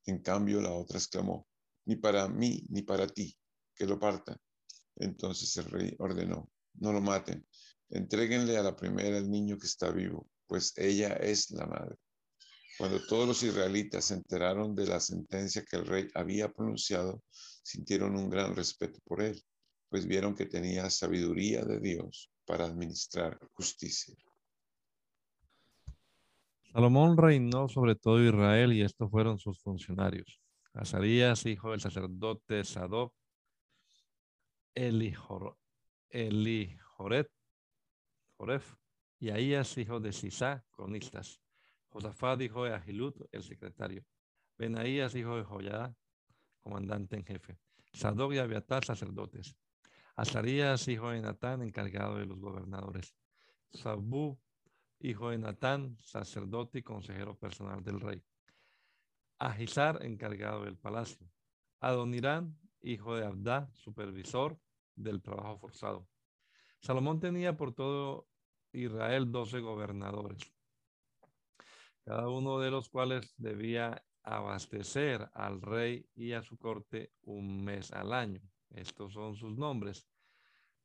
En 0.06 0.22
cambio, 0.22 0.62
la 0.62 0.72
otra 0.72 0.98
exclamó, 0.98 1.48
ni 1.86 1.96
para 1.96 2.28
mí 2.28 2.66
ni 2.70 2.82
para 2.82 3.08
ti, 3.08 3.38
que 3.76 3.86
lo 3.86 4.00
parta. 4.00 4.38
Entonces 4.96 5.56
el 5.58 5.66
rey 5.66 5.96
ordenó, 6.00 6.52
no 6.74 6.92
lo 6.92 7.02
maten, 7.02 7.48
entréguenle 7.90 8.58
a 8.58 8.64
la 8.64 8.76
primera 8.76 9.18
el 9.18 9.30
niño 9.30 9.58
que 9.58 9.68
está 9.68 9.92
vivo, 9.92 10.28
pues 10.48 10.74
ella 10.78 11.14
es 11.14 11.52
la 11.52 11.66
madre. 11.66 11.96
Cuando 12.78 13.06
todos 13.06 13.28
los 13.28 13.44
israelitas 13.44 14.06
se 14.06 14.16
enteraron 14.16 14.76
de 14.76 14.88
la 14.88 15.00
sentencia 15.00 15.64
que 15.64 15.78
el 15.78 15.86
rey 15.86 16.08
había 16.16 16.52
pronunciado, 16.52 17.24
sintieron 17.64 18.16
un 18.16 18.30
gran 18.30 18.56
respeto 18.56 19.00
por 19.04 19.22
él, 19.22 19.44
pues 19.90 20.08
vieron 20.08 20.34
que 20.34 20.46
tenía 20.46 20.90
sabiduría 20.90 21.64
de 21.64 21.80
Dios 21.80 22.32
para 22.46 22.66
administrar 22.66 23.40
justicia. 23.54 24.16
Salomón 26.74 27.18
reinó 27.18 27.68
sobre 27.68 27.96
todo 27.96 28.24
Israel 28.24 28.72
y 28.72 28.82
estos 28.82 29.12
fueron 29.12 29.38
sus 29.38 29.60
funcionarios. 29.62 30.40
Azarías, 30.74 31.46
hijo 31.46 31.72
del 31.72 31.82
sacerdote 31.82 32.64
Sadoc, 32.64 33.14
Elijoret, 34.74 35.58
Joref, 38.38 38.76
y 39.20 39.30
Ahías, 39.30 39.78
hijo 39.78 40.00
de 40.00 40.14
Sisá, 40.14 40.64
cronistas. 40.72 41.42
Josafat, 41.90 42.42
hijo 42.42 42.64
de 42.64 42.74
Ahilut, 42.74 43.18
el 43.34 43.44
secretario. 43.44 44.06
Benaías, 44.58 45.14
hijo 45.16 45.36
de 45.36 45.44
Joyada, 45.44 45.94
comandante 46.62 47.18
en 47.18 47.26
jefe. 47.26 47.60
Sadoc 47.92 48.34
y 48.34 48.38
Abiatar, 48.38 48.86
sacerdotes. 48.86 49.56
Azarías, 50.16 50.88
hijo 50.88 51.10
de 51.10 51.22
Natán, 51.22 51.62
encargado 51.62 52.16
de 52.18 52.26
los 52.26 52.40
gobernadores. 52.40 53.14
Sabú, 53.74 54.40
hijo 55.02 55.30
de 55.30 55.38
Natán, 55.38 55.98
sacerdote 56.00 56.80
y 56.80 56.84
consejero 56.84 57.36
personal 57.36 57.84
del 57.84 58.00
rey. 58.00 58.24
Ahisar, 59.40 60.06
encargado 60.06 60.66
del 60.66 60.78
palacio. 60.78 61.28
Adonirán, 61.80 62.58
hijo 62.82 63.16
de 63.16 63.26
Abdá, 63.26 63.70
supervisor 63.74 64.60
del 64.96 65.22
trabajo 65.22 65.58
forzado. 65.58 66.08
Salomón 66.80 67.20
tenía 67.20 67.58
por 67.58 67.74
todo 67.74 68.28
Israel 68.72 69.32
doce 69.32 69.60
gobernadores, 69.60 70.40
cada 72.06 72.30
uno 72.30 72.60
de 72.60 72.72
los 72.72 72.90
cuales 72.90 73.34
debía 73.38 74.04
abastecer 74.24 75.30
al 75.34 75.62
rey 75.62 76.08
y 76.16 76.34
a 76.34 76.44
su 76.44 76.58
corte 76.58 77.12
un 77.24 77.64
mes 77.64 77.92
al 77.92 78.14
año. 78.14 78.42
Estos 78.70 79.14
son 79.14 79.36
sus 79.36 79.58
nombres. 79.58 80.08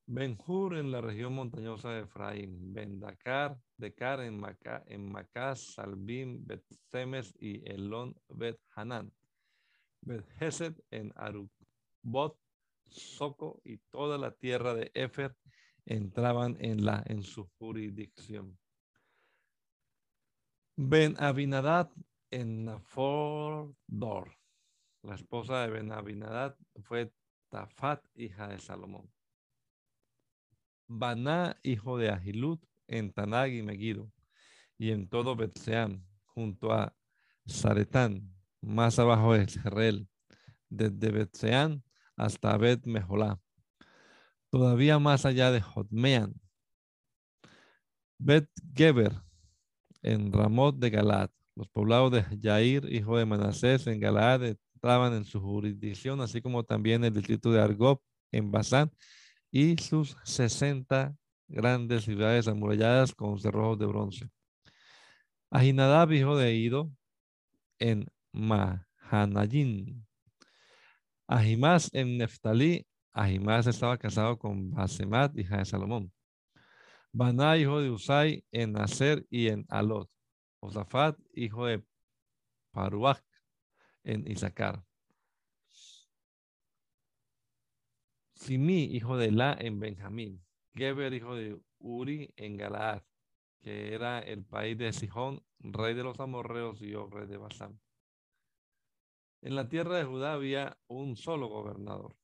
Benjur 0.09 0.77
en 0.77 0.93
la 0.93 1.01
región 1.01 1.35
montañosa 1.35 1.91
de 1.91 2.03
Efraín, 2.03 2.73
Ben-Dakar, 2.73 3.59
Dekar 3.77 4.21
en, 4.21 4.41
en 4.87 5.11
Macás, 5.11 5.75
Salbim, 5.75 6.47
Bet 6.47 6.65
Semes 6.93 7.35
y 7.41 7.69
Elón 7.69 8.15
Bet 8.29 8.61
Hanan. 8.77 9.13
Bet 10.03 10.25
Hesed 10.39 10.75
en 10.93 11.13
Arubot, 11.17 12.39
Soco 12.85 13.61
y 13.65 13.79
toda 13.91 14.17
la 14.17 14.31
tierra 14.31 14.75
de 14.75 14.93
Efer 14.95 15.35
entraban 15.87 16.57
en 16.61 17.23
su 17.25 17.49
jurisdicción. 17.59 18.57
Ben 20.77 21.17
Abinadad 21.19 21.91
en 22.31 22.65
Nafordor. 22.65 24.37
La 25.03 25.17
esposa 25.17 25.63
de 25.63 25.71
Ben 25.71 25.91
Abinadad 25.91 26.57
fue 26.83 27.13
Tafat, 27.49 28.05
hija 28.15 28.47
de 28.49 28.61
Salomón. 28.61 29.16
Baná, 30.89 31.59
hijo 31.63 31.99
de 31.99 32.11
Ahilud, 32.11 32.59
en 32.89 33.13
Tanag 33.13 33.53
y 33.53 33.63
Megido, 33.63 34.11
y 34.79 34.91
en 34.91 35.09
todo 35.09 35.37
Betseán, 35.37 36.07
junto 36.25 36.73
a 36.73 36.95
Zaretán, 37.49 38.35
más 38.61 38.99
abajo 38.99 39.35
de 39.35 39.45
Israel, 39.45 40.09
desde 40.69 41.11
Betseán 41.11 41.83
hasta 42.17 42.57
Bet 42.57 42.87
Mejolá, 42.87 43.41
todavía 44.51 44.99
más 44.99 45.27
allá 45.27 45.51
de 45.51 45.61
Jotmean. 45.61 46.35
Bet 48.19 48.49
Geber, 48.75 49.13
en 50.03 50.33
Ramot 50.33 50.77
de 50.79 50.91
Galad, 50.91 51.31
los 51.55 51.69
poblados 51.69 52.13
de 52.13 52.23
Jair, 52.41 52.91
hijo 52.93 53.19
de 53.19 53.27
Manasés, 53.27 53.87
en 53.87 54.01
Galaad, 54.01 54.57
estaban 54.75 55.15
en 55.15 55.25
su 55.25 55.41
jurisdicción, 55.41 56.21
así 56.21 56.41
como 56.41 56.63
también 56.65 57.05
el 57.05 57.15
distrito 57.15 57.51
de 57.51 57.61
Argob, 57.61 58.01
en 58.33 58.51
Basán, 58.51 58.91
y 59.59 59.79
sus 59.79 60.19
60 60.25 61.17
grandes 61.49 62.05
ciudades 62.05 62.47
amuralladas 62.47 63.15
con 63.15 63.39
cerrojos 63.39 63.79
de 63.79 63.87
bronce. 63.87 64.29
Ahinadab, 65.51 66.13
hijo 66.13 66.37
de 66.37 66.55
Ido, 66.55 66.91
en 67.79 68.07
Mahanayim. 68.33 70.05
Ahimás 71.27 71.89
en 71.95 72.19
Neftalí. 72.19 72.87
Ahimás 73.15 73.67
estaba 73.67 73.97
casado 73.97 74.39
con 74.39 74.73
Basemat, 74.73 75.35
hija 75.39 75.57
de 75.57 75.65
Salomón. 75.65 76.13
Baná, 77.11 77.57
hijo 77.57 77.81
de 77.81 77.91
Usai, 77.91 78.45
en 78.53 78.73
Naser 78.73 79.25
y 79.31 79.47
en 79.49 79.65
Alot. 79.71 80.11
Josafat, 80.61 81.19
hijo 81.33 81.65
de 81.65 81.83
Paruach, 82.73 83.23
en 84.05 84.31
Isaacar. 84.31 84.85
Simi, 88.37 88.85
hijo 88.85 89.17
de 89.17 89.33
La, 89.33 89.57
en 89.59 89.81
Benjamín. 89.81 90.43
Geber, 90.75 91.15
hijo 91.15 91.35
de 91.35 91.59
Uri, 91.79 92.31
en 92.37 92.57
Galaad, 92.57 93.03
que 93.61 93.95
era 93.95 94.21
el 94.21 94.45
país 94.45 94.77
de 94.77 94.93
Sihón, 94.93 95.43
rey 95.59 95.95
de 95.95 96.05
los 96.05 96.21
amorreos 96.21 96.81
y 96.83 96.95
rey 96.95 97.27
de 97.27 97.39
Basán. 97.39 97.81
En 99.43 99.55
la 99.55 99.69
tierra 99.69 99.97
de 99.97 100.05
Judá 100.05 100.35
había 100.35 100.77
un 100.87 101.17
solo 101.17 101.49
gobernador. 101.49 102.15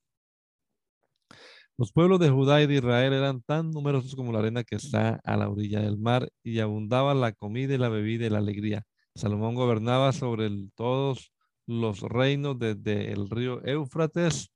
Los 1.77 1.91
pueblos 1.91 2.19
de 2.19 2.29
Judá 2.29 2.61
y 2.61 2.67
de 2.67 2.75
Israel 2.75 3.13
eran 3.13 3.41
tan 3.41 3.71
numerosos 3.71 4.15
como 4.15 4.31
la 4.31 4.39
arena 4.39 4.63
que 4.63 4.75
está 4.75 5.19
a 5.23 5.37
la 5.37 5.49
orilla 5.49 5.81
del 5.81 5.97
mar 5.97 6.29
y 6.43 6.59
abundaba 6.59 7.15
la 7.15 7.31
comida 7.31 7.73
y 7.73 7.79
la 7.79 7.89
bebida 7.89 8.27
y 8.27 8.29
la 8.29 8.37
alegría. 8.37 8.85
Salomón 9.15 9.55
gobernaba 9.55 10.11
sobre 10.13 10.49
todos 10.75 11.31
los 11.65 12.01
reinos 12.01 12.59
desde 12.59 13.11
el 13.11 13.29
río 13.29 13.65
Éufrates 13.65 14.52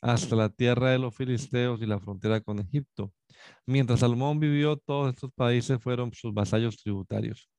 hasta 0.00 0.36
la 0.36 0.48
tierra 0.48 0.90
de 0.90 0.98
los 0.98 1.14
filisteos 1.14 1.80
y 1.82 1.86
la 1.86 1.98
frontera 1.98 2.40
con 2.40 2.58
Egipto. 2.58 3.12
Mientras 3.66 4.00
Salomón 4.00 4.40
vivió, 4.40 4.76
todos 4.76 5.14
estos 5.14 5.30
países 5.34 5.82
fueron 5.82 6.12
sus 6.12 6.32
vasallos 6.32 6.76
tributarios. 6.76 7.50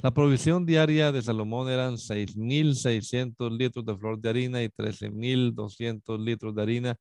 La 0.00 0.12
provisión 0.12 0.64
diaria 0.64 1.10
de 1.10 1.22
Salomón 1.22 1.68
eran 1.68 1.98
6.600 1.98 3.50
litros 3.56 3.84
de 3.84 3.96
flor 3.96 4.20
de 4.20 4.28
harina 4.28 4.62
y 4.62 4.68
13.200 4.68 6.18
litros 6.22 6.54
de 6.54 6.62
harina 6.62 6.96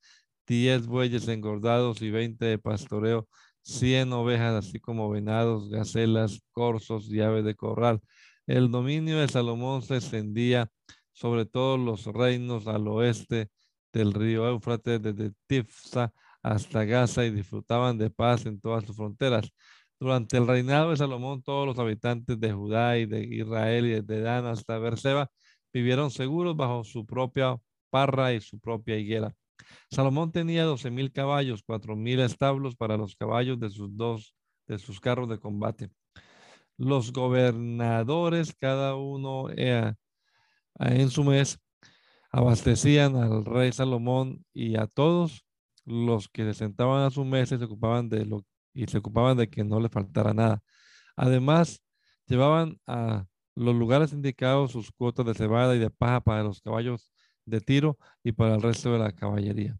10 0.47 0.87
bueyes 0.87 1.27
engordados 1.27 2.01
y 2.01 2.11
20 2.11 2.45
de 2.45 2.57
pastoreo, 2.59 3.27
100 3.63 4.13
ovejas, 4.13 4.65
así 4.65 4.79
como 4.79 5.09
venados, 5.09 5.69
gacelas, 5.69 6.41
corzos 6.51 7.09
y 7.09 7.21
aves 7.21 7.45
de 7.45 7.55
corral. 7.55 8.01
El 8.47 8.69
dominio 8.71 9.19
de 9.19 9.27
Salomón 9.27 9.81
se 9.81 9.95
extendía 9.97 10.69
sobre 11.13 11.45
todos 11.45 11.79
los 11.79 12.05
reinos 12.05 12.67
al 12.67 12.87
oeste 12.87 13.49
del 13.99 14.13
río 14.13 14.47
Éufrates, 14.47 15.01
desde 15.01 15.31
Tifsa 15.47 16.13
hasta 16.43 16.83
Gaza, 16.83 17.25
y 17.25 17.31
disfrutaban 17.31 17.97
de 17.97 18.09
paz 18.09 18.45
en 18.45 18.59
todas 18.59 18.83
sus 18.85 18.95
fronteras. 18.95 19.49
Durante 19.99 20.37
el 20.37 20.45
reinado 20.45 20.91
de 20.91 20.97
Salomón, 20.97 21.41
todos 21.41 21.65
los 21.65 21.79
habitantes 21.79 22.37
de 22.39 22.51
Judá 22.51 22.97
y 22.97 23.05
de 23.05 23.23
Israel 23.23 23.85
y 23.85 24.01
desde 24.01 24.21
Dan 24.21 24.45
hasta 24.45 24.77
Berseba 24.77 25.29
vivieron 25.73 26.11
seguros 26.11 26.55
bajo 26.57 26.83
su 26.83 27.05
propia 27.05 27.57
parra 27.89 28.33
y 28.33 28.41
su 28.41 28.59
propia 28.59 28.97
higuera. 28.97 29.33
Salomón 29.89 30.33
tenía 30.33 30.65
doce 30.65 30.91
mil 30.91 31.13
caballos, 31.13 31.63
cuatro 31.65 31.95
mil 31.95 32.19
establos 32.19 32.75
para 32.75 32.97
los 32.97 33.15
caballos 33.15 33.57
de 33.59 33.69
sus 33.69 33.95
dos, 33.95 34.35
de 34.67 34.77
sus 34.77 34.99
carros 34.99 35.29
de 35.29 35.39
combate. 35.39 35.89
Los 36.77 37.13
gobernadores, 37.13 38.53
cada 38.53 38.95
uno 38.95 39.49
eh, 39.55 39.93
en 40.79 41.09
su 41.09 41.23
mes, 41.23 41.57
abastecían 42.35 43.15
al 43.15 43.45
rey 43.45 43.71
Salomón 43.71 44.45
y 44.53 44.75
a 44.75 44.87
todos 44.87 45.45
los 45.85 46.27
que 46.27 46.43
se 46.43 46.53
sentaban 46.53 47.03
a 47.03 47.09
su 47.09 47.23
mesa 47.23 47.55
y 47.55 47.59
se 47.59 47.63
ocupaban 47.63 48.09
de 48.09 48.25
lo 48.25 48.45
y 48.73 48.87
se 48.87 48.97
ocupaban 48.97 49.37
de 49.37 49.49
que 49.49 49.63
no 49.63 49.79
le 49.79 49.87
faltara 49.87 50.33
nada. 50.33 50.61
Además, 51.15 51.81
llevaban 52.27 52.77
a 52.87 53.25
los 53.55 53.73
lugares 53.73 54.11
indicados 54.11 54.73
sus 54.73 54.91
cuotas 54.91 55.25
de 55.25 55.33
cebada 55.33 55.77
y 55.77 55.79
de 55.79 55.89
paja 55.89 56.19
para 56.19 56.43
los 56.43 56.59
caballos 56.59 57.09
de 57.45 57.61
tiro 57.61 57.97
y 58.21 58.33
para 58.33 58.55
el 58.55 58.61
resto 58.61 58.91
de 58.91 58.99
la 58.99 59.13
caballería. 59.13 59.79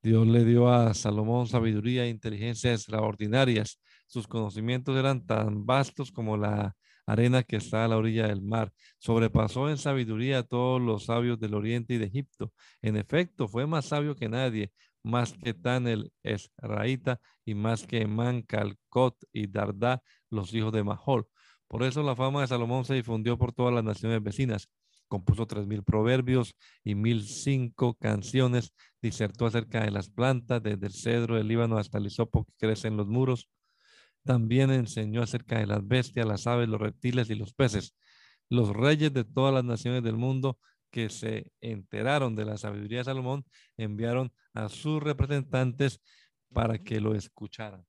Dios 0.00 0.28
le 0.28 0.44
dio 0.44 0.68
a 0.72 0.94
Salomón 0.94 1.48
sabiduría 1.48 2.04
e 2.04 2.08
inteligencia 2.08 2.72
extraordinarias. 2.72 3.80
Sus 4.06 4.28
conocimientos 4.28 4.96
eran 4.96 5.26
tan 5.26 5.66
vastos 5.66 6.12
como 6.12 6.36
la 6.36 6.76
arena 7.12 7.42
que 7.42 7.56
está 7.56 7.84
a 7.84 7.88
la 7.88 7.96
orilla 7.96 8.26
del 8.28 8.42
mar. 8.42 8.72
Sobrepasó 8.98 9.68
en 9.70 9.78
sabiduría 9.78 10.38
a 10.38 10.42
todos 10.42 10.80
los 10.80 11.06
sabios 11.06 11.38
del 11.38 11.54
oriente 11.54 11.94
y 11.94 11.98
de 11.98 12.06
Egipto. 12.06 12.52
En 12.82 12.96
efecto, 12.96 13.48
fue 13.48 13.66
más 13.66 13.86
sabio 13.86 14.14
que 14.16 14.28
nadie, 14.28 14.72
más 15.02 15.32
que 15.32 15.54
Tanel 15.54 16.12
Esraíta 16.22 17.20
y 17.44 17.54
más 17.54 17.86
que 17.86 18.06
Man, 18.06 18.42
Calcot 18.42 19.16
y 19.32 19.46
Dardá, 19.46 20.02
los 20.30 20.52
hijos 20.54 20.72
de 20.72 20.84
Mahol. 20.84 21.26
Por 21.68 21.82
eso 21.82 22.02
la 22.02 22.16
fama 22.16 22.42
de 22.42 22.48
Salomón 22.48 22.84
se 22.84 22.94
difundió 22.94 23.38
por 23.38 23.52
todas 23.52 23.72
las 23.72 23.84
naciones 23.84 24.22
vecinas 24.22 24.68
compuso 25.10 25.46
tres 25.46 25.66
mil 25.66 25.82
proverbios 25.82 26.54
y 26.84 26.94
mil 26.94 27.24
cinco 27.24 27.94
canciones, 27.94 28.72
disertó 29.02 29.46
acerca 29.46 29.82
de 29.82 29.90
las 29.90 30.08
plantas, 30.08 30.62
desde 30.62 30.86
el 30.86 30.92
cedro 30.92 31.36
del 31.36 31.48
Líbano 31.48 31.76
hasta 31.76 31.98
el 31.98 32.06
hisopo 32.06 32.44
que 32.44 32.52
crece 32.56 32.88
en 32.88 32.96
los 32.96 33.08
muros. 33.08 33.50
También 34.24 34.70
enseñó 34.70 35.22
acerca 35.22 35.58
de 35.58 35.66
las 35.66 35.86
bestias, 35.86 36.26
las 36.26 36.46
aves, 36.46 36.68
los 36.68 36.80
reptiles 36.80 37.30
y 37.30 37.34
los 37.34 37.54
peces. 37.54 37.94
Los 38.48 38.70
reyes 38.70 39.12
de 39.12 39.24
todas 39.24 39.54
las 39.54 39.64
naciones 39.64 40.02
del 40.02 40.16
mundo 40.16 40.58
que 40.90 41.08
se 41.08 41.52
enteraron 41.60 42.34
de 42.34 42.44
la 42.44 42.58
sabiduría 42.58 42.98
de 42.98 43.04
Salomón 43.04 43.44
enviaron 43.76 44.32
a 44.54 44.68
sus 44.68 45.02
representantes 45.02 46.00
para 46.52 46.78
que 46.78 47.00
lo 47.00 47.14
escucharan. 47.14 47.86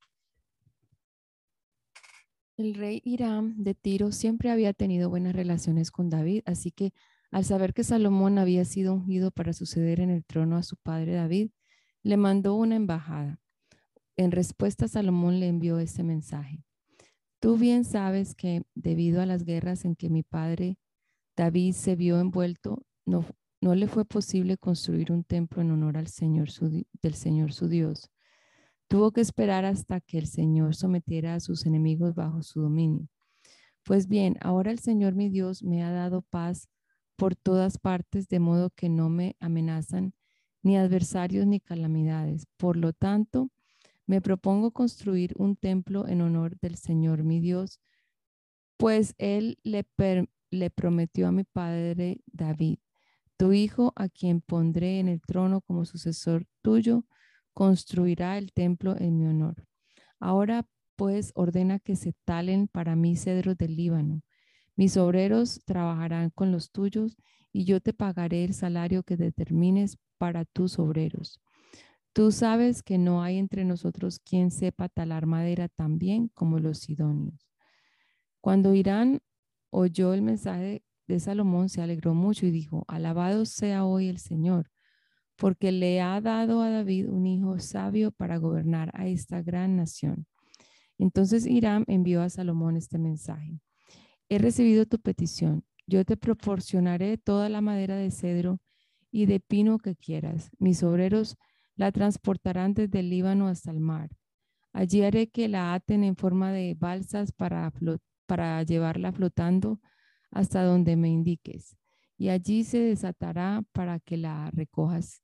El 2.58 2.76
rey 2.76 3.02
Hiram 3.04 3.56
de 3.58 3.74
Tiro 3.74 4.12
siempre 4.12 4.52
había 4.52 4.74
tenido 4.74 5.10
buenas 5.10 5.36
relaciones 5.36 5.90
con 5.90 6.10
David, 6.10 6.44
así 6.46 6.70
que 6.72 6.94
al 7.32 7.46
saber 7.46 7.74
que 7.74 7.84
Salomón 7.84 8.38
había 8.38 8.66
sido 8.66 8.94
ungido 8.94 9.32
para 9.32 9.54
suceder 9.54 10.00
en 10.00 10.12
el 10.12 10.26
trono 10.26 10.58
a 10.58 10.64
su 10.64 10.76
padre 10.78 11.14
David, 11.14 11.50
le 12.04 12.18
mandó 12.18 12.56
una 12.56 12.76
embajada. 12.76 13.40
En 14.18 14.32
respuesta, 14.32 14.88
Salomón 14.88 15.40
le 15.40 15.48
envió 15.48 15.80
este 15.80 16.04
mensaje. 16.04 16.64
Tú 17.40 17.58
bien 17.58 17.86
sabes 17.86 18.36
que 18.36 18.64
debido 18.76 19.22
a 19.22 19.26
las 19.26 19.44
guerras 19.46 19.86
en 19.86 19.96
que 19.96 20.10
mi 20.10 20.22
padre 20.24 20.78
David 21.36 21.74
se 21.74 21.96
vio 21.96 22.20
envuelto, 22.20 22.84
no, 23.06 23.26
no 23.62 23.74
le 23.74 23.88
fue 23.88 24.06
posible 24.06 24.58
construir 24.58 25.12
un 25.12 25.24
templo 25.24 25.62
en 25.62 25.72
honor 25.72 25.98
al 25.98 26.08
Señor 26.08 26.50
del 27.02 27.14
Señor 27.16 27.54
su 27.54 27.68
Dios. 27.68 28.12
Tuvo 28.88 29.12
que 29.12 29.22
esperar 29.22 29.66
hasta 29.66 30.02
que 30.02 30.18
el 30.18 30.28
Señor 30.28 30.76
sometiera 30.76 31.36
a 31.36 31.40
sus 31.40 31.66
enemigos 31.66 32.14
bajo 32.14 32.44
su 32.44 32.62
dominio. 32.62 33.08
Pues 33.84 34.08
bien, 34.08 34.38
ahora 34.42 34.72
el 34.72 34.80
Señor 34.80 35.16
mi 35.16 35.30
Dios 35.30 35.64
me 35.64 35.84
ha 35.84 35.92
dado 35.92 36.22
paz 36.24 36.70
por 37.16 37.36
todas 37.36 37.78
partes, 37.78 38.28
de 38.28 38.40
modo 38.40 38.70
que 38.70 38.90
no 38.90 39.10
me 39.10 39.36
amenazan 39.40 40.14
ni 40.64 40.78
adversarios 40.78 41.48
ni 41.48 41.60
calamidades. 41.60 42.46
Por 42.58 42.78
lo 42.78 42.94
tanto, 42.94 43.50
me 44.12 44.20
propongo 44.20 44.72
construir 44.72 45.34
un 45.38 45.56
templo 45.56 46.06
en 46.06 46.20
honor 46.20 46.60
del 46.60 46.76
Señor 46.76 47.24
mi 47.24 47.40
Dios, 47.40 47.80
pues 48.76 49.16
Él 49.20 49.58
le, 49.64 49.88
le 50.50 50.70
prometió 50.70 51.30
a 51.30 51.32
mi 51.32 51.46
padre 51.46 52.20
David, 52.26 52.80
tu 53.38 53.54
hijo, 53.54 53.94
a 53.96 54.10
quien 54.10 54.42
pondré 54.42 55.00
en 55.00 55.08
el 55.08 55.22
trono 55.22 55.62
como 55.62 55.86
sucesor 55.86 56.46
tuyo, 56.62 57.06
construirá 57.54 58.38
el 58.38 58.52
templo 58.52 58.98
en 59.00 59.18
mi 59.18 59.28
honor. 59.28 59.66
Ahora 60.20 60.68
pues 60.98 61.32
ordena 61.34 61.80
que 61.80 61.96
se 61.96 62.14
talen 62.26 62.68
para 62.68 62.98
mí 62.98 63.16
cedros 63.16 63.58
del 63.58 63.78
Líbano. 63.78 64.24
Mis 64.76 64.98
obreros 64.98 65.62
trabajarán 65.64 66.32
con 66.32 66.52
los 66.52 66.70
tuyos 66.72 67.16
y 67.54 67.64
yo 67.64 67.80
te 67.80 67.94
pagaré 67.94 68.44
el 68.44 68.54
salario 68.56 69.04
que 69.04 69.16
determines 69.16 69.98
para 70.18 70.44
tus 70.44 70.80
obreros. 70.80 71.40
Tú 72.14 72.32
sabes 72.32 72.84
que 72.84 72.98
no 72.98 73.24
hay 73.24 73.38
entre 73.38 73.64
nosotros 73.64 74.20
quien 74.20 74.52
sepa 74.52 74.90
talar 74.90 75.26
madera 75.26 75.70
tan 75.70 75.98
bien 75.98 76.28
como 76.34 76.60
los 76.60 76.80
sidonios. 76.80 77.50
Cuando 78.42 78.74
Irán 78.74 79.22
oyó 79.70 80.14
el 80.14 80.22
mensaje 80.22 80.84
de 81.08 81.20
Salomón, 81.20 81.70
se 81.70 81.82
alegró 81.82 82.14
mucho 82.14 82.46
y 82.46 82.52
dijo, 82.52 82.84
alabado 82.88 83.46
sea 83.46 83.86
hoy 83.86 84.10
el 84.10 84.18
Señor, 84.18 84.72
porque 85.38 85.72
le 85.72 86.02
ha 86.02 86.20
dado 86.20 86.62
a 86.62 86.70
David 86.70 87.10
un 87.10 87.28
hijo 87.28 87.60
sabio 87.60 88.12
para 88.12 88.38
gobernar 88.38 88.92
a 88.94 89.08
esta 89.08 89.42
gran 89.42 89.78
nación. 89.78 90.26
Entonces 90.98 91.48
Irán 91.48 91.86
envió 91.88 92.22
a 92.22 92.30
Salomón 92.30 92.76
este 92.76 92.98
mensaje. 92.98 93.62
He 94.28 94.38
recibido 94.38 94.86
tu 94.86 95.00
petición. 95.00 95.64
Yo 95.88 96.04
te 96.06 96.18
proporcionaré 96.18 97.18
toda 97.18 97.50
la 97.50 97.62
madera 97.62 97.96
de 97.96 98.12
cedro 98.12 98.60
y 99.12 99.26
de 99.26 99.40
pino 99.40 99.78
que 99.78 99.96
quieras. 99.96 100.52
Mis 100.60 100.84
obreros 100.84 101.38
la 101.82 101.92
transportarán 101.92 102.76
desde 102.76 103.00
el 103.00 103.10
Líbano 103.10 103.48
hasta 103.48 103.72
el 103.72 103.80
mar. 103.80 104.12
Allí 104.72 105.02
haré 105.02 105.32
que 105.32 105.48
la 105.48 105.74
aten 105.74 106.04
en 106.04 106.16
forma 106.16 106.52
de 106.52 106.76
balsas 106.76 107.32
para, 107.32 107.74
llevarla 108.64 109.12
flotando 109.12 109.82
hasta 110.30 110.64
donde 110.64 110.96
me 110.96 111.10
indiques. 111.10 111.76
Y 112.20 112.30
allí 112.30 112.66
se 112.66 112.78
desatará 112.78 113.64
para 113.72 114.00
que 114.00 114.16
la 114.16 114.52
recojas. 114.52 115.24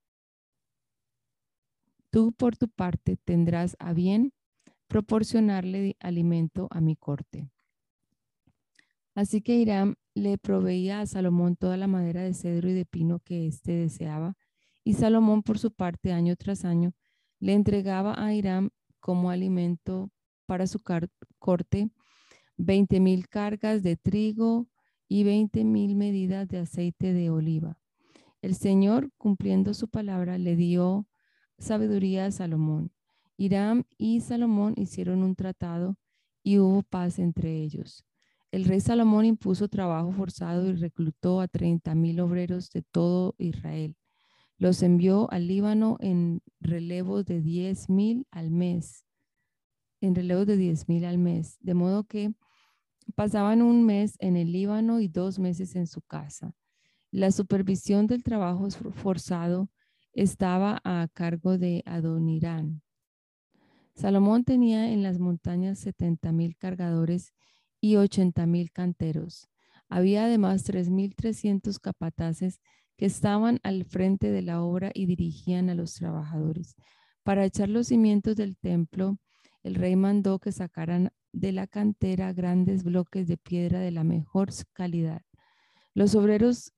Tú 2.09 2.33
por 2.33 2.57
tu 2.57 2.69
parte 2.69 3.17
tendrás 3.17 3.75
a 3.77 3.93
bien 3.93 4.33
proporcionarle 4.87 5.95
alimento 5.99 6.67
a 6.71 6.81
mi 6.81 6.95
corte. 6.95 7.51
Así 9.13 9.41
que 9.41 9.57
Irán 9.57 9.95
le 10.15 10.39
proveía 10.39 11.01
a 11.01 11.05
Salomón 11.05 11.55
toda 11.55 11.77
la 11.77 11.85
madera 11.85 12.23
de 12.23 12.33
cedro 12.33 12.67
y 12.67 12.73
de 12.73 12.85
pino 12.85 13.19
que 13.19 13.45
éste 13.45 13.73
deseaba, 13.73 14.35
y 14.87 14.93
Salomón 14.93 15.43
por 15.43 15.59
su 15.59 15.71
parte 15.71 16.13
año 16.13 16.37
tras 16.37 16.63
año 16.63 16.93
le 17.41 17.51
entregaba 17.51 18.23
a 18.23 18.33
Irán 18.33 18.69
como 19.01 19.31
alimento 19.31 20.11
para 20.45 20.65
su 20.65 20.79
corte 21.39 21.89
veinte 22.55 23.01
mil 23.01 23.27
cargas 23.27 23.83
de 23.83 23.97
trigo 23.97 24.69
y 25.09 25.25
veinte 25.25 25.65
mil 25.65 25.97
medidas 25.97 26.47
de 26.47 26.59
aceite 26.59 27.11
de 27.11 27.29
oliva. 27.29 27.77
El 28.41 28.55
Señor, 28.55 29.09
cumpliendo 29.17 29.73
su 29.73 29.89
palabra, 29.89 30.37
le 30.37 30.55
dio 30.55 31.05
sabiduría 31.57 32.27
a 32.27 32.31
Salomón. 32.31 32.93
Irán 33.35 33.85
y 33.97 34.21
Salomón 34.21 34.73
hicieron 34.77 35.21
un 35.21 35.35
tratado 35.35 35.97
y 36.43 36.59
hubo 36.59 36.81
paz 36.83 37.19
entre 37.19 37.61
ellos. 37.61 38.05
El 38.51 38.63
rey 38.63 38.79
Salomón 38.79 39.25
impuso 39.25 39.67
trabajo 39.67 40.13
forzado 40.13 40.65
y 40.69 40.75
reclutó 40.75 41.41
a 41.41 41.49
treinta 41.49 41.93
mil 41.93 42.21
obreros 42.21 42.69
de 42.69 42.83
todo 42.83 43.35
Israel. 43.37 43.97
Los 44.57 44.81
envió 44.81 45.31
al 45.31 45.47
Líbano 45.47 45.97
en 45.99 46.41
relevos 46.59 47.25
de 47.25 47.41
diez 47.41 47.89
mil 47.89 48.25
al 48.31 48.49
mes, 48.49 49.05
en 50.01 50.15
relevos 50.15 50.47
de 50.47 50.57
diez 50.57 50.89
mil 50.89 51.05
al 51.05 51.17
mes, 51.17 51.57
de 51.59 51.73
modo 51.75 52.03
que 52.05 52.33
pasaban 53.15 53.61
un 53.61 53.85
mes 53.85 54.15
en 54.19 54.35
el 54.35 54.51
Líbano 54.51 54.99
y 54.99 55.07
dos 55.07 55.39
meses 55.39 55.75
en 55.75 55.87
su 55.87 56.01
casa. 56.01 56.55
La 57.11 57.31
supervisión 57.31 58.07
del 58.07 58.23
trabajo 58.23 58.69
forzado 58.69 59.69
estaba 60.13 60.81
a 60.83 61.07
cargo 61.13 61.57
de 61.57 61.83
Adonirán. 61.85 62.81
Salomón 63.93 64.43
tenía 64.43 64.91
en 64.91 65.03
las 65.03 65.19
montañas 65.19 65.79
setenta 65.79 66.31
mil 66.31 66.57
cargadores 66.57 67.33
y 67.79 67.95
ochenta 67.95 68.45
mil 68.45 68.71
canteros. 68.71 69.49
Había 69.87 70.25
además 70.25 70.63
tres 70.63 70.89
mil 70.89 71.15
trescientos 71.15 71.79
capataces 71.79 72.59
que 72.97 73.05
estaban 73.05 73.59
al 73.63 73.85
frente 73.85 74.31
de 74.31 74.41
la 74.41 74.63
obra 74.63 74.91
y 74.93 75.05
dirigían 75.05 75.69
a 75.69 75.75
los 75.75 75.93
trabajadores. 75.93 76.75
Para 77.23 77.45
echar 77.45 77.69
los 77.69 77.87
cimientos 77.87 78.35
del 78.35 78.57
templo, 78.57 79.19
el 79.63 79.75
rey 79.75 79.95
mandó 79.95 80.39
que 80.39 80.51
sacaran 80.51 81.11
de 81.31 81.51
la 81.51 81.67
cantera 81.67 82.33
grandes 82.33 82.83
bloques 82.83 83.27
de 83.27 83.37
piedra 83.37 83.79
de 83.79 83.91
la 83.91 84.03
mejor 84.03 84.49
calidad. 84.73 85.21
Los 85.93 86.15
obreros 86.15 86.73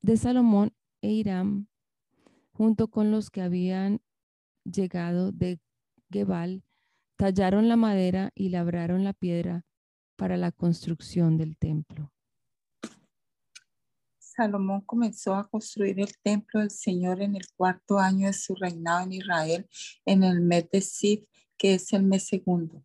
de 0.00 0.16
Salomón 0.16 0.72
e 1.02 1.10
Irán, 1.10 1.68
junto 2.52 2.88
con 2.88 3.10
los 3.10 3.30
que 3.30 3.42
habían 3.42 4.00
llegado 4.64 5.32
de 5.32 5.60
Gebal, 6.10 6.62
tallaron 7.16 7.68
la 7.68 7.76
madera 7.76 8.30
y 8.34 8.48
labraron 8.48 9.04
la 9.04 9.12
piedra 9.12 9.66
para 10.16 10.36
la 10.36 10.52
construcción 10.52 11.36
del 11.36 11.58
templo. 11.58 12.13
Salomón 14.34 14.80
comenzó 14.80 15.34
a 15.34 15.48
construir 15.48 16.00
el 16.00 16.16
templo 16.22 16.60
del 16.60 16.70
Señor 16.70 17.22
en 17.22 17.36
el 17.36 17.46
cuarto 17.56 17.98
año 17.98 18.26
de 18.26 18.32
su 18.32 18.54
reinado 18.54 19.04
en 19.04 19.12
Israel, 19.12 19.68
en 20.04 20.24
el 20.24 20.40
mes 20.40 20.68
de 20.70 20.80
Sif, 20.80 21.24
que 21.56 21.74
es 21.74 21.92
el 21.92 22.02
mes 22.02 22.26
segundo. 22.26 22.84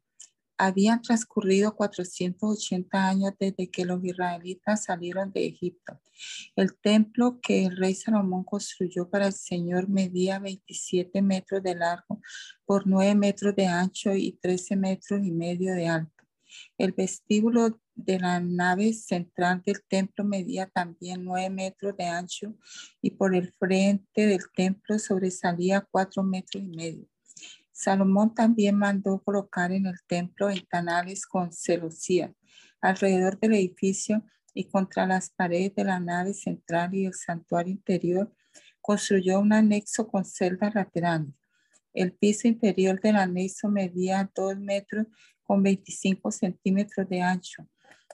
Habían 0.57 1.01
transcurrido 1.01 1.73
480 1.75 3.07
años 3.07 3.33
desde 3.39 3.71
que 3.71 3.85
los 3.85 4.03
israelitas 4.03 4.83
salieron 4.83 5.31
de 5.31 5.47
Egipto. 5.47 6.01
El 6.55 6.77
templo 6.77 7.39
que 7.41 7.65
el 7.65 7.77
rey 7.77 7.95
Salomón 7.95 8.43
construyó 8.43 9.09
para 9.09 9.27
el 9.27 9.33
Señor 9.33 9.87
medía 9.87 10.37
27 10.37 11.21
metros 11.21 11.63
de 11.63 11.75
largo 11.75 12.21
por 12.65 12.85
9 12.85 13.15
metros 13.15 13.55
de 13.55 13.67
ancho 13.67 14.13
y 14.13 14.33
13 14.33 14.75
metros 14.75 15.21
y 15.23 15.31
medio 15.31 15.73
de 15.73 15.87
alto. 15.87 16.25
El 16.77 16.91
vestíbulo 16.91 17.79
de 18.05 18.19
la 18.19 18.39
nave 18.39 18.93
central 18.93 19.61
del 19.65 19.83
templo 19.87 20.23
medía 20.23 20.67
también 20.67 21.23
9 21.23 21.49
metros 21.49 21.95
de 21.97 22.05
ancho 22.05 22.55
y 23.01 23.11
por 23.11 23.35
el 23.35 23.53
frente 23.53 24.27
del 24.27 24.43
templo 24.55 24.97
sobresalía 24.99 25.87
4 25.91 26.23
metros 26.23 26.63
y 26.63 26.67
medio. 26.67 27.07
Salomón 27.71 28.33
también 28.33 28.75
mandó 28.75 29.21
colocar 29.23 29.71
en 29.71 29.85
el 29.85 29.95
templo 30.07 30.47
ventanales 30.47 31.25
con 31.25 31.53
celosías 31.53 32.31
alrededor 32.81 33.39
del 33.39 33.53
edificio 33.53 34.23
y 34.53 34.65
contra 34.65 35.05
las 35.05 35.29
paredes 35.29 35.75
de 35.75 35.83
la 35.83 35.99
nave 35.99 36.33
central 36.33 36.93
y 36.93 37.05
el 37.05 37.13
santuario 37.13 37.71
interior. 37.71 38.33
Construyó 38.81 39.39
un 39.39 39.53
anexo 39.53 40.07
con 40.07 40.25
celdas 40.25 40.75
laterales. 40.75 41.33
El 41.93 42.13
piso 42.13 42.47
inferior 42.47 42.99
del 43.01 43.15
anexo 43.15 43.69
medía 43.69 44.29
2 44.35 44.57
metros 44.57 45.07
con 45.43 45.63
25 45.63 46.31
centímetros 46.31 47.09
de 47.09 47.21
ancho. 47.21 47.67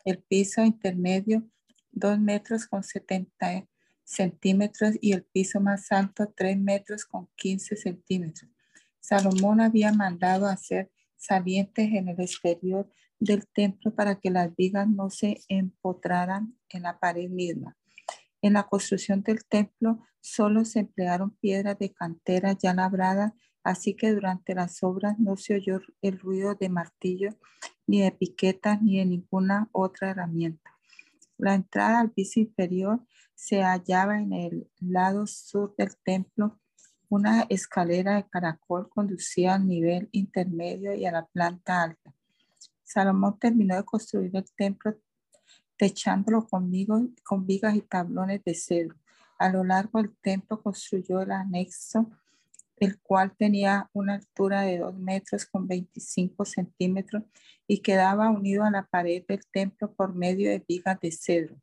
El 0.03 0.21
piso 0.23 0.63
intermedio 0.63 1.47
2 1.91 2.19
metros 2.19 2.67
con 2.67 2.83
70 2.83 3.67
centímetros 4.03 4.95
y 5.01 5.13
el 5.13 5.23
piso 5.23 5.59
más 5.59 5.91
alto 5.91 6.31
3 6.35 6.59
metros 6.59 7.05
con 7.05 7.27
15 7.35 7.75
centímetros. 7.75 8.51
Salomón 8.99 9.61
había 9.61 9.91
mandado 9.93 10.47
hacer 10.47 10.91
salientes 11.15 11.89
en 11.91 12.09
el 12.09 12.19
exterior 12.19 12.89
del 13.19 13.47
templo 13.47 13.95
para 13.95 14.19
que 14.19 14.29
las 14.29 14.55
vigas 14.55 14.87
no 14.87 15.09
se 15.09 15.41
empotraran 15.47 16.57
en 16.69 16.83
la 16.83 16.99
pared 16.99 17.29
misma. 17.29 17.77
En 18.41 18.53
la 18.53 18.63
construcción 18.63 19.23
del 19.23 19.45
templo 19.45 20.03
solo 20.21 20.65
se 20.65 20.79
emplearon 20.79 21.35
piedras 21.37 21.79
de 21.79 21.93
cantera 21.93 22.53
ya 22.53 22.73
labradas, 22.73 23.33
así 23.63 23.95
que 23.95 24.11
durante 24.11 24.53
las 24.53 24.83
obras 24.83 25.17
no 25.17 25.37
se 25.37 25.55
oyó 25.55 25.81
el 26.01 26.19
ruido 26.19 26.55
de 26.55 26.69
martillo, 26.69 27.29
ni 27.87 28.01
de 28.01 28.11
piquetas, 28.11 28.81
ni 28.81 28.99
de 28.99 29.05
ninguna 29.05 29.69
otra 29.71 30.11
herramienta. 30.11 30.71
La 31.37 31.53
entrada 31.53 31.99
al 31.99 32.11
piso 32.11 32.39
inferior 32.39 33.01
se 33.33 33.61
hallaba 33.61 34.19
en 34.19 34.33
el 34.33 34.69
lado 34.79 35.27
sur 35.27 35.75
del 35.77 35.95
templo 35.97 36.59
una 37.09 37.43
escalera 37.49 38.15
de 38.15 38.27
caracol 38.27 38.89
conducía 38.89 39.55
al 39.55 39.67
nivel 39.67 40.09
intermedio 40.11 40.93
y 40.95 41.05
a 41.05 41.11
la 41.11 41.25
planta 41.25 41.83
alta. 41.83 42.13
Salomón 42.83 43.37
terminó 43.39 43.75
de 43.75 43.83
construir 43.83 44.35
el 44.35 44.45
templo 44.55 44.95
techándolo 45.77 46.47
con, 46.47 46.71
con 47.23 47.45
vigas 47.45 47.75
y 47.75 47.81
tablones 47.81 48.43
de 48.43 48.55
cedro. 48.55 48.95
A 49.37 49.49
lo 49.49 49.63
largo 49.63 50.01
del 50.01 50.15
templo 50.17 50.61
construyó 50.61 51.21
el 51.21 51.31
anexo, 51.31 52.09
el 52.77 52.99
cual 52.99 53.35
tenía 53.37 53.89
una 53.93 54.15
altura 54.15 54.61
de 54.61 54.79
2 54.79 54.97
metros 54.97 55.45
con 55.45 55.67
25 55.67 56.43
centímetros 56.45 57.23
y 57.67 57.79
quedaba 57.79 58.29
unido 58.29 58.63
a 58.63 58.71
la 58.71 58.85
pared 58.85 59.23
del 59.27 59.45
templo 59.47 59.93
por 59.93 60.13
medio 60.13 60.49
de 60.49 60.63
vigas 60.67 60.99
de 60.99 61.11
cedro. 61.11 61.55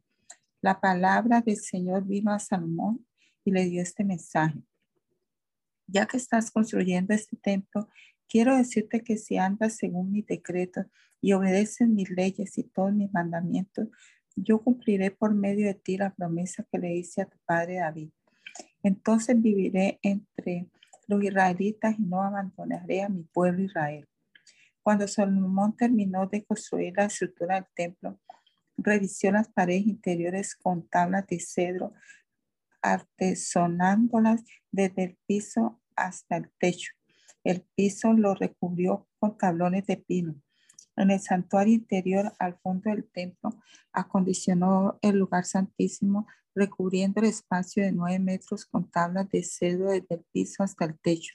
La 0.60 0.80
palabra 0.80 1.40
del 1.40 1.56
Señor 1.56 2.06
vino 2.06 2.32
a 2.32 2.38
Salomón 2.38 3.06
y 3.44 3.50
le 3.50 3.64
dio 3.66 3.82
este 3.82 4.04
mensaje. 4.04 4.62
Ya 5.86 6.06
que 6.06 6.16
estás 6.16 6.50
construyendo 6.50 7.12
este 7.12 7.36
templo, 7.36 7.88
quiero 8.28 8.56
decirte 8.56 9.02
que 9.02 9.16
si 9.18 9.36
andas 9.36 9.76
según 9.76 10.10
mis 10.10 10.26
decretos 10.26 10.86
y 11.20 11.32
obedeces 11.34 11.88
mis 11.88 12.08
leyes 12.10 12.56
y 12.56 12.64
todos 12.64 12.94
mis 12.94 13.12
mandamientos, 13.12 13.88
yo 14.34 14.62
cumpliré 14.62 15.10
por 15.10 15.34
medio 15.34 15.66
de 15.66 15.74
ti 15.74 15.98
la 15.98 16.14
promesa 16.14 16.66
que 16.70 16.78
le 16.78 16.94
hice 16.94 17.22
a 17.22 17.26
tu 17.26 17.36
padre 17.44 17.76
David. 17.76 18.10
Entonces 18.82 19.40
viviré 19.40 19.98
entre 20.02 20.68
los 21.06 21.22
israelitas 21.22 21.98
y 21.98 22.02
no 22.02 22.22
abandonaré 22.22 23.02
a 23.02 23.08
mi 23.08 23.24
pueblo 23.24 23.62
Israel. 23.62 24.08
Cuando 24.82 25.06
Salomón 25.06 25.76
terminó 25.76 26.26
de 26.26 26.44
construir 26.44 26.94
la 26.96 27.04
estructura 27.04 27.56
del 27.56 27.66
templo, 27.74 28.18
revisó 28.76 29.30
las 29.30 29.48
paredes 29.48 29.86
interiores 29.86 30.56
con 30.56 30.88
tablas 30.88 31.26
de 31.26 31.38
cedro, 31.38 31.94
artesonándolas 32.80 34.42
desde 34.70 35.04
el 35.04 35.18
piso 35.26 35.80
hasta 35.94 36.36
el 36.36 36.50
techo. 36.58 36.92
El 37.44 37.64
piso 37.74 38.12
lo 38.12 38.34
recubrió 38.34 39.08
con 39.18 39.36
tablones 39.36 39.86
de 39.86 39.96
pino. 39.96 40.34
En 40.96 41.10
el 41.10 41.20
santuario 41.20 41.74
interior, 41.74 42.32
al 42.38 42.58
fondo 42.58 42.90
del 42.90 43.08
templo, 43.10 43.50
acondicionó 43.92 44.98
el 45.00 45.16
lugar 45.16 45.44
santísimo, 45.44 46.26
recubriendo 46.54 47.20
el 47.20 47.26
espacio 47.26 47.84
de 47.84 47.92
nueve 47.92 48.18
metros 48.18 48.66
con 48.66 48.90
tablas 48.90 49.28
de 49.30 49.42
cedro 49.42 49.90
desde 49.90 50.16
el 50.16 50.24
piso 50.32 50.62
hasta 50.62 50.84
el 50.84 50.98
techo. 50.98 51.34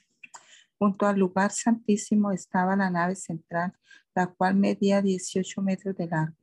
Junto 0.78 1.06
al 1.06 1.18
lugar 1.18 1.50
santísimo 1.50 2.30
estaba 2.30 2.76
la 2.76 2.90
nave 2.90 3.16
central, 3.16 3.72
la 4.14 4.28
cual 4.28 4.54
medía 4.54 5.02
18 5.02 5.60
metros 5.62 5.96
de 5.96 6.06
largo. 6.06 6.36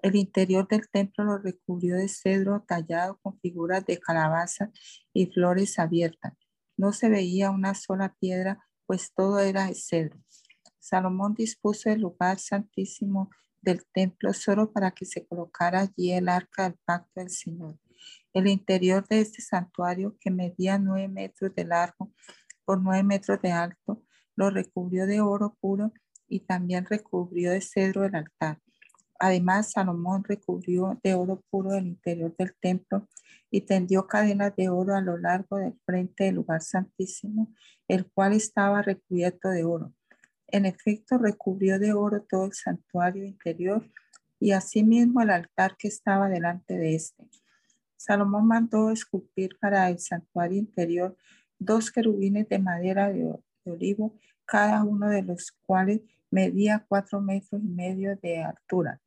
El 0.00 0.14
interior 0.14 0.66
del 0.68 0.88
templo 0.88 1.24
lo 1.24 1.38
recubrió 1.38 1.96
de 1.96 2.08
cedro 2.08 2.64
tallado 2.66 3.18
con 3.20 3.38
figuras 3.40 3.84
de 3.84 3.98
calabaza 3.98 4.70
y 5.12 5.26
flores 5.26 5.78
abiertas. 5.78 6.34
No 6.76 6.92
se 6.92 7.08
veía 7.08 7.50
una 7.50 7.74
sola 7.74 8.14
piedra, 8.20 8.64
pues 8.86 9.12
todo 9.12 9.40
era 9.40 9.66
de 9.66 9.74
cedro. 9.74 10.18
Salomón 10.78 11.34
dispuso 11.34 11.90
el 11.90 12.00
lugar 12.00 12.38
santísimo 12.38 13.30
del 13.60 13.84
templo 13.92 14.32
solo 14.32 14.72
para 14.72 14.92
que 14.92 15.04
se 15.04 15.26
colocara 15.26 15.80
allí 15.80 16.12
el 16.12 16.28
arca 16.28 16.62
del 16.62 16.78
pacto 16.84 17.20
del 17.20 17.30
Señor. 17.30 17.76
El 18.38 18.46
interior 18.46 19.04
de 19.08 19.20
este 19.20 19.42
santuario, 19.42 20.16
que 20.20 20.30
medía 20.30 20.78
nueve 20.78 21.08
metros 21.08 21.52
de 21.56 21.64
largo 21.64 22.12
por 22.64 22.80
nueve 22.80 23.02
metros 23.02 23.42
de 23.42 23.50
alto, 23.50 24.04
lo 24.36 24.48
recubrió 24.48 25.08
de 25.08 25.20
oro 25.20 25.56
puro 25.60 25.92
y 26.28 26.38
también 26.46 26.86
recubrió 26.86 27.50
de 27.50 27.60
cedro 27.60 28.04
el 28.04 28.14
altar. 28.14 28.60
Además, 29.18 29.72
Salomón 29.72 30.22
recubrió 30.22 31.00
de 31.02 31.14
oro 31.14 31.42
puro 31.50 31.74
el 31.74 31.88
interior 31.88 32.32
del 32.36 32.54
templo 32.60 33.08
y 33.50 33.62
tendió 33.62 34.06
cadenas 34.06 34.54
de 34.54 34.68
oro 34.68 34.94
a 34.94 35.00
lo 35.00 35.18
largo 35.18 35.56
del 35.56 35.74
frente 35.84 36.22
del 36.22 36.36
lugar 36.36 36.62
santísimo, 36.62 37.52
el 37.88 38.08
cual 38.08 38.34
estaba 38.34 38.82
recubierto 38.82 39.48
de 39.48 39.64
oro. 39.64 39.92
En 40.46 40.64
efecto, 40.64 41.18
recubrió 41.18 41.80
de 41.80 41.92
oro 41.92 42.22
todo 42.22 42.44
el 42.44 42.52
santuario 42.52 43.24
interior 43.24 43.84
y 44.38 44.52
asimismo 44.52 45.22
el 45.22 45.30
altar 45.30 45.76
que 45.76 45.88
estaba 45.88 46.28
delante 46.28 46.78
de 46.78 46.94
éste. 46.94 47.24
Salomón 47.98 48.46
mandó 48.46 48.90
esculpir 48.90 49.58
para 49.60 49.90
el 49.90 49.98
santuario 49.98 50.58
interior 50.58 51.16
dos 51.58 51.90
querubines 51.90 52.48
de 52.48 52.58
madera 52.58 53.12
de, 53.12 53.34
olivo, 53.64 54.16
cada 54.46 54.82
uno 54.84 55.10
de 55.10 55.22
los 55.22 55.52
cuales 55.66 56.00
medía 56.30 56.86
cuatro 56.88 57.20
metros 57.20 57.60
y 57.62 57.68
medio 57.68 58.16
de 58.16 58.42
altura. 58.42 59.00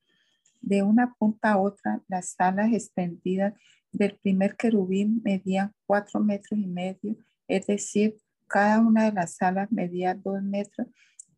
De 0.60 0.84
una 0.84 1.16
punta 1.16 1.54
a 1.54 1.58
otra, 1.58 2.02
las 2.08 2.36
alas 2.38 2.72
extendidas 2.74 3.54
del 3.92 4.18
primer 4.18 4.56
querubín 4.56 5.22
medían 5.24 5.74
cuatro 5.88 6.20
metros 6.20 6.60
y 6.60 6.68
medio, 6.68 7.16
es 7.48 7.66
decir, 7.66 8.18
cada 8.48 8.80
una 8.80 9.06
de 9.06 9.14
las 9.14 9.42
alas 9.42 9.72
medía 9.72 10.14
dos 10.14 10.44
metros 10.44 10.88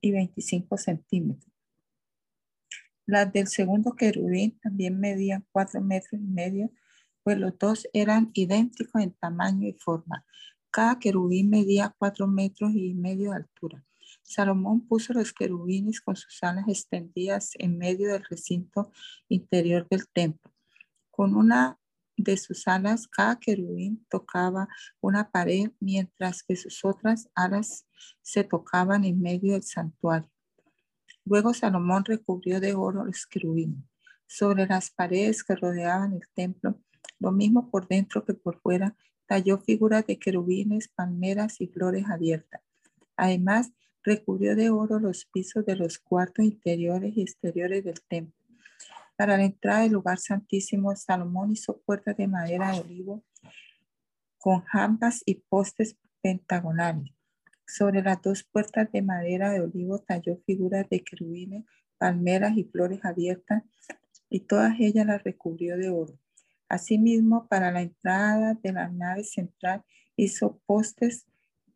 y 0.01 0.11
25 0.11 0.77
centímetros. 0.77 1.53
Las 3.05 3.31
del 3.31 3.47
segundo 3.47 3.93
querubín 3.93 4.57
también 4.59 4.99
medían 4.99 5.45
cuatro 5.51 5.81
metros 5.81 6.19
y 6.19 6.25
medio, 6.25 6.71
pues 7.23 7.37
los 7.37 7.57
dos 7.57 7.87
eran 7.93 8.31
idénticos 8.33 9.01
en 9.01 9.11
tamaño 9.13 9.67
y 9.67 9.73
forma. 9.73 10.25
Cada 10.69 10.99
querubín 10.99 11.49
medía 11.49 11.95
cuatro 11.97 12.27
metros 12.27 12.71
y 12.73 12.93
medio 12.93 13.31
de 13.31 13.37
altura. 13.37 13.83
Salomón 14.21 14.87
puso 14.87 15.13
los 15.13 15.33
querubines 15.33 16.01
con 16.01 16.15
sus 16.15 16.41
alas 16.43 16.65
extendidas 16.67 17.51
en 17.59 17.77
medio 17.77 18.11
del 18.11 18.23
recinto 18.23 18.91
interior 19.29 19.87
del 19.89 20.07
templo. 20.07 20.51
Con 21.11 21.35
una 21.35 21.77
de 22.17 22.37
sus 22.37 22.67
alas, 22.67 23.07
cada 23.07 23.39
querubín 23.39 24.05
tocaba 24.09 24.67
una 25.01 25.29
pared, 25.29 25.71
mientras 25.79 26.43
que 26.43 26.55
sus 26.55 26.83
otras 26.85 27.29
alas 27.35 27.85
se 28.21 28.43
tocaban 28.43 29.03
en 29.05 29.21
medio 29.21 29.53
del 29.53 29.63
santuario. 29.63 30.29
Luego 31.25 31.53
Salomón 31.53 32.05
recubrió 32.05 32.59
de 32.59 32.73
oro 32.73 33.05
los 33.05 33.25
querubines. 33.25 33.83
Sobre 34.27 34.65
las 34.65 34.89
paredes 34.89 35.43
que 35.43 35.55
rodeaban 35.55 36.13
el 36.13 36.27
templo, 36.33 36.79
lo 37.23 37.31
mismo 37.31 37.69
por 37.71 37.87
dentro 37.87 38.25
que 38.25 38.33
por 38.33 38.59
fuera, 38.59 38.95
talló 39.25 39.57
figuras 39.57 40.05
de 40.05 40.19
querubines, 40.19 40.89
palmeras 40.89 41.61
y 41.61 41.67
flores 41.67 42.05
abiertas. 42.09 42.61
Además, 43.15 43.71
recubrió 44.03 44.55
de 44.55 44.69
oro 44.69 44.99
los 44.99 45.25
pisos 45.25 45.65
de 45.65 45.77
los 45.77 45.97
cuartos 45.97 46.43
interiores 46.43 47.15
y 47.15 47.21
exteriores 47.21 47.83
del 47.85 48.01
templo. 48.01 48.37
Para 49.15 49.37
la 49.37 49.45
entrada 49.45 49.81
del 49.81 49.93
lugar 49.93 50.19
santísimo, 50.19 50.93
Salomón 50.95 51.51
hizo 51.51 51.79
puertas 51.79 52.17
de 52.17 52.27
madera 52.27 52.73
de 52.73 52.81
olivo 52.81 53.23
con 54.37 54.61
jambas 54.65 55.23
y 55.25 55.35
postes 55.35 55.95
pentagonales. 56.21 57.13
Sobre 57.65 58.01
las 58.01 58.21
dos 58.21 58.43
puertas 58.43 58.91
de 58.91 59.01
madera 59.01 59.51
de 59.51 59.61
olivo 59.61 59.99
talló 59.99 60.37
figuras 60.45 60.89
de 60.89 61.01
querubines, 61.01 61.63
palmeras 61.97 62.57
y 62.57 62.65
flores 62.65 62.99
abiertas, 63.05 63.63
y 64.29 64.41
todas 64.41 64.73
ellas 64.79 65.05
las 65.05 65.23
recubrió 65.23 65.77
de 65.77 65.89
oro. 65.89 66.19
Asimismo, 66.73 67.47
para 67.47 67.71
la 67.71 67.83
entrada 67.83 68.55
de 68.55 68.71
la 68.71 68.89
nave 68.89 69.23
central 69.23 69.83
hizo 70.15 70.59
postes 70.65 71.27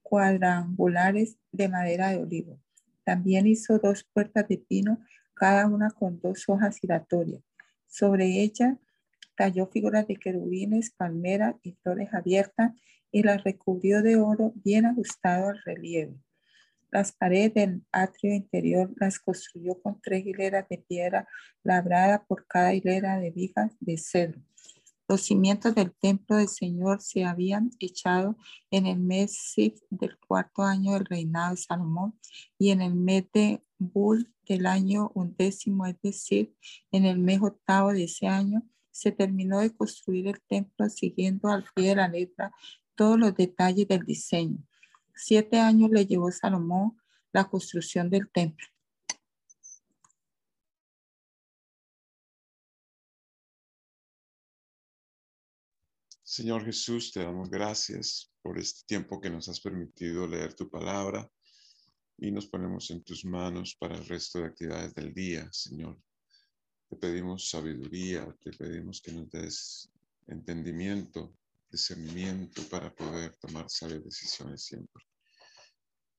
cuadrangulares 0.02 1.38
de 1.52 1.70
madera 1.70 2.10
de 2.10 2.18
olivo. 2.18 2.60
También 3.04 3.46
hizo 3.46 3.78
dos 3.78 4.04
puertas 4.12 4.48
de 4.48 4.58
pino, 4.58 5.00
cada 5.36 5.68
una 5.68 5.92
con 5.92 6.20
dos 6.20 6.46
hojas 6.50 6.80
giratorias. 6.80 7.44
Sobre 7.86 8.42
ella 8.42 8.80
talló 9.36 9.68
figuras 9.68 10.08
de 10.08 10.16
querubines, 10.16 10.90
palmeras 10.90 11.54
y 11.62 11.74
flores 11.74 12.12
abiertas 12.12 12.72
y 13.12 13.22
las 13.22 13.44
recubrió 13.44 14.02
de 14.02 14.16
oro 14.16 14.52
bien 14.56 14.88
ajustado 14.88 15.50
al 15.50 15.62
relieve. 15.64 16.16
Las 16.90 17.12
paredes 17.12 17.54
del 17.54 17.84
atrio 17.92 18.34
interior 18.34 18.92
las 18.96 19.20
construyó 19.20 19.80
con 19.80 20.02
tres 20.02 20.26
hileras 20.26 20.68
de 20.68 20.80
piedra 20.80 21.28
labrada 21.62 22.24
por 22.24 22.48
cada 22.48 22.74
hilera 22.74 23.20
de 23.20 23.30
vigas 23.30 23.74
de 23.80 24.00
cedro. 24.00 24.42
Los 25.10 25.22
cimientos 25.22 25.74
del 25.74 25.94
templo 25.94 26.36
del 26.36 26.50
Señor 26.50 27.02
se 27.02 27.24
habían 27.24 27.72
echado 27.80 28.38
en 28.72 28.88
el 28.88 29.00
mes 29.00 29.54
del 29.90 30.18
cuarto 30.20 30.64
año 30.64 30.94
del 30.94 31.06
reinado 31.06 31.52
de 31.52 31.62
Salomón 31.62 32.20
y 32.60 32.72
en 32.72 32.82
el 32.82 32.94
mes 32.94 33.26
de 33.34 33.64
Bul 33.80 34.34
del 34.46 34.66
año 34.66 35.12
undécimo, 35.14 35.86
es 35.86 35.96
decir, 36.02 36.54
en 36.92 37.06
el 37.06 37.20
mes 37.20 37.42
octavo 37.42 37.94
de 37.94 38.04
ese 38.04 38.28
año, 38.28 38.64
se 38.92 39.12
terminó 39.12 39.60
de 39.60 39.74
construir 39.74 40.28
el 40.28 40.42
templo 40.42 40.90
siguiendo 40.90 41.50
al 41.50 41.66
pie 41.74 41.90
de 41.90 41.96
la 41.96 42.08
letra 42.08 42.52
todos 42.96 43.18
los 43.18 43.36
detalles 43.36 43.88
del 43.88 44.06
diseño. 44.06 44.58
Siete 45.16 45.60
años 45.60 45.90
le 45.92 46.06
llevó 46.06 46.32
Salomón 46.32 46.98
la 47.32 47.46
construcción 47.46 48.10
del 48.10 48.30
templo. 48.30 48.68
Señor 56.38 56.64
Jesús, 56.64 57.12
te 57.12 57.24
damos 57.24 57.50
gracias 57.50 58.32
por 58.44 58.60
este 58.60 58.86
tiempo 58.86 59.20
que 59.20 59.28
nos 59.28 59.50
has 59.50 59.60
permitido 59.60 60.28
leer 60.28 60.54
tu 60.54 60.70
palabra 60.70 61.28
y 62.16 62.30
nos 62.30 62.46
ponemos 62.46 62.92
en 62.92 63.04
tus 63.04 63.26
manos 63.26 63.76
para 63.80 63.98
el 63.98 64.06
resto 64.06 64.38
de 64.38 64.46
actividades 64.46 64.94
del 64.94 65.16
día, 65.16 65.52
Señor. 65.52 66.00
Te 66.88 66.96
pedimos 66.96 67.50
sabiduría, 67.50 68.32
te 68.40 68.52
pedimos 68.52 69.02
que 69.02 69.14
nos 69.14 69.32
des 69.32 69.90
entendimiento, 70.28 71.36
discernimiento 71.72 72.62
para 72.70 72.94
poder 72.94 73.36
tomar 73.38 73.68
sabias 73.72 74.04
decisiones 74.04 74.64
siempre. 74.64 75.04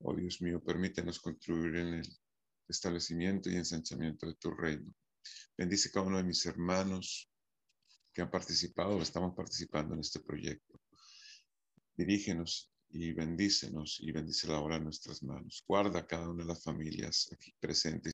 Oh 0.00 0.16
Dios 0.16 0.42
mío, 0.42 0.60
permítenos 0.60 1.20
contribuir 1.20 1.76
en 1.76 1.94
el 1.94 2.08
establecimiento 2.66 3.50
y 3.50 3.54
ensanchamiento 3.54 4.26
de 4.26 4.34
tu 4.34 4.50
reino. 4.50 4.92
Bendice 5.56 5.92
cada 5.92 6.06
uno 6.06 6.16
de 6.16 6.24
mis 6.24 6.44
hermanos, 6.44 7.27
que 8.12 8.22
han 8.22 8.30
participado 8.30 8.96
o 8.96 9.02
estamos 9.02 9.34
participando 9.34 9.94
en 9.94 10.00
este 10.00 10.20
proyecto. 10.20 10.80
Dirígenos 11.96 12.70
y 12.90 13.12
bendícenos 13.12 13.98
y 14.00 14.12
bendice 14.12 14.48
la 14.48 14.60
obra 14.60 14.76
en 14.76 14.84
nuestras 14.84 15.22
manos. 15.22 15.64
Guarda 15.66 16.06
cada 16.06 16.28
una 16.28 16.42
de 16.42 16.48
las 16.48 16.62
familias 16.62 17.28
aquí 17.32 17.52
presentes 17.60 18.12